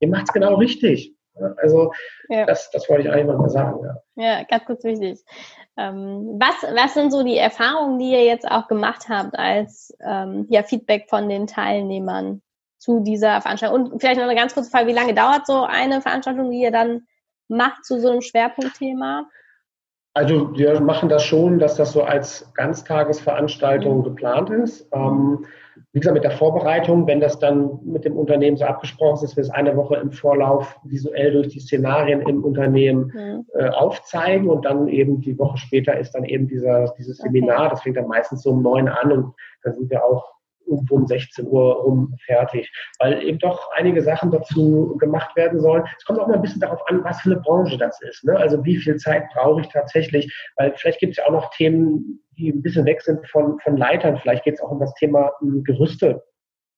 Ihr 0.00 0.08
macht 0.08 0.24
es 0.28 0.32
genau 0.32 0.56
richtig. 0.56 1.14
Also 1.56 1.92
ja. 2.28 2.46
das, 2.46 2.70
das 2.70 2.88
wollte 2.88 3.02
ich 3.02 3.10
eigentlich 3.10 3.36
mal 3.36 3.48
sagen. 3.48 3.80
Ja, 4.16 4.24
ja 4.24 4.44
ganz 4.44 4.64
kurz 4.66 4.84
wichtig. 4.84 5.24
Ähm, 5.76 6.38
was, 6.38 6.54
was 6.74 6.94
sind 6.94 7.10
so 7.10 7.24
die 7.24 7.38
Erfahrungen, 7.38 7.98
die 7.98 8.12
ihr 8.12 8.24
jetzt 8.24 8.48
auch 8.48 8.68
gemacht 8.68 9.08
habt 9.08 9.36
als 9.36 9.96
ähm, 10.00 10.46
ja, 10.48 10.62
Feedback 10.62 11.08
von 11.08 11.28
den 11.28 11.46
Teilnehmern 11.46 12.42
zu 12.78 13.00
dieser 13.00 13.40
Veranstaltung? 13.40 13.90
Und 13.90 14.00
vielleicht 14.00 14.18
noch 14.18 14.28
eine 14.28 14.38
ganz 14.38 14.54
kurze 14.54 14.70
Frage, 14.70 14.86
wie 14.86 14.92
lange 14.92 15.14
dauert 15.14 15.46
so 15.46 15.64
eine 15.64 16.00
Veranstaltung, 16.00 16.50
die 16.50 16.60
ihr 16.60 16.70
dann 16.70 17.06
macht 17.48 17.84
zu 17.84 18.00
so 18.00 18.10
einem 18.10 18.20
Schwerpunktthema? 18.20 19.26
Also 20.14 20.56
wir 20.56 20.80
machen 20.80 21.08
das 21.08 21.24
schon, 21.24 21.58
dass 21.58 21.74
das 21.74 21.92
so 21.92 22.04
als 22.04 22.52
Ganztagesveranstaltung 22.54 23.98
mhm. 23.98 24.04
geplant 24.04 24.48
ist. 24.50 24.88
Ähm, 24.92 25.44
wie 25.92 25.98
gesagt, 25.98 26.14
mit 26.14 26.22
der 26.22 26.30
Vorbereitung, 26.30 27.06
wenn 27.08 27.20
das 27.20 27.40
dann 27.40 27.80
mit 27.84 28.04
dem 28.04 28.16
Unternehmen 28.16 28.56
so 28.56 28.64
abgesprochen 28.64 29.14
ist, 29.14 29.22
dass 29.22 29.36
wir 29.36 29.42
es 29.42 29.50
eine 29.50 29.76
Woche 29.76 29.96
im 29.96 30.12
Vorlauf 30.12 30.78
visuell 30.84 31.32
durch 31.32 31.48
die 31.48 31.58
Szenarien 31.58 32.20
im 32.22 32.44
Unternehmen 32.44 33.12
mhm. 33.12 33.46
äh, 33.54 33.68
aufzeigen 33.70 34.48
und 34.48 34.64
dann 34.64 34.86
eben 34.86 35.20
die 35.20 35.36
Woche 35.36 35.58
später 35.58 35.98
ist 35.98 36.12
dann 36.14 36.24
eben 36.24 36.46
dieser, 36.46 36.94
dieses 36.96 37.18
Seminar. 37.18 37.70
Das 37.70 37.82
fängt 37.82 37.96
dann 37.96 38.06
meistens 38.06 38.42
so 38.42 38.50
um 38.50 38.62
neun 38.62 38.88
an 38.88 39.10
und 39.10 39.34
da 39.64 39.72
sind 39.72 39.90
wir 39.90 40.04
auch 40.04 40.33
irgendwo 40.66 40.96
um 40.96 41.06
16 41.06 41.46
Uhr 41.46 41.74
rum 41.76 42.14
fertig, 42.24 42.72
weil 42.98 43.22
eben 43.22 43.38
doch 43.38 43.70
einige 43.72 44.02
Sachen 44.02 44.30
dazu 44.30 44.96
gemacht 44.98 45.34
werden 45.36 45.60
sollen. 45.60 45.84
Es 45.98 46.04
kommt 46.04 46.18
auch 46.18 46.26
mal 46.26 46.34
ein 46.34 46.42
bisschen 46.42 46.60
darauf 46.60 46.86
an, 46.88 47.02
was 47.04 47.20
für 47.20 47.32
eine 47.32 47.40
Branche 47.40 47.78
das 47.78 48.00
ist. 48.02 48.24
Ne? 48.24 48.36
Also 48.36 48.64
wie 48.64 48.76
viel 48.76 48.96
Zeit 48.96 49.24
brauche 49.32 49.60
ich 49.60 49.68
tatsächlich, 49.68 50.32
weil 50.56 50.74
vielleicht 50.76 51.00
gibt 51.00 51.12
es 51.12 51.16
ja 51.18 51.26
auch 51.26 51.32
noch 51.32 51.50
Themen, 51.50 52.20
die 52.36 52.50
ein 52.50 52.62
bisschen 52.62 52.84
weg 52.84 53.02
sind 53.02 53.26
von, 53.28 53.58
von 53.60 53.76
Leitern. 53.76 54.18
Vielleicht 54.18 54.44
geht 54.44 54.54
es 54.54 54.60
auch 54.60 54.70
um 54.70 54.80
das 54.80 54.94
Thema 54.94 55.32
um, 55.40 55.52
hm, 55.52 55.64
Gerüste 55.64 56.24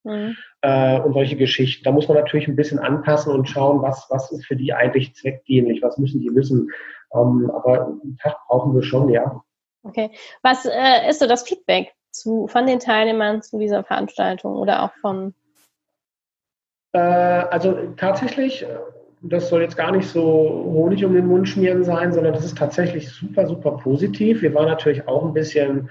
mhm. 0.05 0.37
äh, 0.63 1.01
und 1.01 1.13
solche 1.13 1.37
Geschichten. 1.37 1.85
Da 1.85 1.93
muss 1.93 2.09
man 2.09 2.17
natürlich 2.17 2.49
ein 2.49 2.57
bisschen 2.57 2.79
anpassen 2.79 3.33
und 3.33 3.49
schauen, 3.49 3.83
was, 3.83 4.07
was 4.11 4.31
ist 4.33 4.47
für 4.47 4.57
die 4.57 4.73
eigentlich 4.73 5.15
zweckdienlich, 5.15 5.83
was 5.83 5.99
müssen 5.99 6.21
die 6.21 6.35
wissen. 6.35 6.71
Ähm, 7.15 7.51
aber 7.55 7.87
einen 7.87 8.17
Tag 8.19 8.37
brauchen 8.49 8.75
wir 8.75 8.83
schon, 8.83 9.09
ja. 9.09 9.43
Okay. 9.83 10.11
Was 10.43 10.67
äh, 10.67 11.09
ist 11.09 11.21
so 11.21 11.27
das 11.27 11.47
Feedback 11.47 11.93
zu, 12.17 12.47
von 12.47 12.67
den 12.67 12.79
Teilnehmern 12.79 13.43
zu 13.43 13.59
dieser 13.59 13.85
Veranstaltung 13.85 14.57
oder 14.57 14.83
auch 14.83 14.93
von? 15.01 15.35
Äh, 16.93 16.99
also 16.99 17.93
tatsächlich, 17.97 18.67
das 19.23 19.49
soll 19.49 19.63
jetzt 19.63 19.77
gar 19.77 19.93
nicht 19.93 20.09
so 20.09 20.23
Honig 20.23 21.05
um 21.05 21.15
den 21.15 21.27
Mund 21.27 21.49
schmieren 21.49 21.85
sein, 21.85 22.13
sondern 22.13 22.35
das 22.35 22.45
ist 22.45 22.59
tatsächlich 22.59 23.11
super, 23.11 23.47
super 23.47 23.73
positiv. 23.73 24.43
Wir 24.43 24.55
waren 24.55 24.69
natürlich 24.69 25.07
auch 25.09 25.25
ein 25.25 25.35
bisschen 25.35 25.91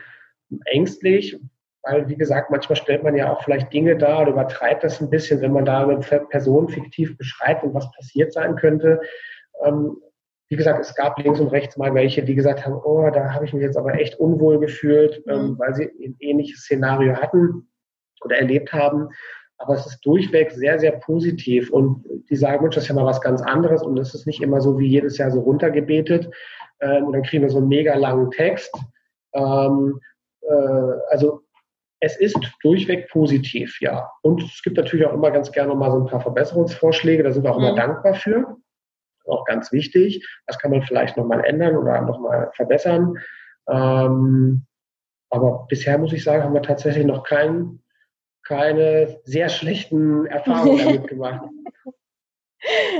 ängstlich, 0.65 1.39
weil, 1.83 2.07
wie 2.09 2.17
gesagt, 2.17 2.49
manchmal 2.49 2.75
stellt 2.75 3.03
man 3.03 3.15
ja 3.15 3.31
auch 3.31 3.43
vielleicht 3.43 3.71
Dinge 3.71 3.97
dar 3.97 4.21
oder 4.21 4.31
übertreibt 4.31 4.83
das 4.83 5.01
ein 5.01 5.09
bisschen, 5.09 5.41
wenn 5.41 5.53
man 5.53 5.65
da 5.65 5.83
eine 5.83 5.99
Person 5.99 6.69
fiktiv 6.69 7.17
beschreibt 7.17 7.63
und 7.63 7.73
was 7.73 7.91
passiert 7.91 8.33
sein 8.33 8.55
könnte. 8.55 9.01
Ähm, 9.63 9.97
wie 10.49 10.55
gesagt, 10.55 10.79
es 10.79 10.93
gab 10.95 11.17
links 11.17 11.39
und 11.39 11.47
rechts 11.47 11.77
mal 11.77 11.93
welche, 11.93 12.23
die 12.23 12.36
gesagt 12.36 12.65
haben, 12.65 12.75
oh, 12.75 13.10
da 13.12 13.34
habe 13.34 13.45
ich 13.45 13.53
mich 13.53 13.63
jetzt 13.63 13.77
aber 13.77 13.95
echt 13.95 14.19
unwohl 14.19 14.60
gefühlt, 14.60 15.23
ähm, 15.27 15.38
mhm. 15.38 15.45
ähm, 15.45 15.60
weil 15.60 15.73
sie 15.73 15.84
ein 16.03 16.15
ähnliches 16.19 16.62
Szenario 16.62 17.15
hatten 17.15 17.67
oder 18.23 18.38
erlebt 18.38 18.71
haben. 18.71 19.10
Aber 19.58 19.75
es 19.75 19.86
ist 19.86 20.05
durchweg 20.05 20.51
sehr, 20.51 20.79
sehr 20.79 20.91
positiv. 20.91 21.71
Und 21.71 22.05
die 22.29 22.36
sagen, 22.36 22.62
Mensch, 22.62 22.75
das 22.75 22.84
ist 22.84 22.89
ja 22.89 22.95
mal 22.95 23.05
was 23.05 23.21
ganz 23.21 23.41
anderes. 23.41 23.81
Und 23.81 23.97
es 23.97 24.13
ist 24.13 24.27
nicht 24.27 24.41
immer 24.41 24.62
so 24.62 24.77
wie 24.77 24.88
jedes 24.88 25.17
Jahr 25.17 25.31
so 25.31 25.39
runtergebetet. 25.39 26.29
Ähm, 26.81 27.05
und 27.05 27.13
dann 27.13 27.23
kriegen 27.23 27.43
wir 27.43 27.49
so 27.49 27.58
einen 27.58 27.69
mega 27.69 27.95
langen 27.95 28.29
Text. 28.31 28.75
Ähm, 29.34 29.99
äh, 30.41 30.99
also 31.10 31.41
es 32.01 32.17
ist 32.17 32.38
durchweg 32.62 33.10
positiv, 33.10 33.79
ja. 33.79 34.12
Und 34.21 34.43
es 34.43 34.62
gibt 34.62 34.77
natürlich 34.77 35.05
auch 35.05 35.13
immer 35.13 35.31
ganz 35.31 35.51
gerne 35.51 35.73
mal 35.73 35.89
so 35.89 35.99
ein 35.99 36.05
paar 36.05 36.21
Verbesserungsvorschläge. 36.21 37.23
Da 37.23 37.31
sind 37.31 37.43
wir 37.43 37.51
auch 37.51 37.58
mhm. 37.58 37.65
immer 37.65 37.75
dankbar 37.75 38.13
für 38.13 38.58
auch 39.27 39.45
ganz 39.45 39.71
wichtig. 39.71 40.27
Das 40.47 40.59
kann 40.59 40.71
man 40.71 40.83
vielleicht 40.83 41.17
nochmal 41.17 41.43
ändern 41.45 41.77
oder 41.77 42.01
nochmal 42.01 42.51
verbessern. 42.55 43.15
Ähm, 43.69 44.65
aber 45.29 45.65
bisher 45.67 45.97
muss 45.97 46.13
ich 46.13 46.23
sagen, 46.23 46.43
haben 46.43 46.53
wir 46.53 46.61
tatsächlich 46.61 47.05
noch 47.05 47.23
kein, 47.23 47.81
keine 48.43 49.19
sehr 49.23 49.49
schlechten 49.49 50.25
Erfahrungen 50.27 50.77
damit 50.77 51.07
gemacht. 51.07 51.49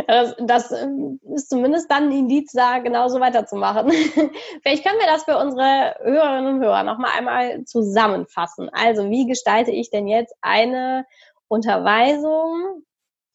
Das, 0.08 0.36
das, 0.40 0.72
ähm, 0.72 1.20
ist 1.34 1.50
zumindest 1.50 1.90
dann 1.90 2.10
ein 2.10 2.12
Indiz, 2.12 2.52
da 2.52 2.80
genauso 2.80 3.20
weiterzumachen. 3.20 3.90
Vielleicht 4.62 4.86
können 4.86 5.00
wir 5.00 5.08
das 5.08 5.24
für 5.24 5.38
unsere 5.38 5.96
Hörerinnen 6.04 6.56
und 6.56 6.64
Hörer 6.64 6.84
nochmal 6.84 7.12
einmal 7.18 7.64
zusammenfassen. 7.64 8.70
Also, 8.74 9.10
wie 9.10 9.26
gestalte 9.26 9.72
ich 9.72 9.90
denn 9.90 10.08
jetzt 10.08 10.36
eine 10.42 11.06
Unterweisung 11.48 12.84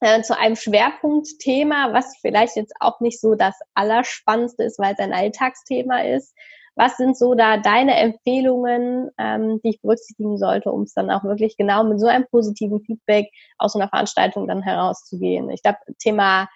äh, 0.00 0.22
zu 0.22 0.36
einem 0.36 0.56
Schwerpunktthema, 0.56 1.92
was 1.92 2.16
vielleicht 2.20 2.56
jetzt 2.56 2.74
auch 2.80 3.00
nicht 3.00 3.20
so 3.20 3.34
das 3.34 3.54
Allerspannendste 3.74 4.64
ist, 4.64 4.78
weil 4.78 4.94
es 4.94 4.98
ein 4.98 5.12
Alltagsthema 5.12 6.00
ist. 6.02 6.34
Was 6.76 6.96
sind 6.96 7.16
so 7.16 7.34
da 7.34 7.58
deine 7.58 7.96
Empfehlungen, 7.96 9.10
ähm, 9.18 9.60
die 9.62 9.70
ich 9.70 9.82
berücksichtigen 9.82 10.38
sollte, 10.38 10.72
um 10.72 10.82
es 10.82 10.94
dann 10.94 11.10
auch 11.10 11.24
wirklich 11.24 11.56
genau 11.56 11.84
mit 11.84 12.00
so 12.00 12.06
einem 12.06 12.26
positiven 12.30 12.80
Feedback 12.80 13.28
aus 13.58 13.74
so 13.74 13.78
einer 13.78 13.88
Veranstaltung 13.88 14.48
dann 14.48 14.62
herauszugehen? 14.62 15.50
Ich 15.50 15.62
glaube, 15.62 15.78
Thema 15.98 16.48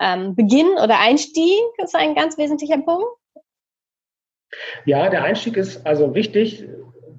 ähm, 0.00 0.34
Beginn 0.34 0.68
oder 0.82 0.98
Einstieg 0.98 1.62
ist 1.78 1.94
ein 1.94 2.14
ganz 2.14 2.36
wesentlicher 2.38 2.78
Punkt. 2.78 3.06
Ja, 4.84 5.08
der 5.08 5.22
Einstieg 5.22 5.56
ist 5.56 5.86
also 5.86 6.14
wichtig. 6.14 6.66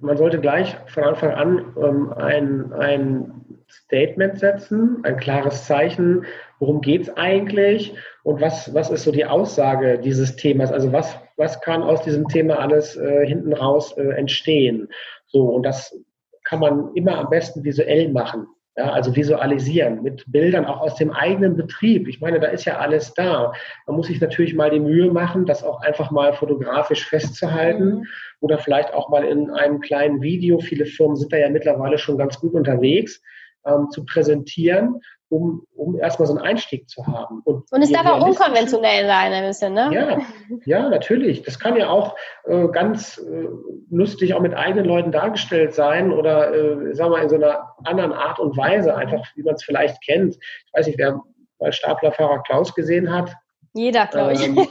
Man 0.02 0.17
sollte 0.17 0.41
gleich 0.41 0.76
von 0.88 1.04
Anfang 1.04 1.32
an 1.32 1.76
ähm, 1.78 2.13
ein, 2.13 2.73
ein 2.73 3.43
Statement 3.86 4.40
setzen, 4.40 5.00
ein 5.04 5.18
klares 5.18 5.66
Zeichen, 5.66 6.26
worum 6.60 6.82
geht 6.82 7.04
es 7.04 7.18
eigentlich 7.18 7.94
und 8.24 8.40
was, 8.40 8.74
was 8.74 8.90
ist 8.90 9.04
so 9.04 9.12
die 9.12 9.26
Aussage 9.26 10.00
dieses 10.00 10.36
Themas? 10.36 10.72
Also 10.72 10.92
was, 10.94 11.18
was 11.38 11.60
kann 11.62 11.84
aus 11.84 12.04
diesem 12.04 12.28
Thema 12.28 12.60
alles 12.60 12.96
äh, 12.96 13.26
hinten 13.26 13.54
raus 13.54 13.98
äh, 13.98 14.10
entstehen? 14.12 14.90
So, 15.28 15.46
und 15.46 15.64
das 15.64 15.96
kann 16.44 16.60
man 16.60 16.94
immer 16.94 17.18
am 17.18 17.30
besten 17.30 17.64
visuell 17.64 18.10
machen. 18.10 18.48
Ja, 18.76 18.92
also 18.92 19.16
visualisieren 19.16 20.02
mit 20.02 20.24
Bildern 20.32 20.66
auch 20.66 20.82
aus 20.82 20.96
dem 20.96 21.12
eigenen 21.12 21.56
Betrieb. 21.56 22.08
Ich 22.08 22.22
meine, 22.22 22.40
da 22.40 22.48
ist 22.48 22.66
ja 22.66 22.80
alles 22.80 23.14
da. 23.14 23.54
Man 23.86 23.96
muss 23.96 24.08
sich 24.08 24.20
natürlich 24.20 24.56
mal 24.56 24.72
die 24.72 24.80
Mühe 24.80 25.12
machen, 25.12 25.46
das 25.46 25.64
auch 25.64 25.82
einfach 25.82 26.10
mal 26.10 26.34
fotografisch 26.34 27.08
festzuhalten 27.08 27.86
mhm. 27.86 28.06
oder 28.40 28.58
vielleicht 28.58 28.92
auch 28.96 29.10
mal 29.10 29.26
in 29.26 29.52
einem 29.52 29.80
kleinen 29.80 30.24
Video. 30.24 30.58
Viele 30.58 30.88
Firmen 30.88 31.16
sind 31.16 31.32
da 31.32 31.38
ja 31.38 31.50
mittlerweile 31.50 32.00
schon 32.00 32.18
ganz 32.18 32.40
gut 32.40 32.56
unterwegs 32.56 33.22
ähm, 33.65 33.89
zu 33.89 34.05
präsentieren, 34.05 35.01
um, 35.30 35.66
um 35.76 35.97
erstmal 35.97 36.28
so 36.28 36.36
einen 36.36 36.45
Einstieg 36.45 36.89
zu 36.89 37.05
haben. 37.07 37.41
Und, 37.43 37.72
und 37.72 37.82
es 37.82 37.91
darf 37.91 38.05
auch 38.05 38.26
unkonventionell 38.26 39.07
sein, 39.07 39.34
ein 39.34 39.47
bisschen, 39.47 39.74
ne? 39.74 39.89
Ja, 39.91 40.18
ja, 40.66 40.89
natürlich. 40.89 41.41
Das 41.41 41.59
kann 41.59 41.76
ja 41.76 41.89
auch 41.89 42.16
äh, 42.45 42.68
ganz 42.70 43.18
äh, 43.18 43.47
lustig 43.89 44.34
auch 44.34 44.41
mit 44.41 44.53
eigenen 44.53 44.86
Leuten 44.86 45.11
dargestellt 45.11 45.74
sein 45.74 46.11
oder, 46.11 46.53
äh, 46.53 46.93
sagen 46.93 47.11
wir 47.11 47.18
mal, 47.18 47.24
in 47.24 47.30
so 47.30 47.36
einer 47.36 47.76
anderen 47.84 48.14
Art 48.14 48.39
und 48.39 48.55
Weise, 48.55 48.95
einfach 48.95 49.26
wie 49.36 49.43
man 49.43 49.55
es 49.55 49.64
vielleicht 49.64 50.03
kennt. 50.03 50.36
Ich 50.36 50.74
weiß 50.74 50.88
nicht, 50.88 50.99
wer 50.99 51.22
mal 51.59 51.72
Staplerfahrer 51.72 52.43
Klaus 52.43 52.76
gesehen 52.76 53.11
hat, 53.11 53.34
Jeder, 53.74 54.05
glaube 54.05 54.34
ich. 54.34 54.43
Ähm, 54.45 54.68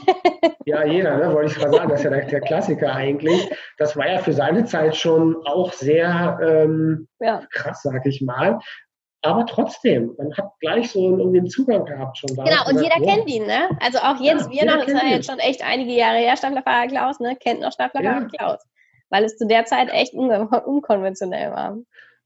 ja, 0.65 0.85
jeder, 0.85 1.17
ne, 1.17 1.33
wollte 1.33 1.51
ich 1.51 1.57
gerade 1.57 1.73
sagen. 1.73 1.89
Das 1.89 1.99
ist 1.99 2.05
ja 2.05 2.09
der, 2.09 2.25
der, 2.25 2.41
Klassiker 2.41 2.93
eigentlich. 2.93 3.49
Das 3.77 3.97
war 3.97 4.09
ja 4.09 4.19
für 4.19 4.31
seine 4.31 4.63
Zeit 4.63 4.95
schon 4.95 5.35
auch 5.45 5.73
sehr 5.73 6.39
ähm, 6.41 7.07
ja. 7.19 7.43
krass, 7.51 7.81
sag 7.83 8.05
ich 8.05 8.21
mal. 8.21 8.59
Aber 9.25 9.45
trotzdem, 9.45 10.13
man 10.17 10.35
hat 10.35 10.51
gleich 10.59 10.91
so 10.91 11.17
irgendwie 11.17 11.39
einen 11.39 11.49
Zugang 11.49 11.85
gehabt 11.85 12.17
schon 12.17 12.35
da. 12.35 12.43
Genau, 12.43 12.69
und 12.69 12.83
jeder 12.83 12.97
oh. 12.99 13.05
kennt 13.05 13.27
ihn, 13.29 13.45
ne? 13.45 13.69
Also 13.79 13.99
auch 13.99 14.19
jetzt, 14.19 14.51
ja, 14.51 14.61
wir 14.61 14.65
noch, 14.65 14.85
das 14.85 14.93
ist 14.93 15.01
ja 15.01 15.09
jetzt 15.09 15.29
schon 15.29 15.39
echt 15.39 15.63
einige 15.65 15.93
Jahre 15.93 16.17
her, 16.17 16.35
Staplerfahrer 16.35 16.87
Klaus, 16.87 17.19
ne? 17.19 17.37
Kennt 17.37 17.61
noch 17.61 17.71
Staplerfahrer 17.71 18.21
ja. 18.21 18.27
Klaus. 18.37 18.61
Weil 19.09 19.23
es 19.23 19.37
zu 19.37 19.47
der 19.47 19.63
Zeit 19.63 19.89
echt 19.91 20.13
un 20.13 20.29
unkonventionell 20.29 21.51
war. 21.51 21.77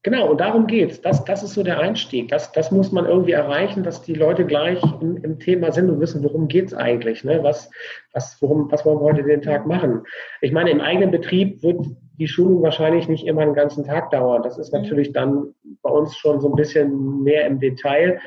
Genau, 0.04 0.30
und 0.30 0.40
darum 0.40 0.68
geht's. 0.68 1.00
Das, 1.00 1.24
das 1.24 1.42
ist 1.42 1.54
so 1.54 1.64
der 1.64 1.80
Einstieg. 1.80 2.28
Das, 2.28 2.52
das 2.52 2.70
muss 2.70 2.92
man 2.92 3.06
irgendwie 3.06 3.32
erreichen, 3.32 3.82
dass 3.82 4.02
die 4.02 4.14
Leute 4.14 4.46
gleich 4.46 4.80
im, 5.00 5.16
im 5.16 5.40
Thema 5.40 5.72
sind 5.72 5.90
und 5.90 6.00
wissen, 6.00 6.22
worum 6.22 6.46
geht's 6.46 6.72
eigentlich. 6.72 7.24
Ne? 7.24 7.42
Was, 7.42 7.68
was, 8.12 8.40
worum, 8.40 8.70
was 8.70 8.86
wollen 8.86 9.00
wir 9.00 9.04
heute 9.04 9.24
den 9.24 9.42
Tag 9.42 9.66
machen? 9.66 10.04
Ich 10.40 10.52
meine, 10.52 10.70
im 10.70 10.80
eigenen 10.80 11.10
Betrieb 11.10 11.62
wird 11.64 11.84
die 12.18 12.28
Schulung 12.28 12.62
wahrscheinlich 12.62 13.08
nicht 13.08 13.26
immer 13.26 13.42
einen 13.42 13.54
ganzen 13.54 13.84
Tag 13.84 14.10
dauern. 14.10 14.42
Das 14.42 14.56
ist 14.56 14.72
mhm. 14.72 14.82
natürlich 14.82 15.12
dann 15.12 15.54
bei 15.82 15.90
uns 15.90 16.16
schon 16.16 16.40
so 16.40 16.48
ein 16.48 16.56
bisschen 16.56 17.22
mehr 17.24 17.46
im 17.46 17.58
Detail. 17.58 18.20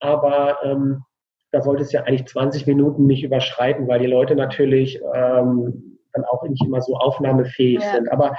Aber 0.00 0.58
ähm, 0.62 1.04
da 1.52 1.62
sollte 1.62 1.84
es 1.84 1.92
ja 1.92 2.02
eigentlich 2.02 2.26
20 2.26 2.66
Minuten 2.66 3.06
nicht 3.06 3.24
überschreiten, 3.24 3.88
weil 3.88 4.00
die 4.00 4.06
Leute 4.06 4.34
natürlich 4.34 5.00
ähm, 5.14 5.98
dann 6.12 6.24
auch 6.24 6.42
nicht 6.42 6.62
immer 6.62 6.82
so 6.82 6.96
aufnahmefähig 6.96 7.82
ja. 7.82 7.92
sind. 7.92 8.12
Aber 8.12 8.36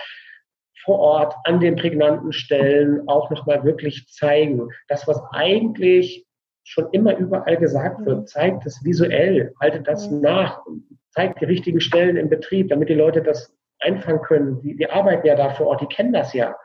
vor 0.85 0.99
Ort 0.99 1.35
an 1.43 1.59
den 1.59 1.75
prägnanten 1.75 2.31
Stellen 2.31 3.07
auch 3.07 3.29
nochmal 3.29 3.63
wirklich 3.63 4.07
zeigen. 4.07 4.69
Das, 4.87 5.07
was 5.07 5.21
eigentlich 5.31 6.25
schon 6.63 6.87
immer 6.91 7.15
überall 7.17 7.57
gesagt 7.57 8.05
wird, 8.05 8.29
zeigt 8.29 8.65
es 8.65 8.83
visuell, 8.83 9.53
haltet 9.59 9.87
das 9.87 10.09
nach, 10.09 10.61
zeigt 11.09 11.41
die 11.41 11.45
richtigen 11.45 11.81
Stellen 11.81 12.17
im 12.17 12.29
Betrieb, 12.29 12.69
damit 12.69 12.89
die 12.89 12.95
Leute 12.95 13.21
das 13.21 13.53
einfangen 13.79 14.21
können. 14.21 14.61
Die, 14.61 14.75
die 14.75 14.89
arbeiten 14.89 15.27
ja 15.27 15.35
da 15.35 15.49
vor 15.49 15.67
Ort, 15.67 15.81
die 15.81 15.87
kennen 15.87 16.13
das 16.13 16.33
ja. 16.33 16.55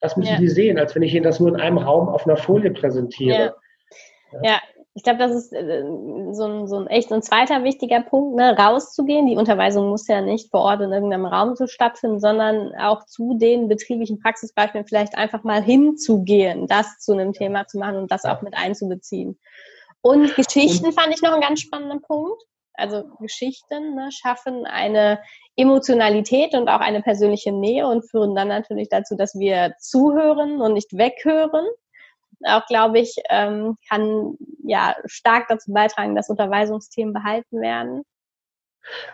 Das 0.00 0.16
müssen 0.16 0.34
ja. 0.34 0.38
die 0.38 0.48
sehen, 0.48 0.78
als 0.78 0.94
wenn 0.94 1.02
ich 1.02 1.14
ihnen 1.14 1.24
das 1.24 1.40
nur 1.40 1.50
in 1.50 1.60
einem 1.60 1.78
Raum 1.78 2.08
auf 2.08 2.26
einer 2.26 2.36
Folie 2.36 2.70
präsentiere. 2.70 3.54
Ja, 4.32 4.40
ja 4.42 4.60
ich 4.94 5.04
glaube, 5.04 5.18
das 5.18 5.32
ist 5.32 5.52
äh, 5.52 5.84
so 6.32 6.44
ein, 6.44 6.66
so 6.66 6.78
ein 6.78 6.86
echt 6.88 7.12
ein 7.12 7.22
zweiter 7.22 7.62
wichtiger 7.62 8.00
Punkt, 8.00 8.36
ne, 8.36 8.56
rauszugehen. 8.58 9.26
Die 9.26 9.36
Unterweisung 9.36 9.88
muss 9.88 10.08
ja 10.08 10.20
nicht 10.20 10.50
vor 10.50 10.60
Ort 10.60 10.80
in 10.80 10.92
irgendeinem 10.92 11.26
Raum 11.26 11.54
so 11.54 11.66
stattfinden, 11.66 12.18
sondern 12.18 12.74
auch 12.74 13.06
zu 13.06 13.34
den 13.38 13.68
betrieblichen 13.68 14.18
Praxisbeispielen 14.18 14.86
vielleicht 14.86 15.16
einfach 15.16 15.44
mal 15.44 15.62
hinzugehen, 15.62 16.66
das 16.66 16.98
zu 16.98 17.12
einem 17.12 17.32
Thema 17.32 17.66
zu 17.66 17.78
machen 17.78 17.96
und 17.96 18.10
das 18.10 18.24
auch 18.24 18.42
mit 18.42 18.54
einzubeziehen. 18.54 19.38
Und 20.02 20.34
Geschichten 20.34 20.86
und, 20.86 20.98
fand 20.98 21.14
ich 21.14 21.22
noch 21.22 21.32
einen 21.32 21.42
ganz 21.42 21.60
spannenden 21.60 22.02
Punkt. 22.02 22.42
Also 22.74 23.04
Geschichten 23.20 23.94
ne, 23.94 24.10
schaffen 24.10 24.66
eine 24.66 25.20
Emotionalität 25.54 26.54
und 26.54 26.68
auch 26.68 26.80
eine 26.80 27.02
persönliche 27.02 27.52
Nähe 27.52 27.86
und 27.86 28.08
führen 28.10 28.34
dann 28.34 28.48
natürlich 28.48 28.88
dazu, 28.88 29.14
dass 29.14 29.38
wir 29.38 29.74
zuhören 29.78 30.60
und 30.60 30.72
nicht 30.72 30.96
weghören 30.96 31.66
auch, 32.44 32.66
glaube 32.66 32.98
ich, 32.98 33.16
ähm, 33.28 33.76
kann 33.88 34.36
ja 34.64 34.94
stark 35.06 35.46
dazu 35.48 35.72
beitragen, 35.72 36.14
dass 36.14 36.30
Unterweisungsthemen 36.30 37.12
behalten 37.12 37.60
werden. 37.60 38.02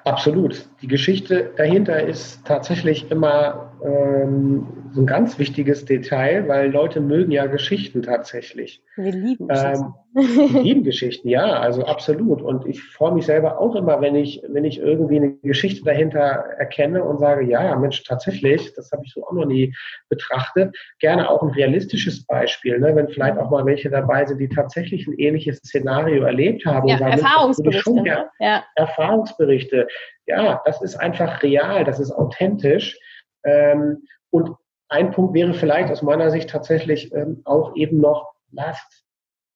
Absolut. 0.05 0.69
Die 0.81 0.87
Geschichte 0.87 1.53
dahinter 1.57 2.01
ist 2.03 2.45
tatsächlich 2.47 3.11
immer 3.11 3.73
ähm, 3.85 4.86
so 4.97 5.03
ein 5.03 5.07
ganz 5.07 5.39
wichtiges 5.39 5.85
Detail, 5.85 6.49
weil 6.49 6.71
Leute 6.71 7.03
mögen 7.03 7.31
ja 7.31 7.45
Geschichten 7.45 8.01
tatsächlich. 8.01 8.83
Wir 8.97 9.13
lieben 9.13 9.47
Geschichten. 9.47 9.95
Ähm, 10.15 10.53
wir 10.53 10.63
lieben 10.63 10.85
Geschichten, 10.85 11.29
ja, 11.29 11.61
also 11.61 11.85
absolut. 11.85 12.41
Und 12.41 12.65
ich 12.65 12.83
freue 12.83 13.13
mich 13.13 13.27
selber 13.27 13.61
auch 13.61 13.77
immer, 13.77 14.01
wenn 14.01 14.15
ich, 14.15 14.43
wenn 14.49 14.65
ich 14.65 14.79
irgendwie 14.79 15.17
eine 15.17 15.33
Geschichte 15.43 15.85
dahinter 15.85 16.21
erkenne 16.57 17.05
und 17.05 17.19
sage, 17.19 17.45
ja, 17.45 17.77
Mensch, 17.77 18.05
tatsächlich, 18.05 18.73
das 18.73 18.91
habe 18.91 19.03
ich 19.05 19.13
so 19.13 19.23
auch 19.27 19.33
noch 19.33 19.45
nie 19.45 19.75
betrachtet. 20.09 20.75
Gerne 20.99 21.29
auch 21.29 21.43
ein 21.43 21.51
realistisches 21.51 22.25
Beispiel, 22.25 22.79
ne? 22.79 22.97
wenn 22.97 23.09
vielleicht 23.09 23.37
auch 23.37 23.51
mal 23.51 23.67
welche 23.67 23.91
dabei 23.91 24.25
sind, 24.25 24.39
die 24.39 24.49
tatsächlich 24.49 25.07
ein 25.07 25.19
ähnliches 25.19 25.59
Szenario 25.59 26.25
erlebt 26.25 26.65
haben. 26.65 26.89
Ja, 26.89 26.97
Erfahrungsberichte. 26.97 27.93
Ne? 27.93 28.31
Ja. 28.41 28.65
Erfahrungsberichte. 28.77 29.89
Ja, 30.25 30.63
das 30.65 30.81
ist 30.81 30.97
einfach 30.97 31.43
real, 31.43 31.85
das 31.85 32.01
ist 32.01 32.13
authentisch. 32.13 32.99
Ähm, 33.45 33.99
und 34.31 34.57
ein 34.89 35.11
Punkt 35.11 35.35
wäre 35.35 35.55
vielleicht 35.55 35.91
aus 35.91 36.03
meiner 36.03 36.31
Sicht 36.31 36.51
tatsächlich 36.51 37.13
ähm, 37.13 37.43
auch 37.45 37.75
eben 37.77 37.99
noch, 38.01 38.33
lasst, 38.53 39.05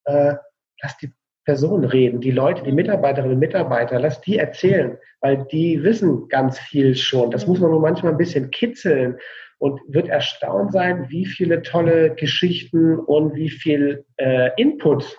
äh, 0.04 0.34
lasst 0.82 1.02
die 1.02 1.12
Personen 1.44 1.84
reden, 1.84 2.20
die 2.20 2.30
Leute, 2.30 2.62
die 2.62 2.72
Mitarbeiterinnen 2.72 3.34
und 3.34 3.40
Mitarbeiter, 3.40 3.98
lasst 3.98 4.26
die 4.26 4.38
erzählen, 4.38 4.98
weil 5.20 5.46
die 5.50 5.82
wissen 5.82 6.28
ganz 6.28 6.58
viel 6.58 6.94
schon. 6.94 7.30
Das 7.30 7.46
muss 7.46 7.60
man 7.60 7.70
nur 7.70 7.80
manchmal 7.80 8.12
ein 8.12 8.18
bisschen 8.18 8.50
kitzeln 8.50 9.18
und 9.58 9.80
wird 9.88 10.08
erstaunt 10.08 10.72
sein, 10.72 11.08
wie 11.08 11.26
viele 11.26 11.62
tolle 11.62 12.14
Geschichten 12.14 12.98
und 12.98 13.34
wie 13.34 13.50
viel 13.50 14.04
äh, 14.16 14.50
Input 14.56 15.16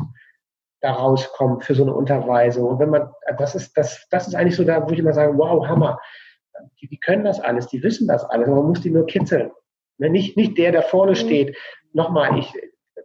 daraus 0.82 1.32
kommt 1.34 1.64
für 1.64 1.76
so 1.76 1.84
eine 1.84 1.94
Unterweisung. 1.94 2.70
Und 2.70 2.80
wenn 2.80 2.90
man, 2.90 3.10
das 3.38 3.56
ist, 3.56 3.78
das, 3.78 4.08
das 4.10 4.28
ist 4.28 4.36
eigentlich 4.36 4.56
so 4.56 4.64
da, 4.64 4.88
wo 4.88 4.92
ich 4.92 5.00
immer 5.00 5.14
sage, 5.14 5.38
wow, 5.38 5.68
Hammer. 5.68 6.00
Die, 6.82 6.88
die 6.88 7.00
können 7.00 7.24
das 7.24 7.40
alles, 7.40 7.68
die 7.68 7.82
wissen 7.82 8.08
das 8.08 8.24
alles, 8.26 8.48
aber 8.48 8.58
man 8.58 8.68
muss 8.68 8.82
die 8.82 8.90
nur 8.90 9.06
kitzeln. 9.06 9.52
Ne, 10.02 10.10
nicht, 10.10 10.36
nicht 10.36 10.58
der, 10.58 10.72
der 10.72 10.82
vorne 10.82 11.12
mhm. 11.12 11.16
steht. 11.16 11.58
Nochmal, 11.94 12.40
ich, 12.40 12.52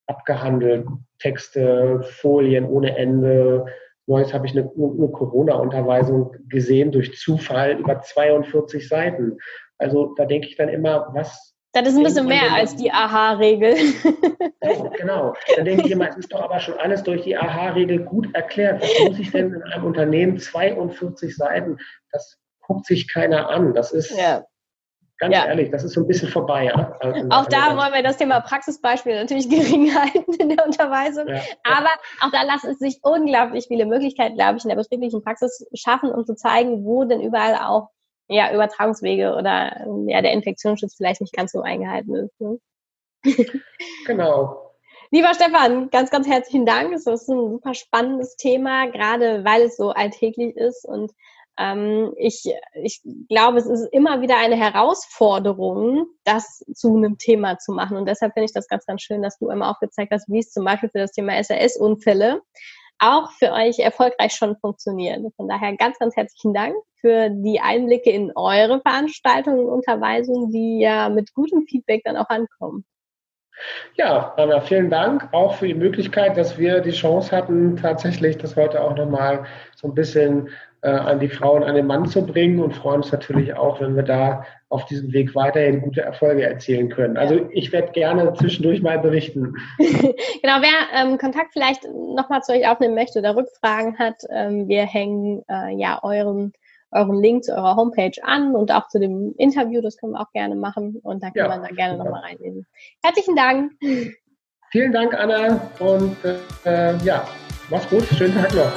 abgehandelt, 0.08 0.88
Texte, 1.20 2.02
Folien 2.04 2.66
ohne 2.66 2.98
Ende. 2.98 3.66
Neues 4.08 4.34
habe 4.34 4.48
ich 4.48 4.54
eine, 4.54 4.70
eine 4.76 5.10
Corona-Unterweisung 5.10 6.34
gesehen 6.48 6.92
durch 6.92 7.16
Zufall 7.18 7.78
über 7.78 8.02
42 8.02 8.88
Seiten. 8.88 9.38
Also 9.78 10.14
da 10.16 10.26
denke 10.26 10.48
ich 10.48 10.56
dann 10.56 10.70
immer, 10.70 11.10
was 11.14 11.54
Das 11.74 11.88
ist 11.88 11.98
ein 11.98 12.04
bisschen 12.04 12.28
mehr 12.28 12.54
als 12.54 12.76
die 12.76 12.92
AHA-Regel. 12.92 13.76
Oh, 14.62 14.90
genau. 14.98 15.34
Dann 15.56 15.66
denke 15.66 15.86
ich 15.86 15.92
immer, 15.92 16.10
es 16.10 16.18
ist 16.18 16.34
doch 16.34 16.42
aber 16.42 16.60
schon 16.60 16.78
alles 16.80 17.04
durch 17.04 17.24
die 17.24 17.38
AHA-Regel 17.38 18.00
gut 18.00 18.34
erklärt. 18.34 18.82
Was 18.82 19.08
muss 19.08 19.20
ich 19.20 19.32
denn 19.32 19.54
in 19.54 19.64
einem 19.64 19.86
Unternehmen 19.86 20.40
42 20.40 21.36
Seiten? 21.36 21.78
Das 22.12 22.38
guckt 22.62 22.86
sich 22.86 23.12
keiner 23.12 23.50
an. 23.50 23.74
Das 23.74 23.92
ist 23.92 24.18
ja. 24.18 24.46
Ganz 25.18 25.36
ja. 25.36 25.46
ehrlich, 25.46 25.72
das 25.72 25.84
ist 25.84 25.94
so 25.94 26.02
ein 26.02 26.08
bisschen 26.08 26.30
vorbei. 26.30 26.66
Ja? 26.66 26.96
Also, 27.00 27.28
auch 27.30 27.46
da 27.48 27.76
wollen 27.76 27.94
wir 27.94 28.04
das 28.04 28.18
Thema 28.18 28.40
Praxisbeispiel 28.42 29.16
natürlich 29.16 29.50
gering 29.50 29.94
halten 29.94 30.34
in 30.34 30.50
der 30.50 30.66
Unterweisung. 30.66 31.28
Ja. 31.28 31.42
Aber 31.64 31.90
auch 32.22 32.32
da 32.32 32.44
lassen 32.44 32.72
es 32.72 32.80
sich 32.80 33.00
unglaublich 33.02 33.66
viele 33.68 33.86
Möglichkeiten, 33.86 34.36
glaube 34.36 34.58
ich, 34.58 34.64
in 34.64 34.70
der 34.70 34.76
betrieblichen 34.76 35.24
Praxis 35.24 35.66
schaffen, 35.74 36.12
um 36.12 36.26
zu 36.26 36.36
zeigen, 36.36 36.86
wo 36.86 37.04
denn 37.04 37.22
überall 37.22 37.56
auch 37.56 37.90
ja, 38.30 38.54
Übertragungswege 38.54 39.36
oder 39.36 39.86
ja, 40.08 40.22
der 40.22 40.34
Infektionsschutz 40.34 40.96
vielleicht 40.96 41.22
nicht 41.22 41.34
ganz 41.34 41.52
so 41.52 41.62
eingehalten 41.62 42.16
ist. 42.16 42.42
Ne? 42.42 42.60
Genau. 44.06 44.64
Lieber 45.10 45.34
Stefan, 45.34 45.90
ganz, 45.90 46.10
ganz 46.10 46.28
herzlichen 46.28 46.66
Dank. 46.66 46.94
Es 46.94 47.08
ist 47.08 47.30
ein 47.30 47.50
super 47.50 47.74
spannendes 47.74 48.36
Thema, 48.36 48.88
gerade 48.88 49.46
weil 49.46 49.62
es 49.64 49.78
so 49.78 49.92
alltäglich 49.92 50.56
ist. 50.58 50.86
Und 50.86 51.14
ich, 52.18 52.44
ich 52.74 53.02
glaube, 53.30 53.58
es 53.58 53.66
ist 53.66 53.88
immer 53.92 54.22
wieder 54.22 54.38
eine 54.38 54.56
Herausforderung, 54.56 56.06
das 56.24 56.64
zu 56.74 56.96
einem 56.96 57.18
Thema 57.18 57.58
zu 57.58 57.72
machen. 57.72 57.98
Und 57.98 58.08
deshalb 58.08 58.34
finde 58.34 58.46
ich 58.46 58.54
das 58.54 58.68
ganz, 58.68 58.86
ganz 58.86 59.02
schön, 59.02 59.22
dass 59.24 59.40
du 59.40 59.50
immer 59.50 59.72
aufgezeigt 59.72 60.12
hast, 60.12 60.30
wie 60.30 60.40
es 60.40 60.52
zum 60.52 60.66
Beispiel 60.66 60.90
für 60.90 61.00
das 61.00 61.12
Thema 61.12 61.42
SAS-Unfälle 61.44 62.42
auch 63.00 63.32
für 63.32 63.52
euch 63.52 63.80
erfolgreich 63.80 64.34
schon 64.34 64.58
funktioniert. 64.58 65.22
Von 65.36 65.48
daher 65.48 65.76
ganz, 65.78 66.00
ganz 66.00 66.16
herzlichen 66.16 66.54
Dank 66.54 66.76
für 67.00 67.30
die 67.30 67.60
Einblicke 67.60 68.10
in 68.10 68.32
eure 68.36 68.82
Veranstaltungen 68.82 69.60
und 69.60 69.70
Unterweisungen, 69.70 70.52
die 70.52 70.80
ja 70.80 71.10
mit 71.10 71.34
gutem 71.34 71.66
Feedback 71.68 72.02
dann 72.06 72.18
auch 72.18 72.30
ankommen. 72.30 72.86
Ja, 73.96 74.34
Anna, 74.38 74.62
vielen 74.62 74.90
Dank 74.90 75.30
auch 75.32 75.56
für 75.56 75.68
die 75.68 75.74
Möglichkeit, 75.74 76.38
dass 76.38 76.58
wir 76.60 76.80
die 76.80 76.92
Chance 76.92 77.36
hatten, 77.36 77.76
tatsächlich 77.78 78.38
das 78.38 78.56
heute 78.56 78.82
auch 78.82 78.96
nochmal 78.96 79.46
so 79.78 79.88
ein 79.88 79.94
bisschen 79.94 80.50
äh, 80.82 80.90
an 80.90 81.20
die 81.20 81.30
Frauen, 81.30 81.64
an 81.64 81.76
den 81.76 81.86
Mann 81.86 82.08
zu 82.08 82.26
bringen 82.26 82.60
und 82.60 82.74
freuen 82.74 83.02
uns 83.02 83.12
natürlich 83.12 83.54
auch, 83.54 83.80
wenn 83.80 83.96
wir 83.96 84.02
da 84.02 84.44
auf 84.70 84.86
diesem 84.86 85.14
Weg 85.14 85.36
weiterhin 85.36 85.82
gute 85.82 86.02
Erfolge 86.02 86.44
erzielen 86.44 86.90
können. 86.90 87.16
Also 87.16 87.48
ich 87.52 87.72
werde 87.72 87.92
gerne 87.92 88.34
zwischendurch 88.34 88.82
mal 88.82 88.98
berichten. 88.98 89.56
genau, 89.78 90.62
wer 90.62 91.00
ähm, 91.00 91.20
Kontakt 91.20 91.54
vielleicht 91.54 91.84
nochmal 91.84 92.42
zu 92.42 92.54
euch 92.54 92.68
aufnehmen 92.68 92.96
möchte 92.96 93.20
oder 93.20 93.36
Rückfragen 93.36 94.00
hat, 94.00 94.16
ähm, 94.32 94.68
wir 94.68 94.84
hängen 94.84 95.44
äh, 95.48 95.76
ja 95.76 96.00
euren 96.02 96.54
euren 96.92 97.22
Link 97.22 97.44
zu 97.44 97.54
eurer 97.54 97.76
Homepage 97.76 98.14
an 98.24 98.56
und 98.56 98.72
auch 98.72 98.88
zu 98.88 98.98
dem 98.98 99.36
Interview, 99.38 99.82
das 99.82 99.98
können 99.98 100.14
wir 100.14 100.22
auch 100.22 100.32
gerne 100.32 100.56
machen 100.56 100.98
und 101.04 101.22
da 101.22 101.28
kann 101.32 101.36
ja, 101.36 101.48
man 101.50 101.62
da 101.62 101.68
gerne 101.68 101.98
nochmal 101.98 102.22
reinlesen. 102.22 102.66
Herzlichen 103.04 103.36
Dank. 103.36 103.74
Vielen 104.72 104.94
Dank, 104.94 105.14
Anna, 105.14 105.70
und 105.80 106.16
äh, 106.66 106.96
ja, 107.04 107.28
mach's 107.70 107.90
gut, 107.90 108.06
schönen 108.06 108.34
Tag 108.34 108.56
noch. 108.56 108.72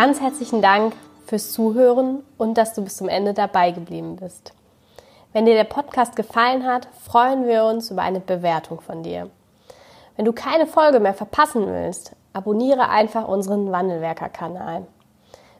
Ganz 0.00 0.18
herzlichen 0.18 0.62
Dank 0.62 0.94
fürs 1.26 1.52
Zuhören 1.52 2.24
und 2.38 2.56
dass 2.56 2.72
du 2.72 2.82
bis 2.82 2.96
zum 2.96 3.10
Ende 3.10 3.34
dabei 3.34 3.70
geblieben 3.70 4.16
bist. 4.16 4.54
Wenn 5.34 5.44
dir 5.44 5.52
der 5.52 5.64
Podcast 5.64 6.16
gefallen 6.16 6.64
hat, 6.64 6.88
freuen 7.02 7.46
wir 7.46 7.64
uns 7.64 7.90
über 7.90 8.00
eine 8.00 8.20
Bewertung 8.20 8.80
von 8.80 9.02
dir. 9.02 9.28
Wenn 10.16 10.24
du 10.24 10.32
keine 10.32 10.66
Folge 10.66 11.00
mehr 11.00 11.12
verpassen 11.12 11.66
willst, 11.66 12.16
abonniere 12.32 12.88
einfach 12.88 13.28
unseren 13.28 13.70
Wandelwerker-Kanal. 13.72 14.86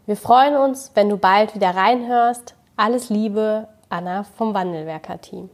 Wir 0.07 0.17
freuen 0.17 0.57
uns, 0.57 0.91
wenn 0.95 1.11
du 1.11 1.19
bald 1.19 1.55
wieder 1.55 1.77
reinhörst. 1.77 2.55
Alles 2.79 3.11
Liebe, 3.11 3.69
Anna 3.91 4.25
vom 4.39 4.55
Wandelwerker-Team. 4.55 5.51